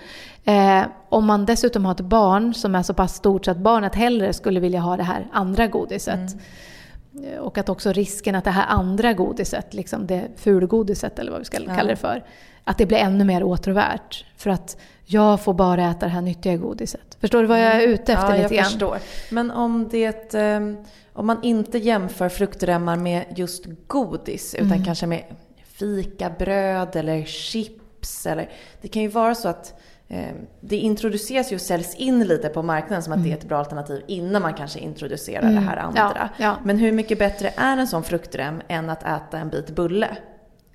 Eh, 0.46 0.84
om 1.10 1.26
man 1.26 1.46
dessutom 1.46 1.86
har 1.86 1.92
ett 1.92 2.02
barn 2.02 2.54
som 2.54 2.76
är 2.76 2.84
så 2.84 2.94
pass 2.94 3.16
stort 3.16 3.46
så 3.46 3.52
att 3.52 3.58
barnet 3.58 3.96
hellre 3.96 4.34
skulle 4.34 4.60
vilja 4.60 4.80
ha 4.80 4.98
det 4.98 5.04
här 5.04 5.28
andra 5.32 5.68
godiset. 5.68 6.16
Mm. 6.16 7.40
Och 7.40 7.58
att 7.58 7.70
också 7.70 7.92
risken 7.92 8.36
att 8.36 8.44
det 8.44 8.52
här 8.52 8.66
andra 8.68 9.14
godiset, 9.14 9.74
liksom 9.74 10.08
det 10.08 10.28
fulgodiset 10.36 11.20
eller 11.20 11.32
vad 11.32 11.40
vi 11.40 11.46
ska 11.46 11.58
ja. 11.62 11.76
kalla 11.76 11.90
det 11.90 11.96
för, 11.96 12.24
att 12.64 12.78
det 12.78 12.86
blir 12.86 12.98
ännu 12.98 13.24
mer 13.24 13.44
åtråvärt. 13.44 14.26
För 14.38 14.50
att 14.50 14.78
jag 15.06 15.42
får 15.42 15.54
bara 15.54 15.90
äta 15.90 16.06
det 16.06 16.12
här 16.12 16.22
nyttiga 16.22 16.58
godiset. 16.58 17.18
Förstår 17.20 17.42
du 17.42 17.48
vad 17.48 17.60
jag 17.60 17.76
är 17.76 17.88
ute 17.88 18.14
efter 18.14 18.36
ja, 18.36 18.44
lite 18.44 18.56
jag 18.56 18.66
förstår. 18.66 18.98
Men 19.32 19.52
om 19.52 19.88
det... 19.92 20.34
Um 20.34 20.78
om 21.14 21.28
man 21.28 21.44
inte 21.44 21.78
jämför 21.78 22.30
fruktremmar 22.30 22.96
med 22.96 23.26
just 23.36 23.66
godis 23.88 24.56
utan 24.56 24.72
mm. 24.72 24.84
kanske 24.84 25.08
med 25.08 25.24
fikabröd 25.64 26.96
eller 26.96 27.24
chips. 27.24 28.26
Eller, 28.26 28.50
det 28.82 28.88
kan 28.88 29.02
ju 29.02 29.08
vara 29.08 29.36
så 29.36 29.50
att 29.50 29.80
eh, 30.08 30.36
det 30.62 30.78
introduceras 30.78 31.52
ju 31.52 31.56
och 31.56 31.62
säljs 31.62 31.96
in 31.96 32.24
lite 32.24 32.50
på 32.50 32.64
marknaden 32.64 33.04
som 33.04 33.14
att 33.14 33.18
mm. 33.18 33.30
det 33.30 33.36
är 33.36 33.38
ett 33.38 33.48
bra 33.48 33.58
alternativ 33.58 34.04
innan 34.08 34.42
man 34.42 34.54
kanske 34.54 34.80
introducerar 34.80 35.42
mm. 35.42 35.56
det 35.56 35.62
här 35.62 35.78
andra. 35.78 36.12
Ja, 36.14 36.30
ja. 36.38 36.58
Men 36.64 36.78
hur 36.78 36.92
mycket 36.92 37.20
bättre 37.20 37.54
är 37.56 37.78
en 37.78 37.88
sån 37.88 38.04
fruktrem 38.04 38.62
än 38.68 38.90
att 38.90 39.04
äta 39.04 39.38
en 39.38 39.50
bit 39.50 39.70
bulle? 39.70 40.18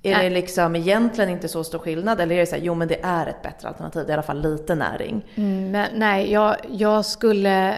Är 0.03 0.13
nej. 0.13 0.29
det 0.29 0.35
liksom 0.35 0.75
egentligen 0.75 1.29
inte 1.29 1.47
så 1.47 1.63
stor 1.63 1.79
skillnad 1.79 2.21
eller 2.21 2.35
är 2.35 2.39
det 2.39 2.45
så 2.45 2.55
här, 2.55 2.63
jo 2.63 2.75
men 2.75 2.87
det 2.87 2.99
är 3.03 3.27
ett 3.27 3.41
bättre 3.41 3.67
alternativ, 3.67 4.09
i 4.09 4.13
alla 4.13 4.21
fall 4.21 4.41
lite 4.41 4.75
näring? 4.75 5.25
Mm, 5.35 5.71
men, 5.71 5.87
nej, 5.93 6.31
jag, 6.31 6.55
jag 6.71 7.05
skulle, 7.05 7.75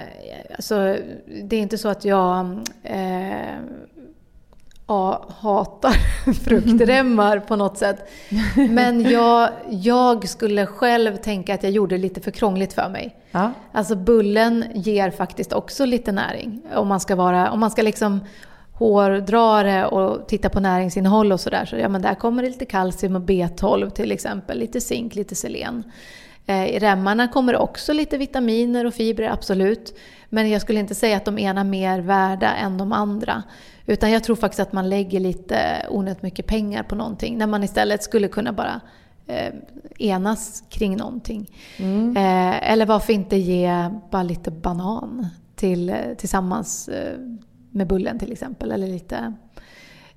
alltså 0.56 0.98
det 1.44 1.56
är 1.56 1.60
inte 1.60 1.78
så 1.78 1.90
att 1.90 2.06
jag 2.06 2.60
eh, 2.84 3.60
hatar 5.28 5.94
fruktremmar 6.44 7.40
på 7.40 7.56
något 7.56 7.78
sätt. 7.78 8.10
Men 8.70 9.02
jag, 9.02 9.50
jag 9.70 10.30
skulle 10.30 10.66
själv 10.66 11.18
tänka 11.18 11.54
att 11.54 11.64
jag 11.64 11.72
gjorde 11.72 11.96
det 11.96 12.02
lite 12.02 12.22
för 12.22 12.32
krångligt 12.32 12.74
för 12.74 12.90
mig. 12.90 13.16
Ja. 13.32 13.52
Alltså 13.72 13.96
bullen 13.96 14.66
ger 14.74 15.12
faktiskt 15.12 15.54
också 15.54 15.86
lite 15.86 16.12
näring. 16.12 16.62
Om 16.76 16.88
man 16.88 17.00
ska, 17.00 17.16
vara, 17.16 17.52
om 17.52 17.60
man 17.60 17.72
ska 17.72 17.82
liksom 17.82 18.20
hårdrare 18.80 19.88
och 19.88 20.28
titta 20.28 20.50
på 20.50 20.60
näringsinnehåll 20.60 21.32
och 21.32 21.40
sådär. 21.40 21.66
Så 21.66 21.76
ja, 21.76 21.90
men 21.90 22.02
där 22.02 22.16
kommer 22.16 22.44
det 22.44 22.50
lite 22.50 22.66
kalcium 22.66 23.16
och 23.16 23.22
B12 23.22 23.90
till 23.90 24.12
exempel, 24.12 24.60
lite 24.60 24.82
zink, 24.82 25.16
lite 25.16 25.36
selen. 25.36 25.84
Eh, 26.46 26.66
I 26.66 26.80
remmarna 26.80 27.28
kommer 27.28 27.54
det 27.54 27.60
också 27.60 27.94
lite 27.94 28.18
vitaminer 28.18 28.86
och 28.86 28.94
fibrer, 28.94 29.30
absolut. 29.30 29.98
Men 30.30 30.50
jag 30.50 30.62
skulle 30.62 30.80
inte 30.80 30.96
säga 30.96 31.18
att 31.18 31.26
de 31.26 31.40
ena 31.40 31.62
är 31.62 31.66
mer 31.66 32.00
värda 32.00 32.54
än 32.54 32.78
de 32.78 32.92
andra. 32.92 33.44
Utan 33.86 34.12
jag 34.12 34.24
tror 34.24 34.36
faktiskt 34.36 34.60
att 34.60 34.74
man 34.74 34.90
lägger 34.90 35.20
lite 35.20 35.86
onödigt 35.90 36.22
mycket 36.22 36.48
pengar 36.48 36.84
på 36.84 36.96
någonting 36.96 37.38
när 37.38 37.48
man 37.48 37.64
istället 37.64 38.04
skulle 38.04 38.28
kunna 38.28 38.54
bara 38.54 38.82
eh, 39.28 39.54
enas 40.00 40.64
kring 40.70 40.98
någonting. 40.98 41.52
Mm. 41.78 42.18
Eh, 42.18 42.72
eller 42.72 42.86
varför 42.86 43.14
inte 43.14 43.38
ge 43.38 43.90
bara 44.12 44.24
lite 44.24 44.52
banan 44.52 45.28
till, 45.56 45.96
tillsammans 46.18 46.90
eh, 46.90 47.18
med 47.72 47.88
bullen 47.88 48.20
till 48.20 48.32
exempel. 48.32 48.72
Eller 48.72 48.88
lite 48.88 49.34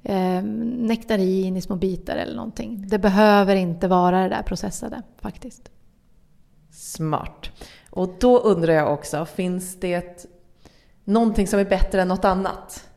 eh, 0.03 0.43
nektarin 0.43 1.57
i 1.57 1.61
små 1.61 1.77
bitar 1.77 2.17
eller 2.17 2.37
någonting. 2.37 2.85
Det 2.89 2.99
behöver 2.99 3.57
inte 3.57 3.89
vara 3.89 4.23
det 4.23 4.29
där 4.29 4.43
processade 4.43 5.03
faktiskt. 5.21 5.71
Smart. 6.71 7.51
Och 7.91 8.11
då 8.21 8.39
undrar 8.39 8.73
jag 8.73 8.93
också, 8.93 9.25
finns 9.25 9.81
det 9.81 10.27
någonting 11.05 11.47
som 11.47 11.61
är 11.61 11.65
bättre 11.65 12.03
än 12.03 12.09
något 12.09 12.25
annat? 12.25 12.89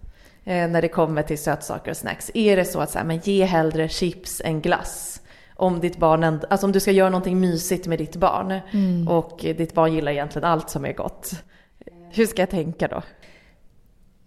Eh, 0.44 0.68
när 0.68 0.82
det 0.82 0.88
kommer 0.88 1.24
till 1.24 1.40
sötsaker 1.40 1.92
och 1.92 1.98
snacks. 1.98 2.32
Är 2.34 2.56
det 2.56 2.66
så 2.66 2.80
att 2.80 2.92
så 2.92 2.98
här, 2.98 3.06
men 3.06 3.18
ge 3.18 3.46
hellre 3.46 3.90
chips 3.90 4.42
än 4.46 4.62
glass? 4.62 5.22
Om 5.56 5.80
ditt 5.80 5.98
barn, 5.98 6.40
alltså 6.50 6.66
om 6.66 6.72
du 6.72 6.80
ska 6.80 6.92
göra 6.92 7.10
någonting 7.10 7.40
mysigt 7.40 7.88
med 7.88 7.98
ditt 7.98 8.16
barn 8.16 8.60
mm. 8.72 9.08
och 9.08 9.38
ditt 9.42 9.74
barn 9.74 9.94
gillar 9.94 10.12
egentligen 10.12 10.48
allt 10.48 10.70
som 10.70 10.86
är 10.86 10.94
gott. 10.94 11.44
Hur 12.12 12.26
ska 12.26 12.42
jag 12.42 12.50
tänka 12.50 12.88
då? 12.88 13.02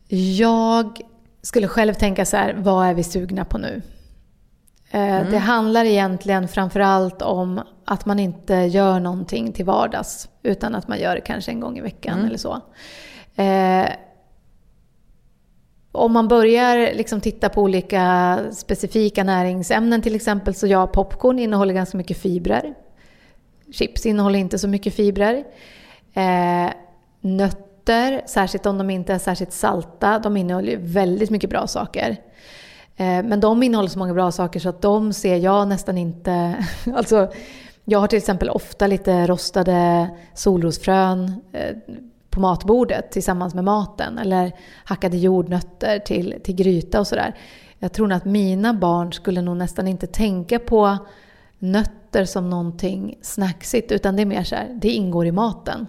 Jag 0.09 1.01
skulle 1.43 1.69
själv 1.69 1.95
tänka 1.95 2.25
så 2.25 2.37
här, 2.37 2.55
vad 2.59 2.87
är 2.87 2.95
vi 2.95 3.03
sugna 3.03 3.45
på 3.45 3.59
nu? 3.59 3.83
Eh, 4.91 5.01
mm. 5.01 5.31
Det 5.31 5.39
handlar 5.39 5.85
egentligen 5.85 6.49
framförallt 6.49 7.23
om 7.23 7.61
att 7.85 8.07
man 8.07 8.19
inte 8.19 8.55
gör 8.55 9.01
någonting 9.01 9.53
till 9.53 9.65
vardags. 9.65 10.29
Utan 10.43 10.75
att 10.75 10.89
man 10.89 10.99
gör 10.99 11.15
det 11.15 11.21
kanske 11.21 11.51
en 11.51 11.61
gång 11.61 11.79
i 11.79 11.81
veckan 11.81 12.15
mm. 12.15 12.27
eller 12.27 12.39
så. 12.39 12.61
Eh, 13.37 13.89
om 15.93 16.13
man 16.13 16.29
börjar 16.29 16.95
liksom 16.95 17.21
titta 17.21 17.49
på 17.49 17.63
olika 17.63 18.39
specifika 18.53 19.25
näringsämnen 19.25 20.03
till 20.03 20.15
exempel 20.15 20.55
så 20.55 20.67
ja, 20.67 20.87
popcorn 20.87 21.39
innehåller 21.39 21.75
ganska 21.75 21.99
mycket 21.99 22.19
fibrer. 22.19 22.75
Chips 23.73 24.07
innehåller 24.07 24.39
inte 24.39 24.59
så 24.59 24.69
mycket 24.69 24.95
fibrer. 24.95 25.45
Eh, 26.15 26.71
frukter, 27.89 28.23
särskilt 28.27 28.67
om 28.67 28.79
de 28.79 28.91
inte 28.91 29.15
är 29.15 29.19
särskilt 29.19 29.53
salta, 29.53 30.19
de 30.19 30.37
innehåller 30.37 30.77
väldigt 30.77 31.31
mycket 31.31 31.51
bra 31.51 31.67
saker. 31.67 32.17
Eh, 32.97 33.23
men 33.25 33.41
de 33.41 33.63
innehåller 33.63 33.89
så 33.89 33.99
många 33.99 34.15
bra 34.15 34.33
saker 34.33 34.61
så 34.61 34.69
att 34.69 34.83
de 34.83 35.13
ser 35.13 35.37
jag 35.37 35.69
nästan 35.69 35.99
inte... 35.99 36.65
alltså, 36.95 37.29
jag 37.85 37.99
har 37.99 38.07
till 38.07 38.19
exempel 38.19 38.51
ofta 38.51 38.87
lite 38.87 39.27
rostade 39.27 40.09
solrosfrön 40.35 41.33
eh, 41.53 41.77
på 42.31 42.41
matbordet 42.41 43.11
tillsammans 43.11 43.55
med 43.55 43.65
maten. 43.65 44.19
Eller 44.19 44.53
hackade 44.85 45.17
jordnötter 45.17 45.99
till, 45.99 46.35
till 46.45 46.55
gryta 46.55 47.01
och 47.01 47.07
sådär. 47.07 47.35
Jag 47.79 47.93
tror 47.93 48.07
nog 48.07 48.17
att 48.17 48.25
mina 48.25 48.75
barn 48.75 49.13
skulle 49.13 49.43
nog 49.43 49.57
nästan 49.57 49.89
inte 49.89 50.07
tänka 50.07 50.59
på 50.59 50.99
nötter 51.59 52.25
som 52.25 52.51
någonting 52.51 53.19
snacksigt. 53.23 53.93
Utan 53.93 54.17
det 54.17 54.23
är 54.23 54.27
mer 54.27 54.45
så 54.45 54.55
här, 54.55 54.79
det 54.83 54.91
ingår 54.91 55.27
i 55.27 55.33
maten. 55.33 55.87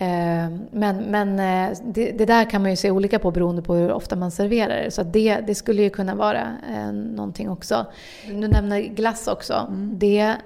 Eh, 0.00 0.50
men, 0.70 0.96
men 0.96 1.38
eh, 1.38 1.78
det, 1.84 2.12
det, 2.12 2.26
där 2.26 2.50
kan 2.50 2.62
man 2.62 2.70
ju 2.70 2.76
se 2.76 2.90
olika 2.90 3.18
på 3.18 3.30
beroende 3.30 3.62
på 3.62 3.74
hur 3.74 3.92
ofta 3.92 4.16
man 4.16 4.30
serverar 4.30 4.82
det. 4.84 4.90
Så 4.90 5.02
det, 5.02 5.40
det 5.46 5.54
skulle 5.54 5.82
ju 5.82 5.90
kunna 5.90 6.14
vara 6.14 6.56
eh, 6.72 6.92
någonting 6.92 7.50
också. 7.50 7.86
Du 8.26 8.48
nämner 8.48 8.80
glass 8.80 9.28
också. 9.28 9.66
Mm. 9.68 9.98
Det, 9.98 10.36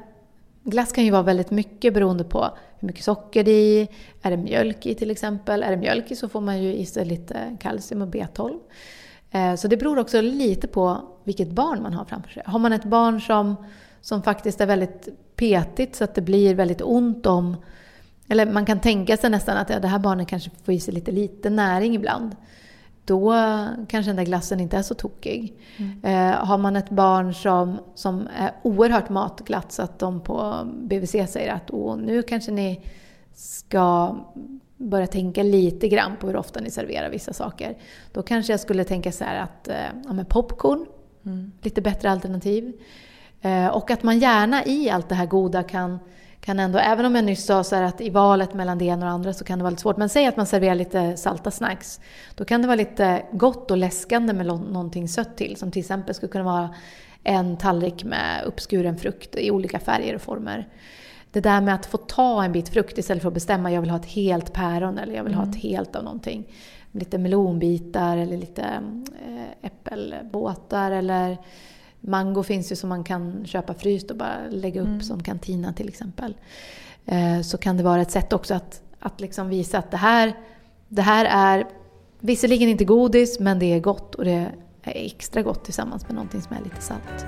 glass 0.64 0.92
kan 0.92 1.05
ju 1.05 1.11
vara 1.11 1.22
väldigt 1.22 1.50
mycket 1.50 1.94
beroende 1.94 2.24
på 2.24 2.48
hur 2.78 2.86
mycket 2.86 3.05
socker 3.05 3.44
det 3.44 3.50
är 3.50 3.82
i. 3.82 3.88
Är 4.22 4.30
det 4.30 4.36
mjölk 4.36 4.86
i 4.86 4.94
till 4.94 5.11
exempel? 5.11 5.62
Är 5.62 5.70
det 5.70 5.76
mjölk 5.76 6.11
i 6.11 6.16
så 6.16 6.28
får 6.28 6.40
man 6.40 6.62
ju 6.62 6.74
i 6.74 6.86
sig 6.86 7.05
lite 7.05 7.57
kalcium 7.61 8.03
och 8.03 8.09
B12. 8.09 8.59
Så 9.57 9.68
det 9.68 9.76
beror 9.76 9.98
också 9.98 10.20
lite 10.20 10.68
på 10.68 11.00
vilket 11.24 11.50
barn 11.50 11.82
man 11.82 11.92
har 11.92 12.05
framför 12.05 12.30
sig. 12.30 12.42
Har 12.46 12.59
man 12.59 12.72
ett 12.72 12.84
barn 12.84 13.20
som, 13.20 13.57
som 14.00 14.22
faktiskt 14.22 14.61
är 14.61 14.66
väldigt 14.66 15.09
petigt 15.36 15.96
så 15.96 16.05
att 16.05 16.14
det 16.14 16.20
blir 16.20 16.55
väldigt 16.55 16.82
ont 16.82 17.26
om 17.26 17.57
eller 18.32 18.46
man 18.46 18.66
kan 18.66 18.80
tänka 18.80 19.16
sig 19.16 19.30
nästan 19.30 19.56
att 19.56 19.70
ja, 19.70 19.80
det 19.80 19.88
här 19.88 19.98
barnet 19.98 20.28
kanske 20.28 20.50
får 20.64 20.74
i 20.74 20.80
sig 20.80 20.94
lite 20.94 21.10
lite 21.10 21.50
näring 21.50 21.94
ibland. 21.94 22.36
Då 23.04 23.34
kanske 23.88 24.10
den 24.10 24.16
där 24.16 24.24
glassen 24.24 24.60
inte 24.60 24.76
är 24.76 24.82
så 24.82 24.94
tokig. 24.94 25.54
Mm. 25.76 26.00
Eh, 26.04 26.36
har 26.36 26.58
man 26.58 26.76
ett 26.76 26.90
barn 26.90 27.34
som, 27.34 27.78
som 27.94 28.28
är 28.36 28.52
oerhört 28.62 29.08
matglatt 29.08 29.72
så 29.72 29.82
att 29.82 29.98
de 29.98 30.20
på 30.20 30.66
BVC 30.74 31.10
säger 31.10 31.52
att 31.52 31.70
Åh, 31.70 31.96
nu 31.96 32.22
kanske 32.22 32.52
ni 32.52 32.86
ska 33.34 34.16
börja 34.76 35.06
tänka 35.06 35.42
lite 35.42 35.88
grann 35.88 36.16
på 36.16 36.26
hur 36.26 36.36
ofta 36.36 36.60
ni 36.60 36.70
serverar 36.70 37.10
vissa 37.10 37.32
saker. 37.32 37.76
Då 38.12 38.22
kanske 38.22 38.52
jag 38.52 38.60
skulle 38.60 38.84
tänka 38.84 39.12
så 39.12 39.24
att 39.24 39.68
eh, 39.68 39.74
ja, 40.04 40.12
men 40.12 40.24
popcorn, 40.24 40.86
mm. 41.24 41.52
lite 41.62 41.82
bättre 41.82 42.10
alternativ. 42.10 42.72
Eh, 43.42 43.66
och 43.66 43.90
att 43.90 44.02
man 44.02 44.18
gärna 44.18 44.64
i 44.64 44.90
allt 44.90 45.08
det 45.08 45.14
här 45.14 45.26
goda 45.26 45.62
kan 45.62 45.98
kan 46.45 46.61
ändå, 46.61 46.78
även 46.78 47.07
om 47.07 47.14
jag 47.14 47.24
nyss 47.24 47.45
sa 47.45 47.64
så 47.64 47.76
att 47.76 48.01
i 48.01 48.11
valet 48.11 48.55
mellan 48.55 48.78
det 48.78 48.84
ena 48.84 48.97
och 48.97 49.05
det 49.05 49.14
andra 49.14 49.32
så 49.32 49.45
kan 49.45 49.59
det 49.59 49.62
vara 49.62 49.70
lite 49.70 49.82
svårt. 49.82 49.97
Men 49.97 50.09
säg 50.09 50.26
att 50.26 50.36
man 50.36 50.47
serverar 50.47 50.74
lite 50.74 51.16
salta 51.16 51.51
snacks. 51.51 52.01
Då 52.34 52.45
kan 52.45 52.62
det 52.62 52.68
vara 52.68 52.76
lite 52.76 53.22
gott 53.32 53.70
och 53.70 53.76
läskande 53.76 54.32
med 54.32 54.47
någonting 54.47 55.09
sött 55.09 55.36
till. 55.36 55.57
Som 55.57 55.70
till 55.70 55.80
exempel 55.80 56.14
skulle 56.14 56.32
kunna 56.32 56.45
vara 56.45 56.74
en 57.24 57.57
tallrik 57.57 58.05
med 58.05 58.45
uppskuren 58.45 58.97
frukt 58.97 59.36
i 59.36 59.51
olika 59.51 59.78
färger 59.78 60.14
och 60.14 60.22
former. 60.22 60.68
Det 61.30 61.40
där 61.40 61.61
med 61.61 61.74
att 61.74 61.86
få 61.86 61.97
ta 61.97 62.45
en 62.45 62.53
bit 62.53 62.68
frukt 62.68 62.99
istället 62.99 63.22
för 63.22 63.28
att 63.28 63.34
bestämma 63.34 63.72
jag 63.72 63.80
vill 63.80 63.90
ha 63.90 63.99
ett 63.99 64.07
helt 64.07 64.53
päron 64.53 64.99
eller 64.99 65.14
jag 65.14 65.24
vill 65.24 65.32
mm. 65.32 65.45
ha 65.45 65.51
ett 65.51 65.62
helt 65.62 65.97
av 65.97 66.05
någonting. 66.05 66.45
Lite 66.93 67.18
melonbitar 67.18 68.16
eller 68.16 68.36
lite 68.36 68.62
äh, 69.26 69.66
äppelbåtar 69.66 70.90
eller 70.90 71.38
Mango 72.05 72.42
finns 72.42 72.72
ju 72.72 72.76
som 72.76 72.88
man 72.88 73.05
kan 73.05 73.46
köpa 73.46 73.74
fryst 73.74 74.11
och 74.11 74.16
bara 74.16 74.38
lägga 74.50 74.80
upp 74.80 74.86
mm. 74.86 75.00
som 75.00 75.22
kantina 75.22 75.72
till 75.72 75.88
exempel. 75.88 76.36
Eh, 77.07 77.40
så 77.40 77.59
kan 77.59 77.76
det 77.76 77.82
vara 77.82 78.03
ett 78.03 78.11
sätt 78.11 78.32
också 78.32 78.55
att, 78.55 78.82
att 78.98 79.20
liksom 79.20 79.48
visa 79.48 79.78
att 79.78 79.90
det 79.90 79.96
här, 79.96 80.32
det 80.88 81.03
här 81.03 81.24
är 81.24 81.66
visserligen 82.20 82.68
inte 82.68 82.84
godis 82.84 83.40
men 83.40 83.59
det 83.59 83.66
är 83.66 83.80
gott 83.80 84.14
och 84.14 84.24
det 84.24 84.32
är 84.32 84.53
extra 84.82 85.42
gott 85.42 85.64
tillsammans 85.64 86.09
med 86.09 86.14
någonting 86.14 86.42
som 86.42 86.57
är 86.57 86.61
lite 86.64 86.82
salt. 86.82 87.26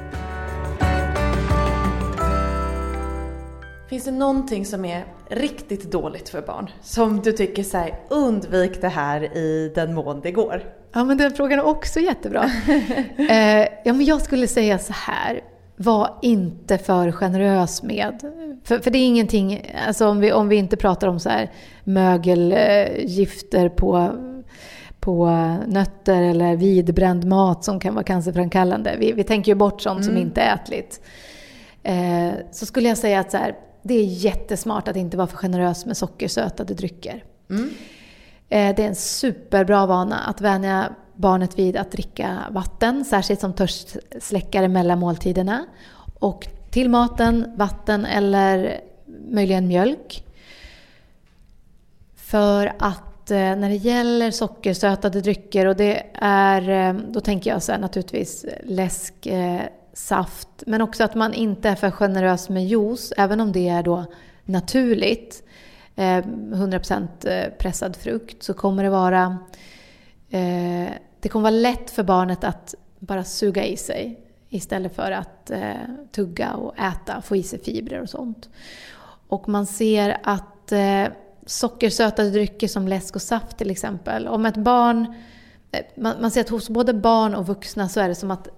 Finns 3.95 4.05
det 4.05 4.11
någonting 4.11 4.66
som 4.66 4.84
är 4.84 5.05
riktigt 5.28 5.92
dåligt 5.92 6.28
för 6.28 6.42
barn? 6.42 6.70
Som 6.82 7.20
du 7.20 7.32
tycker 7.32 7.62
så 7.62 7.78
här, 7.78 8.01
undvik 8.09 8.80
det 8.80 8.88
här 8.88 9.36
i 9.36 9.72
den 9.74 9.95
mån 9.95 10.20
det 10.20 10.32
går? 10.32 10.62
Ja, 10.92 11.05
men 11.05 11.18
den 11.18 11.32
frågan 11.32 11.59
är 11.59 11.64
också 11.64 12.01
jättebra. 12.01 12.45
eh, 13.16 13.61
ja, 13.84 13.92
men 13.92 14.05
jag 14.05 14.22
skulle 14.22 14.47
säga 14.47 14.78
så 14.78 14.92
här. 14.92 15.40
Var 15.76 16.18
inte 16.22 16.78
för 16.78 17.12
generös 17.12 17.82
med... 17.82 18.20
För, 18.64 18.78
för 18.78 18.90
det 18.90 18.99
är 18.99 19.07
ingenting... 19.07 19.72
Alltså 19.86 20.07
om 20.07 20.20
vi, 20.20 20.32
om 20.32 20.49
vi 20.49 20.57
inte 20.57 20.76
pratar 20.76 21.09
om 21.09 21.20
så 21.20 21.28
här 21.28 21.51
mögelgifter 21.84 23.68
på, 23.68 24.11
på 25.01 25.26
nötter 25.66 26.22
eller 26.22 26.57
vidbränd 26.57 27.24
mat 27.24 27.64
som 27.64 27.80
kan 27.80 27.95
vara 27.95 28.05
cancerframkallande. 28.05 28.97
Vi, 28.99 29.12
vi 29.12 29.24
tänker 29.24 29.53
ju 29.53 29.57
bort 29.57 29.80
sånt 29.80 30.01
mm. 30.01 30.14
som 30.14 30.22
inte 30.22 30.40
är 30.40 30.55
ätligt. 30.55 31.01
Eh, 31.85 32.32
så 32.53 32.66
skulle 32.66 32.89
jag 32.89 32.99
säga 32.99 33.20
att 33.20 33.30
så 33.30 33.37
här, 33.37 33.57
det 33.82 33.95
är 33.95 34.05
jättesmart 34.05 34.89
att 34.89 34.97
inte 34.97 35.16
vara 35.16 35.26
för 35.26 35.37
generös 35.37 35.87
med 35.87 35.97
sockersötade 35.97 36.74
drycker. 36.74 37.24
Mm. 37.51 37.70
Eh, 38.49 38.76
det 38.76 38.82
är 38.82 38.89
en 38.89 38.95
superbra 38.95 39.87
vana 39.87 40.18
att 40.18 40.41
vänja 40.41 40.95
barnet 41.16 41.59
vid 41.59 41.76
att 41.76 41.93
dricka 41.93 42.39
vatten, 42.51 43.05
särskilt 43.05 43.41
som 43.41 43.53
törstsläckare 43.53 44.68
mellan 44.68 44.99
måltiderna. 44.99 45.66
Och 46.18 46.49
till 46.70 46.91
maten, 46.91 47.53
vatten 47.57 48.05
eller 48.05 48.80
möjligen 49.30 49.68
mjölk. 49.68 50.24
För 52.16 52.72
att 52.78 53.30
eh, 53.30 53.37
när 53.37 53.68
det 53.68 53.76
gäller 53.76 54.30
sockersötade 54.30 55.20
drycker, 55.20 55.66
och 55.66 55.76
det 55.76 56.07
är, 56.14 56.89
eh, 56.89 56.95
då 57.09 57.20
tänker 57.20 57.51
jag 57.51 57.62
så 57.62 57.72
här, 57.72 57.78
naturligtvis 57.78 58.47
läsk, 58.64 59.26
saft, 59.95 60.49
men 60.66 60.82
också 60.82 61.05
att 61.05 61.14
man 61.14 61.34
inte 61.34 61.68
är 61.68 61.74
för 61.74 61.90
generös 61.90 62.49
med 62.49 62.66
juice, 62.66 63.12
även 63.16 63.40
om 63.40 63.53
det 63.53 63.68
är 63.68 63.82
då 63.82 64.05
naturligt. 64.45 65.42
Eh, 65.97 66.03
100% 66.03 67.09
eh, 67.24 67.53
pressad 67.59 67.97
frukt 67.97 68.42
så 68.42 68.55
kommer 68.55 68.82
det 68.82 68.90
vara 68.90 69.38
eh, 70.30 70.90
det 71.20 71.28
kommer 71.28 71.42
vara 71.42 71.61
lätt 71.61 71.90
för 71.90 72.03
barnet 72.03 72.45
att 72.45 72.74
bara 72.99 73.24
suga 73.24 73.64
i 73.64 73.76
sig 73.76 74.20
istället 74.49 74.97
för 74.97 75.11
att 75.11 75.51
tugga 76.12 76.55
och 76.55 76.78
äta, 76.78 77.22
få 77.22 77.36
i 77.36 77.42
sig 77.42 77.59
fibrer 77.59 78.01
och 78.01 78.09
sånt. 78.09 78.49
Och 79.28 79.49
man 79.49 79.66
ser 79.66 80.20
att 80.22 80.72
sockersötade 81.47 82.30
drycker 82.30 82.68
som 82.68 82.88
läsk 82.88 83.16
och 83.16 83.22
saft 83.22 83.59
till 83.59 83.70
exempel, 83.70 84.28
om 84.28 84.47
ett 84.47 84.57
barn 84.57 85.14
man 85.97 86.30
ser 86.30 86.40
att 86.40 86.49
hos 86.49 86.68
både 86.68 86.95
barn 86.95 87.34
och 87.34 87.47
vuxna 87.47 87.88
så 87.88 88.01
är 88.01 88.09
det 88.09 88.14
som 88.14 88.30
att 88.30 88.49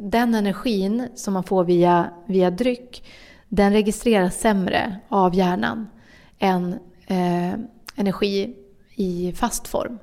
den 0.00 0.34
energin 0.34 1.08
som 1.14 1.34
man 1.34 1.44
får 1.44 1.64
via, 1.64 2.10
via 2.26 2.50
dryck 2.50 3.02
den 3.48 3.72
registreras 3.72 4.40
sämre 4.40 4.96
av 5.08 5.34
hjärnan 5.34 5.88
än 6.38 6.72
eh, 7.06 7.54
energi 7.96 8.56
i 8.94 9.32
fast 9.32 9.68
form. 9.68 9.98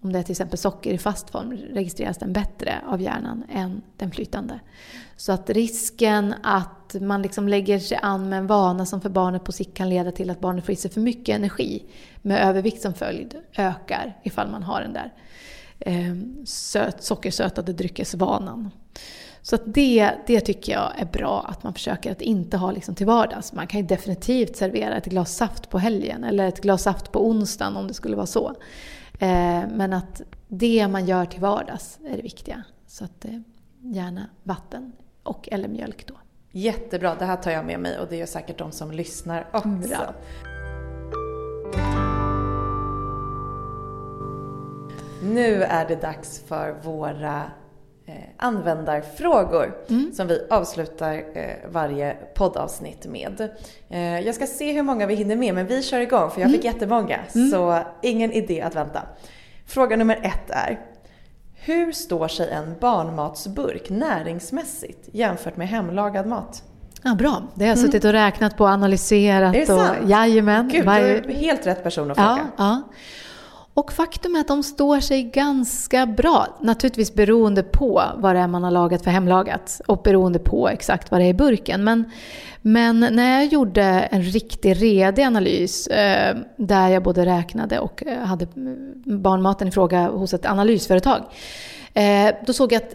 Om 0.00 0.12
det 0.12 0.18
är 0.18 0.22
till 0.22 0.32
exempel 0.32 0.58
socker 0.58 0.92
i 0.92 0.98
fast 0.98 1.30
form 1.30 1.52
registreras 1.52 2.18
den 2.18 2.32
bättre 2.32 2.82
av 2.86 3.00
hjärnan 3.00 3.44
än 3.52 3.82
den 3.96 4.10
flytande. 4.10 4.60
Så 5.16 5.32
att 5.32 5.50
risken 5.50 6.34
att 6.42 6.96
man 7.00 7.22
liksom 7.22 7.48
lägger 7.48 7.78
sig 7.78 7.98
an 8.02 8.28
med 8.28 8.38
en 8.38 8.46
vana 8.46 8.86
som 8.86 9.00
för 9.00 9.08
barnet 9.08 9.44
på 9.44 9.52
sikt 9.52 9.76
kan 9.76 9.88
leda 9.88 10.12
till 10.12 10.30
att 10.30 10.40
barnet 10.40 10.64
får 10.64 10.72
i 10.72 10.76
sig 10.76 10.90
för 10.90 11.00
mycket 11.00 11.36
energi 11.36 11.82
med 12.22 12.48
övervikt 12.48 12.82
som 12.82 12.94
följd 12.94 13.34
ökar 13.56 14.20
ifall 14.22 14.50
man 14.50 14.62
har 14.62 14.80
den 14.80 14.92
där 14.92 15.12
eh, 15.78 16.44
söt, 16.44 17.02
sockersötade 17.02 17.72
dryckesvanan. 17.72 18.70
Så 19.42 19.56
det, 19.64 20.10
det 20.26 20.40
tycker 20.40 20.72
jag 20.72 20.92
är 20.98 21.04
bra 21.04 21.46
att 21.48 21.62
man 21.62 21.74
försöker 21.74 22.12
att 22.12 22.20
inte 22.20 22.56
ha 22.56 22.70
liksom 22.70 22.94
till 22.94 23.06
vardags. 23.06 23.52
Man 23.52 23.66
kan 23.66 23.80
ju 23.80 23.86
definitivt 23.86 24.56
servera 24.56 24.96
ett 24.96 25.06
glas 25.06 25.36
saft 25.36 25.70
på 25.70 25.78
helgen 25.78 26.24
eller 26.24 26.48
ett 26.48 26.60
glas 26.60 26.82
saft 26.82 27.12
på 27.12 27.26
onsdagen 27.26 27.76
om 27.76 27.88
det 27.88 27.94
skulle 27.94 28.16
vara 28.16 28.26
så. 28.26 28.54
Eh, 29.18 29.62
men 29.74 29.92
att 29.92 30.22
det 30.48 30.88
man 30.88 31.06
gör 31.06 31.24
till 31.24 31.40
vardags 31.40 31.98
är 32.04 32.16
det 32.16 32.22
viktiga. 32.22 32.62
Så 32.86 33.04
att 33.04 33.24
eh, 33.24 33.40
gärna 33.80 34.28
vatten 34.42 34.92
och 35.22 35.48
eller 35.52 35.68
mjölk 35.68 36.06
då. 36.06 36.14
Jättebra, 36.50 37.14
det 37.14 37.24
här 37.24 37.36
tar 37.36 37.50
jag 37.50 37.66
med 37.66 37.80
mig 37.80 37.98
och 37.98 38.06
det 38.08 38.16
gör 38.16 38.26
säkert 38.26 38.58
de 38.58 38.72
som 38.72 38.92
lyssnar 38.92 39.48
också. 39.52 39.88
Bra. 39.88 40.14
Nu 45.22 45.62
är 45.62 45.88
det 45.88 45.96
dags 45.96 46.42
för 46.46 46.80
våra 46.82 47.42
användarfrågor 48.36 49.74
mm. 49.88 50.12
som 50.12 50.26
vi 50.26 50.46
avslutar 50.50 51.14
eh, 51.34 51.70
varje 51.70 52.16
poddavsnitt 52.34 53.06
med. 53.06 53.48
Eh, 53.88 54.20
jag 54.20 54.34
ska 54.34 54.46
se 54.46 54.72
hur 54.72 54.82
många 54.82 55.06
vi 55.06 55.14
hinner 55.14 55.36
med 55.36 55.54
men 55.54 55.66
vi 55.66 55.82
kör 55.82 56.00
igång 56.00 56.30
för 56.30 56.40
jag 56.40 56.50
fick 56.50 56.64
mm. 56.64 56.74
jättemånga 56.74 57.20
mm. 57.34 57.50
så 57.50 57.78
ingen 58.02 58.32
idé 58.32 58.60
att 58.60 58.74
vänta. 58.74 59.02
Fråga 59.66 59.96
nummer 59.96 60.20
ett 60.22 60.50
är 60.50 60.80
Hur 61.54 61.92
står 61.92 62.28
sig 62.28 62.50
en 62.50 62.74
barnmatsburk 62.80 63.90
näringsmässigt 63.90 65.08
jämfört 65.12 65.56
med 65.56 65.68
hemlagad 65.68 66.26
mat? 66.26 66.62
Ja, 67.02 67.14
bra. 67.14 67.42
Det 67.54 67.64
har 67.64 67.68
jag 67.68 67.78
mm. 67.78 67.86
suttit 67.86 68.04
och 68.04 68.12
räknat 68.12 68.56
på 68.56 68.64
och 68.64 68.70
analyserat. 68.70 69.54
Är 69.54 69.60
det 69.60 69.66
sant? 69.66 69.98
Och, 70.02 70.10
jajamän. 70.10 70.68
Gud, 70.68 70.84
du 70.84 70.90
är 70.90 71.34
helt 71.34 71.66
rätt 71.66 71.82
person 71.82 72.10
att 72.10 72.16
fråga. 72.16 72.48
Ja, 72.56 72.64
ja. 72.64 72.82
Och 73.74 73.92
faktum 73.92 74.36
är 74.36 74.40
att 74.40 74.48
de 74.48 74.62
står 74.62 75.00
sig 75.00 75.22
ganska 75.22 76.06
bra. 76.06 76.58
Naturligtvis 76.60 77.14
beroende 77.14 77.62
på 77.62 78.02
vad 78.16 78.34
det 78.34 78.40
är 78.40 78.46
man 78.46 78.64
har 78.64 78.70
lagat 78.70 79.04
för 79.04 79.10
hemlagat 79.10 79.80
och 79.86 80.02
beroende 80.02 80.38
på 80.38 80.68
exakt 80.68 81.10
vad 81.10 81.20
det 81.20 81.24
är 81.24 81.28
i 81.28 81.34
burken. 81.34 81.84
Men, 81.84 82.04
men 82.62 83.00
när 83.00 83.40
jag 83.40 83.46
gjorde 83.46 83.82
en 83.82 84.22
riktig 84.22 84.82
redig 84.82 85.22
analys 85.22 85.86
eh, 85.86 86.36
där 86.56 86.88
jag 86.88 87.02
både 87.02 87.26
räknade 87.26 87.78
och 87.78 88.06
eh, 88.06 88.18
hade 88.18 88.46
mm, 88.56 89.02
barnmaten 89.22 89.68
i 89.68 89.70
fråga 89.70 90.08
hos 90.08 90.34
ett 90.34 90.46
analysföretag. 90.46 91.22
Eh, 91.94 92.34
då 92.46 92.52
såg 92.52 92.72
jag 92.72 92.82
att 92.82 92.94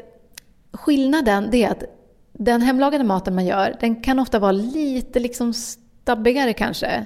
skillnaden 0.73 1.55
är 1.55 1.69
att 1.69 1.83
den 2.33 2.61
hemlagade 2.61 3.03
maten 3.03 3.35
man 3.35 3.45
gör 3.45 3.75
den 3.79 4.01
kan 4.01 4.19
ofta 4.19 4.39
vara 4.39 4.51
lite 4.51 5.19
liksom 5.19 5.53
stabbigare 5.53 6.53
kanske. 6.53 7.05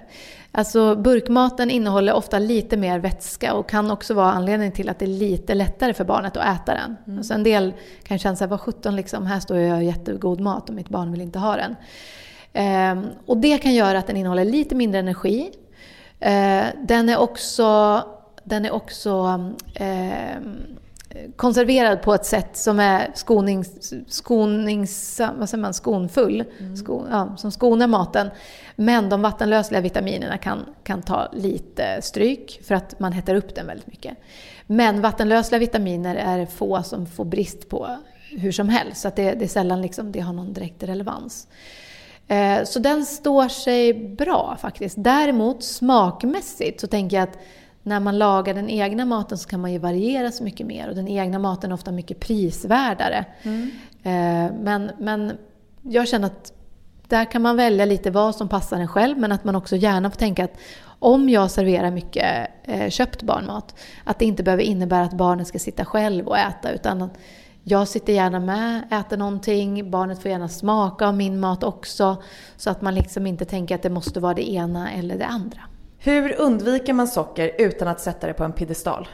Alltså 0.55 0.95
burkmaten 0.95 1.71
innehåller 1.71 2.13
ofta 2.13 2.39
lite 2.39 2.77
mer 2.77 2.99
vätska 2.99 3.53
och 3.53 3.69
kan 3.69 3.91
också 3.91 4.13
vara 4.13 4.31
anledning 4.31 4.71
till 4.71 4.89
att 4.89 4.99
det 4.99 5.05
är 5.05 5.07
lite 5.07 5.55
lättare 5.55 5.93
för 5.93 6.03
barnet 6.03 6.37
att 6.37 6.61
äta 6.61 6.73
den. 6.73 6.95
Mm. 7.07 7.17
Alltså 7.17 7.33
en 7.33 7.43
del 7.43 7.73
kan 8.03 8.19
känna 8.19 8.35
sig, 8.35 8.47
vad 8.47 8.61
sjutton 8.61 8.95
liksom, 8.95 9.25
här 9.25 9.39
står 9.39 9.57
jag 9.57 9.77
och 9.77 9.83
gör 9.83 9.89
jättegod 9.89 10.39
mat 10.39 10.69
och 10.69 10.75
mitt 10.75 10.89
barn 10.89 11.11
vill 11.11 11.21
inte 11.21 11.39
ha 11.39 11.55
den. 11.55 11.75
Ehm, 12.53 13.05
och 13.25 13.37
det 13.37 13.57
kan 13.57 13.73
göra 13.73 13.97
att 13.97 14.07
den 14.07 14.17
innehåller 14.17 14.45
lite 14.45 14.75
mindre 14.75 14.99
energi. 14.99 15.51
Ehm, 16.19 16.65
den 16.87 17.09
är 17.09 17.17
också, 17.17 18.01
den 18.43 18.65
är 18.65 18.71
också 18.71 19.43
ehm, 19.75 20.55
konserverad 21.35 22.01
på 22.01 22.13
ett 22.13 22.25
sätt 22.25 22.57
som 22.57 22.79
är 22.79 23.11
skonings, 23.13 23.93
skonings, 24.07 25.21
vad 25.39 25.49
säger 25.49 25.61
man, 25.61 25.73
skonfull, 25.73 26.43
mm. 26.59 26.77
sko, 26.77 27.05
ja, 27.11 27.35
som 27.37 27.51
skonar 27.51 27.87
maten. 27.87 28.29
Men 28.75 29.09
de 29.09 29.21
vattenlösliga 29.21 29.81
vitaminerna 29.81 30.37
kan, 30.37 30.65
kan 30.83 31.01
ta 31.01 31.27
lite 31.33 32.01
stryk 32.01 32.61
för 32.67 32.75
att 32.75 32.99
man 32.99 33.13
hettar 33.13 33.35
upp 33.35 33.55
den 33.55 33.67
väldigt 33.67 33.87
mycket. 33.87 34.17
Men 34.67 35.01
vattenlösliga 35.01 35.59
vitaminer 35.59 36.15
är 36.15 36.45
få 36.45 36.83
som 36.83 37.05
får 37.05 37.25
brist 37.25 37.69
på 37.69 37.97
hur 38.29 38.51
som 38.51 38.69
helst, 38.69 39.01
så 39.01 39.07
att 39.07 39.15
det, 39.15 39.31
det 39.31 39.45
är 39.45 39.49
sällan 39.49 39.81
liksom, 39.81 40.11
det 40.11 40.19
har 40.19 40.33
någon 40.33 40.53
direkt 40.53 40.83
relevans. 40.83 41.47
Eh, 42.27 42.63
så 42.63 42.79
den 42.79 43.05
står 43.05 43.47
sig 43.47 43.93
bra 43.93 44.57
faktiskt. 44.61 44.95
Däremot 44.99 45.63
smakmässigt 45.63 46.81
så 46.81 46.87
tänker 46.87 47.17
jag 47.17 47.23
att 47.23 47.37
när 47.83 47.99
man 47.99 48.17
lagar 48.17 48.53
den 48.53 48.69
egna 48.69 49.05
maten 49.05 49.37
så 49.37 49.49
kan 49.49 49.61
man 49.61 49.71
ju 49.71 49.77
variera 49.79 50.31
så 50.31 50.43
mycket 50.43 50.67
mer 50.67 50.89
och 50.89 50.95
den 50.95 51.07
egna 51.07 51.39
maten 51.39 51.71
är 51.71 51.73
ofta 51.73 51.91
mycket 51.91 52.19
prisvärdare. 52.19 53.25
Mm. 53.43 53.71
Eh, 54.03 54.59
men, 54.63 54.91
men 54.97 55.37
jag 55.81 56.07
känner 56.07 56.27
att 56.27 56.53
där 57.07 57.25
kan 57.25 57.41
man 57.41 57.57
välja 57.57 57.85
lite 57.85 58.11
vad 58.11 58.35
som 58.35 58.47
passar 58.47 58.77
en 58.77 58.87
själv 58.87 59.17
men 59.17 59.31
att 59.31 59.43
man 59.43 59.55
också 59.55 59.75
gärna 59.75 60.11
får 60.11 60.17
tänka 60.17 60.43
att 60.43 60.57
om 60.99 61.29
jag 61.29 61.51
serverar 61.51 61.91
mycket 61.91 62.47
eh, 62.63 62.89
köpt 62.89 63.23
barnmat, 63.23 63.75
att 64.03 64.19
det 64.19 64.25
inte 64.25 64.43
behöver 64.43 64.63
innebära 64.63 65.03
att 65.03 65.13
barnet 65.13 65.47
ska 65.47 65.59
sitta 65.59 65.85
själv 65.85 66.27
och 66.27 66.37
äta 66.37 66.71
utan 66.71 67.09
jag 67.63 67.87
sitter 67.87 68.13
gärna 68.13 68.39
med, 68.39 68.83
äter 68.91 69.17
någonting, 69.17 69.91
barnet 69.91 70.21
får 70.21 70.31
gärna 70.31 70.49
smaka 70.49 71.07
av 71.07 71.15
min 71.15 71.39
mat 71.39 71.63
också 71.63 72.23
så 72.57 72.69
att 72.69 72.81
man 72.81 72.95
liksom 72.95 73.27
inte 73.27 73.45
tänker 73.45 73.75
att 73.75 73.81
det 73.81 73.89
måste 73.89 74.19
vara 74.19 74.33
det 74.33 74.49
ena 74.49 74.91
eller 74.91 75.17
det 75.17 75.25
andra. 75.25 75.59
Hur 76.05 76.41
undviker 76.41 76.93
man 76.93 77.07
socker 77.07 77.51
utan 77.57 77.87
att 77.87 77.99
sätta 77.99 78.27
det 78.27 78.33
på 78.33 78.43
en 78.43 78.53
piedestal? 78.53 79.07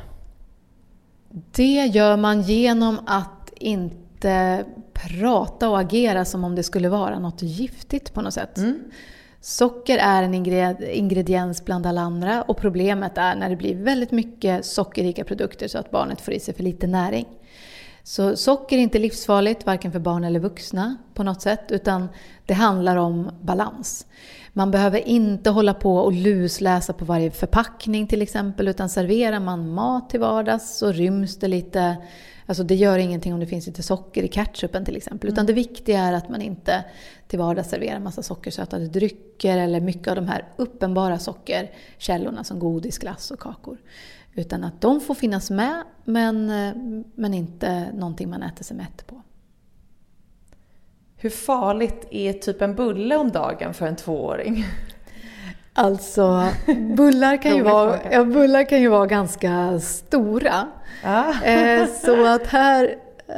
Det 1.52 1.86
gör 1.86 2.18
man 2.18 2.42
genom 2.42 3.00
att 3.06 3.54
inte 3.56 4.66
prata 4.94 5.70
och 5.70 5.80
agera 5.80 6.26
som 6.26 6.44
om 6.44 6.56
det 6.56 6.64
skulle 6.64 6.90
vara 6.90 7.20
något 7.20 7.42
giftigt 7.42 8.14
på 8.14 8.22
något 8.22 8.34
sätt. 8.34 8.58
Mm. 8.58 8.80
Socker 9.42 9.98
är 9.98 10.24
en 10.24 10.34
ingrediens 10.90 11.66
bland 11.66 11.86
alla 11.86 12.02
andra 12.02 12.42
och 12.42 12.58
problemet 12.58 13.18
är 13.18 13.36
när 13.36 13.50
det 13.50 13.56
blir 13.56 13.76
väldigt 13.76 14.12
mycket 14.12 14.66
sockerrika 14.66 15.24
produkter 15.24 15.68
så 15.68 15.78
att 15.78 15.92
barnet 15.92 16.22
får 16.22 16.34
i 16.34 16.40
sig 16.40 16.54
för 16.54 16.64
lite 16.64 16.88
näring. 16.88 17.26
Så 18.04 18.36
socker 18.36 18.78
är 18.78 18.82
inte 18.82 19.00
livsfarligt, 19.00 19.66
varken 19.66 19.92
för 19.92 20.00
barn 20.00 20.24
eller 20.24 20.40
vuxna 20.40 20.98
på 21.14 21.24
något 21.24 21.42
sätt, 21.42 21.72
utan 21.72 22.10
det 22.46 22.54
handlar 22.54 22.96
om 22.96 23.32
balans. 23.42 24.06
Man 24.54 24.72
behöver 24.72 25.08
inte 25.08 25.50
hålla 25.50 25.74
på 25.74 25.98
och 25.98 26.14
lusläsa 26.14 26.94
på 26.94 27.06
varje 27.06 27.32
förpackning 27.32 28.08
till 28.08 28.22
exempel, 28.22 28.68
utan 28.68 28.90
serverar 28.90 29.40
man 29.40 29.74
mat 29.74 30.10
till 30.10 30.20
vardags 30.20 30.78
så 30.78 30.92
ryms 30.92 31.38
det 31.38 31.48
lite 31.48 31.98
Alltså 32.50 32.64
det 32.64 32.76
gör 32.76 32.98
ingenting 32.98 33.34
om 33.34 33.40
det 33.40 33.46
finns 33.46 33.68
lite 33.68 33.84
socker 33.84 34.24
i 34.24 34.28
ketchupen 34.28 34.86
till 34.86 34.98
exempel. 34.98 35.28
Mm. 35.28 35.34
Utan 35.34 35.46
det 35.46 35.54
viktiga 35.54 36.00
är 36.00 36.14
att 36.14 36.30
man 36.30 36.42
inte 36.42 36.84
till 37.28 37.40
vardags 37.40 37.70
serverar 37.70 38.00
massa 38.00 38.24
sockersötade 38.24 38.88
drycker 38.88 39.58
eller 39.58 39.82
mycket 39.82 40.08
av 40.08 40.16
de 40.16 40.28
här 40.28 40.48
uppenbara 40.56 41.20
sockerkällorna 41.20 42.44
som 42.44 42.60
godis, 42.60 42.98
glass 42.98 43.32
och 43.32 43.40
kakor. 43.40 43.78
Utan 44.34 44.64
att 44.64 44.82
de 44.82 45.02
får 45.02 45.16
finnas 45.16 45.50
med 45.50 45.84
men, 46.06 46.46
men 47.16 47.34
inte 47.34 47.92
någonting 47.94 48.30
man 48.30 48.44
äter 48.44 48.64
sig 48.64 48.78
mätt 48.78 49.08
på. 49.08 49.22
Hur 51.22 51.30
farligt 51.30 52.08
är 52.12 52.34
typ 52.34 52.62
en 52.62 52.76
bulle 52.76 53.16
om 53.16 53.32
dagen 53.32 53.74
för 53.74 53.86
en 53.86 53.96
tvååring? 53.96 54.66
Alltså, 55.74 56.48
bullar 56.96 57.42
kan, 57.42 57.56
ju 57.56 57.62
vara, 57.64 58.00
ja, 58.12 58.24
bullar 58.24 58.70
kan 58.70 58.82
ju 58.82 58.88
vara 58.88 59.06
ganska 59.06 59.80
stora. 59.80 60.68
Ah. 61.04 61.44
Eh, 61.44 61.88
så 61.88 62.26
att 62.26 62.48
här... 62.48 62.96
Eh, 63.28 63.36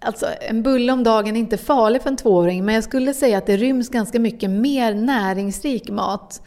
alltså, 0.00 0.26
en 0.40 0.62
bulle 0.62 0.92
om 0.92 1.04
dagen 1.04 1.36
är 1.36 1.40
inte 1.40 1.56
farlig 1.56 2.02
för 2.02 2.10
en 2.10 2.16
tvååring, 2.16 2.64
men 2.64 2.74
jag 2.74 2.84
skulle 2.84 3.14
säga 3.14 3.38
att 3.38 3.46
det 3.46 3.56
ryms 3.56 3.88
ganska 3.88 4.18
mycket 4.18 4.50
mer 4.50 4.94
näringsrik 4.94 5.90
mat 5.90 6.42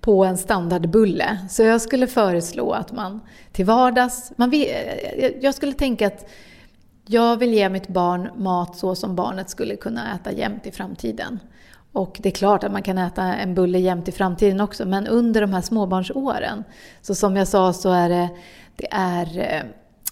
på 0.00 0.24
en 0.24 0.38
standardbulle. 0.38 1.38
Så 1.50 1.62
jag 1.62 1.80
skulle 1.80 2.06
föreslå 2.06 2.72
att 2.72 2.92
man 2.92 3.20
till 3.52 3.64
vardags... 3.64 4.32
Man 4.36 4.52
jag 5.40 5.54
skulle 5.54 5.72
tänka 5.72 6.06
att 6.06 6.28
jag 7.06 7.36
vill 7.36 7.54
ge 7.54 7.68
mitt 7.68 7.88
barn 7.88 8.30
mat 8.36 8.76
så 8.76 8.94
som 8.94 9.16
barnet 9.16 9.50
skulle 9.50 9.76
kunna 9.76 10.14
äta 10.14 10.32
jämt 10.32 10.66
i 10.66 10.70
framtiden. 10.70 11.38
Och 11.92 12.18
det 12.22 12.28
är 12.28 12.32
klart 12.32 12.64
att 12.64 12.72
man 12.72 12.82
kan 12.82 12.98
äta 12.98 13.22
en 13.22 13.54
bulle 13.54 13.78
jämt 13.78 14.08
i 14.08 14.12
framtiden 14.12 14.60
också, 14.60 14.84
men 14.84 15.06
under 15.06 15.40
de 15.40 15.52
här 15.52 15.60
småbarnsåren, 15.60 16.64
så 17.02 17.14
som 17.14 17.36
jag 17.36 17.48
sa 17.48 17.72
så 17.72 17.92
är 17.92 18.08
det, 18.08 18.28
det 18.76 18.88
är, 18.90 19.38
eh, 19.38 19.62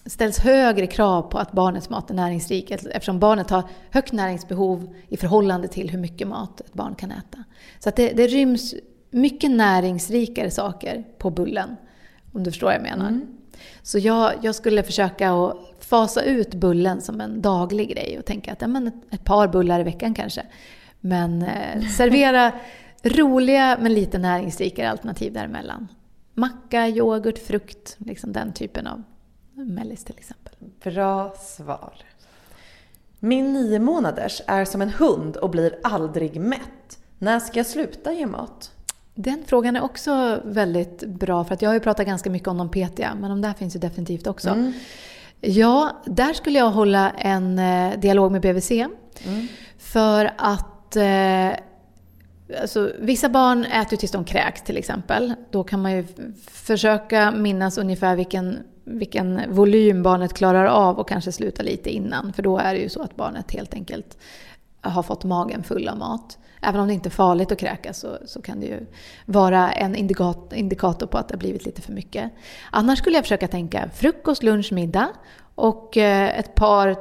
ställs 0.07 0.39
högre 0.39 0.87
krav 0.87 1.23
på 1.23 1.39
att 1.39 1.53
barnets 1.53 1.91
mat 1.91 2.11
är 2.11 2.15
näringsrik 2.15 2.71
eftersom 2.71 3.19
barnet 3.19 3.51
har 3.51 3.63
högt 3.91 4.13
näringsbehov 4.13 4.95
i 5.09 5.17
förhållande 5.17 5.69
till 5.69 5.91
hur 5.91 5.99
mycket 5.99 6.29
mat 6.29 6.61
ett 6.61 6.73
barn 6.73 6.95
kan 6.95 7.11
äta. 7.11 7.45
Så 7.79 7.89
att 7.89 7.97
det, 7.97 8.13
det 8.13 8.27
ryms 8.27 8.75
mycket 9.11 9.51
näringsrikare 9.51 10.51
saker 10.51 11.05
på 11.19 11.31
bullen, 11.31 11.77
om 12.33 12.43
du 12.43 12.51
förstår 12.51 12.67
vad 12.67 12.75
jag 12.75 12.83
menar. 12.83 13.09
Mm. 13.09 13.27
Så 13.83 13.99
jag, 13.99 14.33
jag, 14.43 14.55
skulle 14.55 14.83
försöka 14.83 15.33
att 15.33 15.57
fasa 15.91 16.23
ut 16.23 16.55
bullen 16.55 17.01
som 17.01 17.21
en 17.21 17.43
daglig 17.43 17.89
grej 17.89 18.19
och 18.19 18.25
tänka 18.25 18.53
att 18.53 18.61
ja, 18.61 18.69
men 18.69 18.87
ett, 18.87 18.95
ett 19.11 19.25
par 19.25 19.49
bullar 19.49 19.81
i 19.81 19.83
veckan 19.83 20.15
kanske 20.15 20.43
Men 21.01 21.43
eh, 21.43 21.89
servera 21.97 22.53
roliga 23.03 23.79
men 23.81 23.95
lite 23.95 24.19
näringsrikare 24.19 24.91
alternativ 24.91 25.33
däremellan. 25.33 25.89
Macka, 26.35 26.89
yoghurt, 26.89 27.39
frukt, 27.39 27.97
liksom 27.99 28.33
den 28.33 28.53
typen 28.53 28.87
av 28.87 29.03
mellis 29.55 30.05
till 30.05 30.19
exempel. 30.19 30.53
Bra 30.83 31.35
svar. 31.39 31.95
Min 33.19 33.53
nio 33.53 33.79
månaders 33.79 34.43
är 34.47 34.65
som 34.65 34.83
en 34.83 34.91
hund 34.91 35.37
och 35.37 35.51
blir 35.51 35.79
aldrig 35.83 36.41
mätt. 36.41 36.99
När 37.19 37.41
ska 37.41 37.59
jag 37.59 37.67
sluta 37.67 38.13
ge 38.13 38.27
mat? 38.27 38.73
Den 39.15 39.43
frågan 39.47 39.77
är 39.77 39.83
också 39.83 40.41
väldigt 40.45 41.05
bra 41.05 41.45
för 41.45 41.55
att 41.55 41.63
jag 41.63 41.69
har 41.71 41.75
ju 41.75 41.81
pratat 41.81 42.07
ganska 42.07 42.31
mycket 42.31 42.49
om 42.49 42.59
de 42.59 42.69
petiga 42.69 43.15
men 43.21 43.31
de 43.31 43.41
där 43.41 43.53
finns 43.53 43.77
ju 43.77 43.81
definitivt 43.81 44.27
också. 44.27 44.49
Mm. 44.49 44.73
Ja, 45.41 46.03
där 46.07 46.33
skulle 46.33 46.59
jag 46.59 46.71
hålla 46.71 47.11
en 47.11 47.59
eh, 47.59 47.99
dialog 47.99 48.33
med 48.33 48.41
BVC. 48.41 48.71
Mm. 48.71 49.47
För 49.79 50.31
att 50.37 50.97
eh, 50.97 51.51
alltså, 52.61 52.93
vissa 52.99 53.29
barn 53.29 53.65
äter 53.65 53.97
tills 53.97 54.13
de 54.13 54.25
kräks 54.25 54.63
till 54.63 54.77
exempel. 54.77 55.35
Då 55.51 55.65
kan 55.65 55.83
man 55.83 55.93
ju 55.93 56.07
försöka 56.51 57.31
minnas 57.31 57.79
ungefär 57.79 58.17
vilken, 58.17 58.59
vilken 58.85 59.41
volym 59.49 60.03
barnet 60.03 60.35
klarar 60.35 60.65
av 60.65 60.99
och 60.99 61.09
kanske 61.09 61.33
sluta 61.33 61.63
lite 61.63 61.91
innan. 61.91 62.33
För 62.33 62.43
då 62.43 62.59
är 62.59 62.75
det 62.75 62.81
ju 62.81 62.89
så 62.89 63.03
att 63.03 63.17
barnet 63.17 63.51
helt 63.51 63.75
enkelt 63.75 64.19
har 64.81 65.03
fått 65.03 65.25
magen 65.25 65.63
full 65.63 65.89
av 65.89 65.99
mat. 65.99 66.39
Även 66.63 66.81
om 66.81 66.89
det 66.89 66.95
inte 66.95 67.09
är 67.09 67.11
farligt 67.11 67.53
att 67.53 67.59
kräkas 67.59 67.99
så, 67.99 68.19
så 68.27 68.43
kan 68.43 68.61
det 68.61 68.67
ju 68.67 68.87
vara 69.27 69.73
en 69.73 69.95
indikat, 69.95 70.53
indikator 70.53 71.07
på 71.07 71.19
att 71.19 71.29
det 71.29 71.35
har 71.35 71.39
blivit 71.39 71.67
lite 71.67 71.83
för 71.83 71.93
mycket. 71.93 72.33
Annars 72.71 72.99
skulle 72.99 73.17
jag 73.17 73.25
försöka 73.25 73.49
tänka 73.49 73.91
frukost, 73.95 74.43
lunch, 74.43 74.73
middag 74.73 75.09
och 75.55 75.97
eh, 75.97 76.39
ett 76.39 76.55
par, 76.55 76.97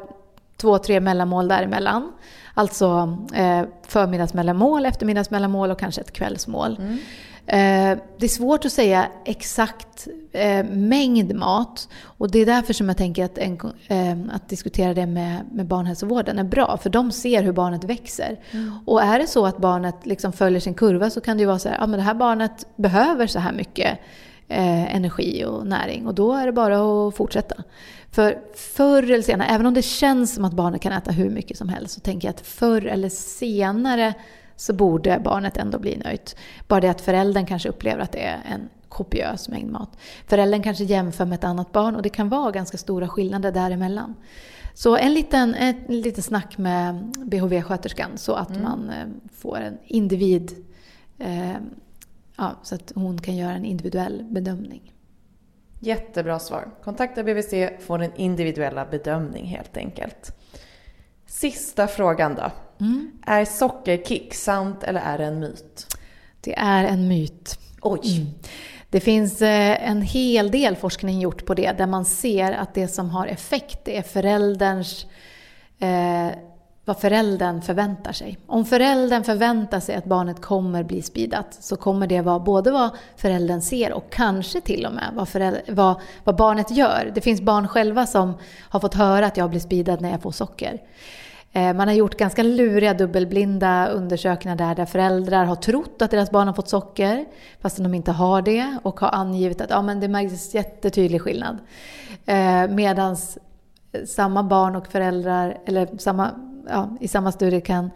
två, 0.57 0.77
tre 0.77 0.99
mellanmål 0.99 1.47
däremellan. 1.47 2.11
Alltså 2.53 3.17
eh, 3.33 3.63
förmiddagsmellanmål, 3.87 4.85
eftermiddagsmellanmål 4.85 5.71
och 5.71 5.79
kanske 5.79 6.01
ett 6.01 6.13
kvällsmål. 6.13 6.77
Mm. 6.79 6.97
Eh, 7.51 7.97
det 8.17 8.25
är 8.25 8.27
svårt 8.27 8.65
att 8.65 8.71
säga 8.71 9.07
exakt 9.25 10.07
eh, 10.31 10.65
mängd 10.65 11.35
mat 11.35 11.89
och 12.03 12.31
det 12.31 12.39
är 12.39 12.45
därför 12.45 12.73
som 12.73 12.87
jag 12.87 12.97
tänker 12.97 13.25
att, 13.25 13.37
en, 13.37 13.59
eh, 13.87 14.35
att 14.35 14.49
diskutera 14.49 14.93
det 14.93 15.05
med, 15.05 15.45
med 15.51 15.65
barnhälsovården 15.65 16.39
är 16.39 16.43
bra, 16.43 16.77
för 16.77 16.89
de 16.89 17.11
ser 17.11 17.43
hur 17.43 17.51
barnet 17.51 17.83
växer. 17.83 18.39
Mm. 18.51 18.73
Och 18.85 19.01
är 19.01 19.19
det 19.19 19.27
så 19.27 19.45
att 19.45 19.57
barnet 19.57 19.95
liksom 20.05 20.33
följer 20.33 20.59
sin 20.59 20.73
kurva 20.73 21.09
så 21.09 21.21
kan 21.21 21.37
det 21.37 21.41
ju 21.41 21.47
vara 21.47 21.59
så 21.59 21.69
här, 21.69 21.77
ja 21.79 21.87
men 21.87 21.99
det 21.99 22.03
här 22.03 22.13
barnet 22.13 22.67
behöver 22.75 23.27
så 23.27 23.39
här 23.39 23.53
mycket 23.53 23.99
eh, 24.47 24.95
energi 24.95 25.45
och 25.45 25.67
näring 25.67 26.07
och 26.07 26.15
då 26.15 26.33
är 26.33 26.45
det 26.45 26.51
bara 26.51 27.07
att 27.07 27.15
fortsätta. 27.15 27.55
För 28.11 28.37
förr 28.55 29.03
eller 29.03 29.21
senare, 29.21 29.47
även 29.47 29.65
om 29.65 29.73
det 29.73 29.81
känns 29.81 30.35
som 30.35 30.45
att 30.45 30.53
barnet 30.53 30.81
kan 30.81 30.91
äta 30.91 31.11
hur 31.11 31.29
mycket 31.29 31.57
som 31.57 31.69
helst, 31.69 31.93
så 31.93 31.99
tänker 31.99 32.27
jag 32.27 32.33
att 32.33 32.47
förr 32.47 32.85
eller 32.85 33.09
senare 33.09 34.13
så 34.59 34.73
borde 34.73 35.19
barnet 35.23 35.57
ändå 35.57 35.79
bli 35.79 35.97
nöjt. 35.97 36.35
Bara 36.67 36.79
det 36.79 36.89
att 36.89 37.01
föräldern 37.01 37.45
kanske 37.45 37.69
upplever 37.69 38.01
att 38.01 38.11
det 38.11 38.23
är 38.23 38.41
en 38.45 38.69
kopiös 38.89 39.49
mängd 39.49 39.71
mat. 39.71 39.97
Föräldern 40.27 40.63
kanske 40.63 40.83
jämför 40.83 41.25
med 41.25 41.35
ett 41.35 41.43
annat 41.43 41.71
barn 41.71 41.95
och 41.95 42.01
det 42.01 42.09
kan 42.09 42.29
vara 42.29 42.51
ganska 42.51 42.77
stora 42.77 43.07
skillnader 43.07 43.51
däremellan. 43.51 44.15
Så 44.73 44.97
en 44.97 45.13
liten, 45.13 45.55
en 45.55 46.01
liten 46.01 46.23
snack 46.23 46.57
med 46.57 46.95
BHV-sköterskan 47.17 48.09
så 48.15 48.33
att 48.33 48.49
mm. 48.49 48.63
man 48.63 48.89
eh, 48.89 49.07
får 49.33 49.57
en 49.57 49.77
individ, 49.85 50.65
eh, 51.19 51.57
ja, 52.37 52.55
så 52.63 52.75
att 52.75 52.91
hon 52.95 53.21
kan 53.21 53.35
göra 53.35 53.53
en 53.53 53.65
individuell 53.65 54.25
bedömning. 54.29 54.93
Jättebra 55.79 56.39
svar. 56.39 56.71
Kontakta 56.83 57.23
BVC, 57.23 57.53
få 57.79 57.97
den 57.97 58.15
individuella 58.15 58.85
bedömning 58.85 59.45
helt 59.45 59.77
enkelt. 59.77 60.35
Sista 61.25 61.87
frågan 61.87 62.35
då. 62.35 62.51
Mm. 62.79 63.11
Är 63.25 63.45
sockerkick 63.45 64.33
sant 64.33 64.83
eller 64.83 65.01
är 65.01 65.17
det 65.17 65.25
en 65.25 65.39
myt? 65.39 65.97
Det 66.41 66.57
är 66.57 66.83
en 66.83 67.07
myt. 67.07 67.59
Oj! 67.81 68.17
Mm. 68.17 68.33
Det 68.89 68.99
finns 68.99 69.41
eh, 69.41 69.89
en 69.89 70.01
hel 70.01 70.51
del 70.51 70.75
forskning 70.75 71.19
gjort 71.19 71.45
på 71.45 71.53
det 71.53 71.71
där 71.77 71.87
man 71.87 72.05
ser 72.05 72.51
att 72.51 72.73
det 72.73 72.87
som 72.87 73.09
har 73.09 73.27
effekt 73.27 73.87
är 73.87 74.01
förälderns 74.01 75.05
eh, 75.79 76.29
vad 76.89 76.97
föräldern 76.97 77.61
förväntar 77.61 78.11
sig. 78.11 78.37
Om 78.47 78.65
föräldern 78.65 79.23
förväntar 79.23 79.79
sig 79.79 79.95
att 79.95 80.05
barnet 80.05 80.41
kommer 80.41 80.83
bli 80.83 81.01
spidat 81.01 81.57
så 81.59 81.75
kommer 81.75 82.07
det 82.07 82.21
vara 82.21 82.39
både 82.39 82.71
vad 82.71 82.89
föräldern 83.17 83.61
ser 83.61 83.93
och 83.93 84.11
kanske 84.11 84.61
till 84.61 84.85
och 84.85 84.93
med 84.93 85.11
vad, 85.13 85.29
föräldern, 85.29 85.75
vad, 85.75 85.95
vad 86.23 86.35
barnet 86.35 86.71
gör. 86.71 87.11
Det 87.15 87.21
finns 87.21 87.41
barn 87.41 87.67
själva 87.67 88.05
som 88.05 88.33
har 88.69 88.79
fått 88.79 88.93
höra 88.93 89.25
att 89.25 89.37
jag 89.37 89.49
blir 89.49 89.59
spidad 89.59 90.01
när 90.01 90.11
jag 90.11 90.21
får 90.21 90.31
socker. 90.31 90.81
Eh, 91.51 91.73
man 91.73 91.87
har 91.87 91.95
gjort 91.95 92.17
ganska 92.17 92.43
luriga 92.43 92.93
dubbelblinda 92.93 93.87
undersökningar 93.87 94.55
där, 94.55 94.75
där 94.75 94.85
föräldrar 94.85 95.45
har 95.45 95.55
trott 95.55 96.01
att 96.01 96.11
deras 96.11 96.31
barn 96.31 96.47
har 96.47 96.53
fått 96.53 96.69
socker 96.69 97.25
fastän 97.61 97.83
de 97.83 97.93
inte 97.93 98.11
har 98.11 98.41
det 98.41 98.77
och 98.83 98.99
har 98.99 99.09
angivit 99.09 99.61
att 99.61 99.69
ja, 99.69 99.81
men 99.81 99.99
det 99.99 100.07
märks 100.07 100.53
jättetydlig 100.53 101.21
skillnad. 101.21 101.57
Eh, 102.25 102.67
Medan 102.69 103.17
samma 104.05 104.43
barn 104.43 104.75
och 104.75 104.87
föräldrar, 104.87 105.57
eller 105.65 105.97
samma, 105.97 106.31
ja, 106.69 106.97
i 106.99 107.07
samma 107.07 107.31
studie 107.31 107.61
kan, 107.61 107.91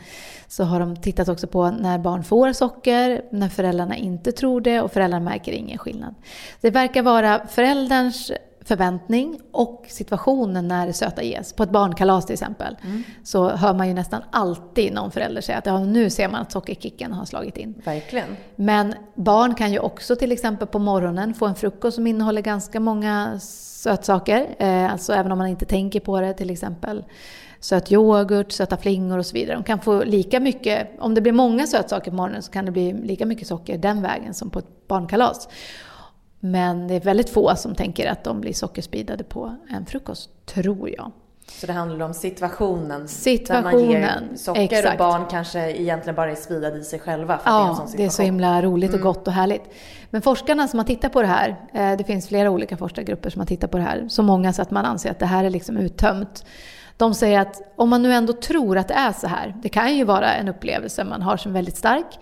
så 0.47 0.63
har 0.63 0.79
de 0.79 0.95
tittat 0.95 1.29
också 1.29 1.47
på 1.47 1.71
när 1.71 1.97
barn 1.97 2.23
får 2.23 2.53
socker, 2.53 3.21
när 3.31 3.49
föräldrarna 3.49 3.97
inte 3.97 4.31
tror 4.31 4.61
det 4.61 4.81
och 4.81 4.91
föräldrarna 4.91 5.25
märker 5.25 5.51
ingen 5.51 5.77
skillnad. 5.77 6.15
Det 6.61 6.69
verkar 6.69 7.01
vara 7.01 7.47
förälderns 7.47 8.31
förväntning 8.65 9.39
och 9.51 9.85
situationen 9.87 10.67
när 10.67 10.87
det 10.87 10.93
söta 10.93 11.23
ges. 11.23 11.53
På 11.53 11.63
ett 11.63 11.69
barnkalas 11.69 12.25
till 12.25 12.33
exempel 12.33 12.77
mm. 12.83 13.03
så 13.23 13.49
hör 13.49 13.73
man 13.73 13.87
ju 13.87 13.93
nästan 13.93 14.21
alltid 14.31 14.93
någon 14.93 15.11
förälder 15.11 15.41
säga 15.41 15.57
att 15.57 15.65
ja, 15.65 15.79
nu 15.79 16.09
ser 16.09 16.29
man 16.29 16.41
att 16.41 16.51
sockerkicken 16.51 17.11
har 17.13 17.25
slagit 17.25 17.57
in. 17.57 17.81
Verkligen. 17.85 18.37
Men 18.55 18.95
barn 19.15 19.55
kan 19.55 19.71
ju 19.71 19.79
också 19.79 20.15
till 20.15 20.31
exempel 20.31 20.67
på 20.67 20.79
morgonen 20.79 21.33
få 21.33 21.45
en 21.45 21.55
frukost 21.55 21.95
som 21.95 22.07
innehåller 22.07 22.41
ganska 22.41 22.79
många 22.79 23.39
sötsaker. 23.39 24.47
Eh, 24.57 24.91
alltså 24.91 25.13
även 25.13 25.31
om 25.31 25.37
man 25.37 25.47
inte 25.47 25.65
tänker 25.65 25.99
på 25.99 26.21
det 26.21 26.33
till 26.33 26.49
exempel 26.49 27.03
söt 27.63 27.91
yoghurt, 27.91 28.51
söta 28.51 28.77
flingor 28.77 29.17
och 29.17 29.25
så 29.25 29.33
vidare. 29.33 29.55
De 29.55 29.63
kan 29.63 29.79
få 29.79 30.03
lika 30.03 30.39
mycket, 30.39 30.89
om 30.99 31.13
det 31.13 31.21
blir 31.21 31.33
många 31.33 31.67
sötsaker 31.67 32.11
på 32.11 32.17
morgonen 32.17 32.41
så 32.41 32.51
kan 32.51 32.65
det 32.65 32.71
bli 32.71 32.93
lika 32.93 33.25
mycket 33.25 33.47
socker 33.47 33.77
den 33.77 34.01
vägen 34.01 34.33
som 34.33 34.49
på 34.49 34.59
ett 34.59 34.87
barnkalas. 34.87 35.49
Men 36.45 36.87
det 36.87 36.93
är 36.93 36.99
väldigt 36.99 37.29
få 37.29 37.55
som 37.55 37.75
tänker 37.75 38.11
att 38.11 38.23
de 38.23 38.41
blir 38.41 38.53
sockerspidade 38.53 39.23
på 39.23 39.55
en 39.69 39.85
frukost, 39.85 40.29
tror 40.45 40.89
jag. 40.89 41.11
Så 41.47 41.67
det 41.67 41.73
handlar 41.73 42.05
om 42.05 42.13
situationen? 42.13 43.07
Situationen, 43.07 43.63
där 43.63 43.71
man 43.71 43.91
ger 43.91 44.37
socker 44.37 44.61
exakt. 44.61 44.91
och 44.91 44.97
barn 44.97 45.25
kanske 45.29 45.71
egentligen 45.71 46.15
bara 46.15 46.31
är 46.31 46.35
spidade 46.35 46.79
i 46.79 46.83
sig 46.83 46.99
själva 46.99 47.37
för 47.37 47.51
ja, 47.51 47.57
det 47.57 47.65
är 47.65 47.69
en 47.69 47.75
sån 47.75 47.97
det 47.97 48.05
är 48.05 48.09
så 48.09 48.21
himla 48.21 48.61
roligt 48.61 48.89
och 48.89 48.95
mm. 48.95 49.03
gott 49.03 49.27
och 49.27 49.33
härligt. 49.33 49.63
Men 50.09 50.21
forskarna 50.21 50.67
som 50.67 50.79
har 50.79 50.85
tittat 50.85 51.13
på 51.13 51.21
det 51.21 51.27
här, 51.27 51.55
eh, 51.73 51.97
det 51.97 52.03
finns 52.03 52.27
flera 52.27 52.49
olika 52.49 52.77
forskargrupper 52.77 53.29
som 53.29 53.39
har 53.39 53.45
tittat 53.45 53.71
på 53.71 53.77
det 53.77 53.83
här, 53.83 54.05
så 54.09 54.23
många 54.23 54.53
så 54.53 54.61
att 54.61 54.71
man 54.71 54.85
anser 54.85 55.11
att 55.11 55.19
det 55.19 55.25
här 55.25 55.43
är 55.43 55.49
liksom 55.49 55.77
uttömt. 55.77 56.45
De 56.97 57.13
säger 57.13 57.39
att 57.39 57.61
om 57.75 57.89
man 57.89 58.03
nu 58.03 58.13
ändå 58.13 58.33
tror 58.33 58.77
att 58.77 58.87
det 58.87 58.93
är 58.93 59.11
så 59.11 59.27
här, 59.27 59.55
det 59.61 59.69
kan 59.69 59.95
ju 59.95 60.03
vara 60.03 60.33
en 60.33 60.47
upplevelse 60.47 61.03
man 61.03 61.21
har 61.21 61.37
som 61.37 61.53
väldigt 61.53 61.77
stark, 61.77 62.19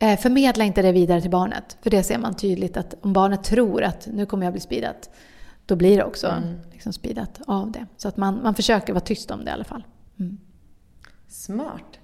förmedla 0.00 0.64
inte 0.64 0.82
det 0.82 0.92
vidare 0.92 1.20
till 1.20 1.30
barnet. 1.30 1.76
För 1.82 1.90
det 1.90 2.02
ser 2.02 2.18
man 2.18 2.34
tydligt 2.34 2.76
att 2.76 2.94
om 3.00 3.12
barnet 3.12 3.44
tror 3.44 3.82
att 3.82 4.08
nu 4.12 4.26
kommer 4.26 4.46
jag 4.46 4.52
bli 4.52 4.60
spidat, 4.60 5.10
då 5.66 5.76
blir 5.76 5.96
det 5.96 6.04
också 6.04 6.26
mm. 6.26 6.58
liksom 6.72 6.92
spidat 6.92 7.40
av 7.46 7.72
det. 7.72 7.86
Så 7.96 8.08
att 8.08 8.16
man, 8.16 8.42
man 8.42 8.54
försöker 8.54 8.92
vara 8.92 9.04
tyst 9.04 9.30
om 9.30 9.44
det 9.44 9.50
i 9.50 9.52
alla 9.52 9.64
fall. 9.64 9.84
Mm. 10.18 10.38
Smart. 11.28 11.98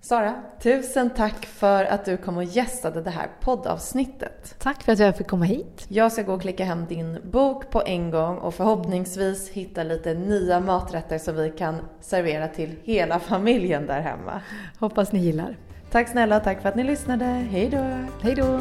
Sara, 0.00 0.34
tusen 0.62 1.10
tack 1.10 1.46
för 1.46 1.84
att 1.84 2.04
du 2.04 2.16
kom 2.16 2.36
och 2.36 2.44
gästade 2.44 3.02
det 3.02 3.10
här 3.10 3.30
poddavsnittet. 3.40 4.54
Tack 4.58 4.82
för 4.82 4.92
att 4.92 4.98
jag 4.98 5.16
fick 5.16 5.26
komma 5.26 5.44
hit. 5.44 5.86
Jag 5.88 6.12
ska 6.12 6.22
gå 6.22 6.34
och 6.34 6.40
klicka 6.40 6.64
hem 6.64 6.86
din 6.88 7.18
bok 7.30 7.70
på 7.70 7.82
en 7.86 8.10
gång 8.10 8.38
och 8.38 8.54
förhoppningsvis 8.54 9.50
hitta 9.50 9.82
lite 9.82 10.14
nya 10.14 10.60
maträtter 10.60 11.18
som 11.18 11.36
vi 11.36 11.50
kan 11.50 11.76
servera 12.00 12.48
till 12.48 12.76
hela 12.82 13.20
familjen 13.20 13.86
där 13.86 14.00
hemma. 14.00 14.40
Hoppas 14.78 15.12
ni 15.12 15.18
gillar. 15.18 15.56
Tack 15.96 16.08
snälla 16.08 16.36
och 16.36 16.44
tack 16.44 16.62
för 16.62 16.68
att 16.68 16.74
ni 16.74 16.84
lyssnade. 16.84 17.24
Hej 17.24 17.68
då! 17.70 18.06
Hej 18.22 18.34
då! 18.34 18.60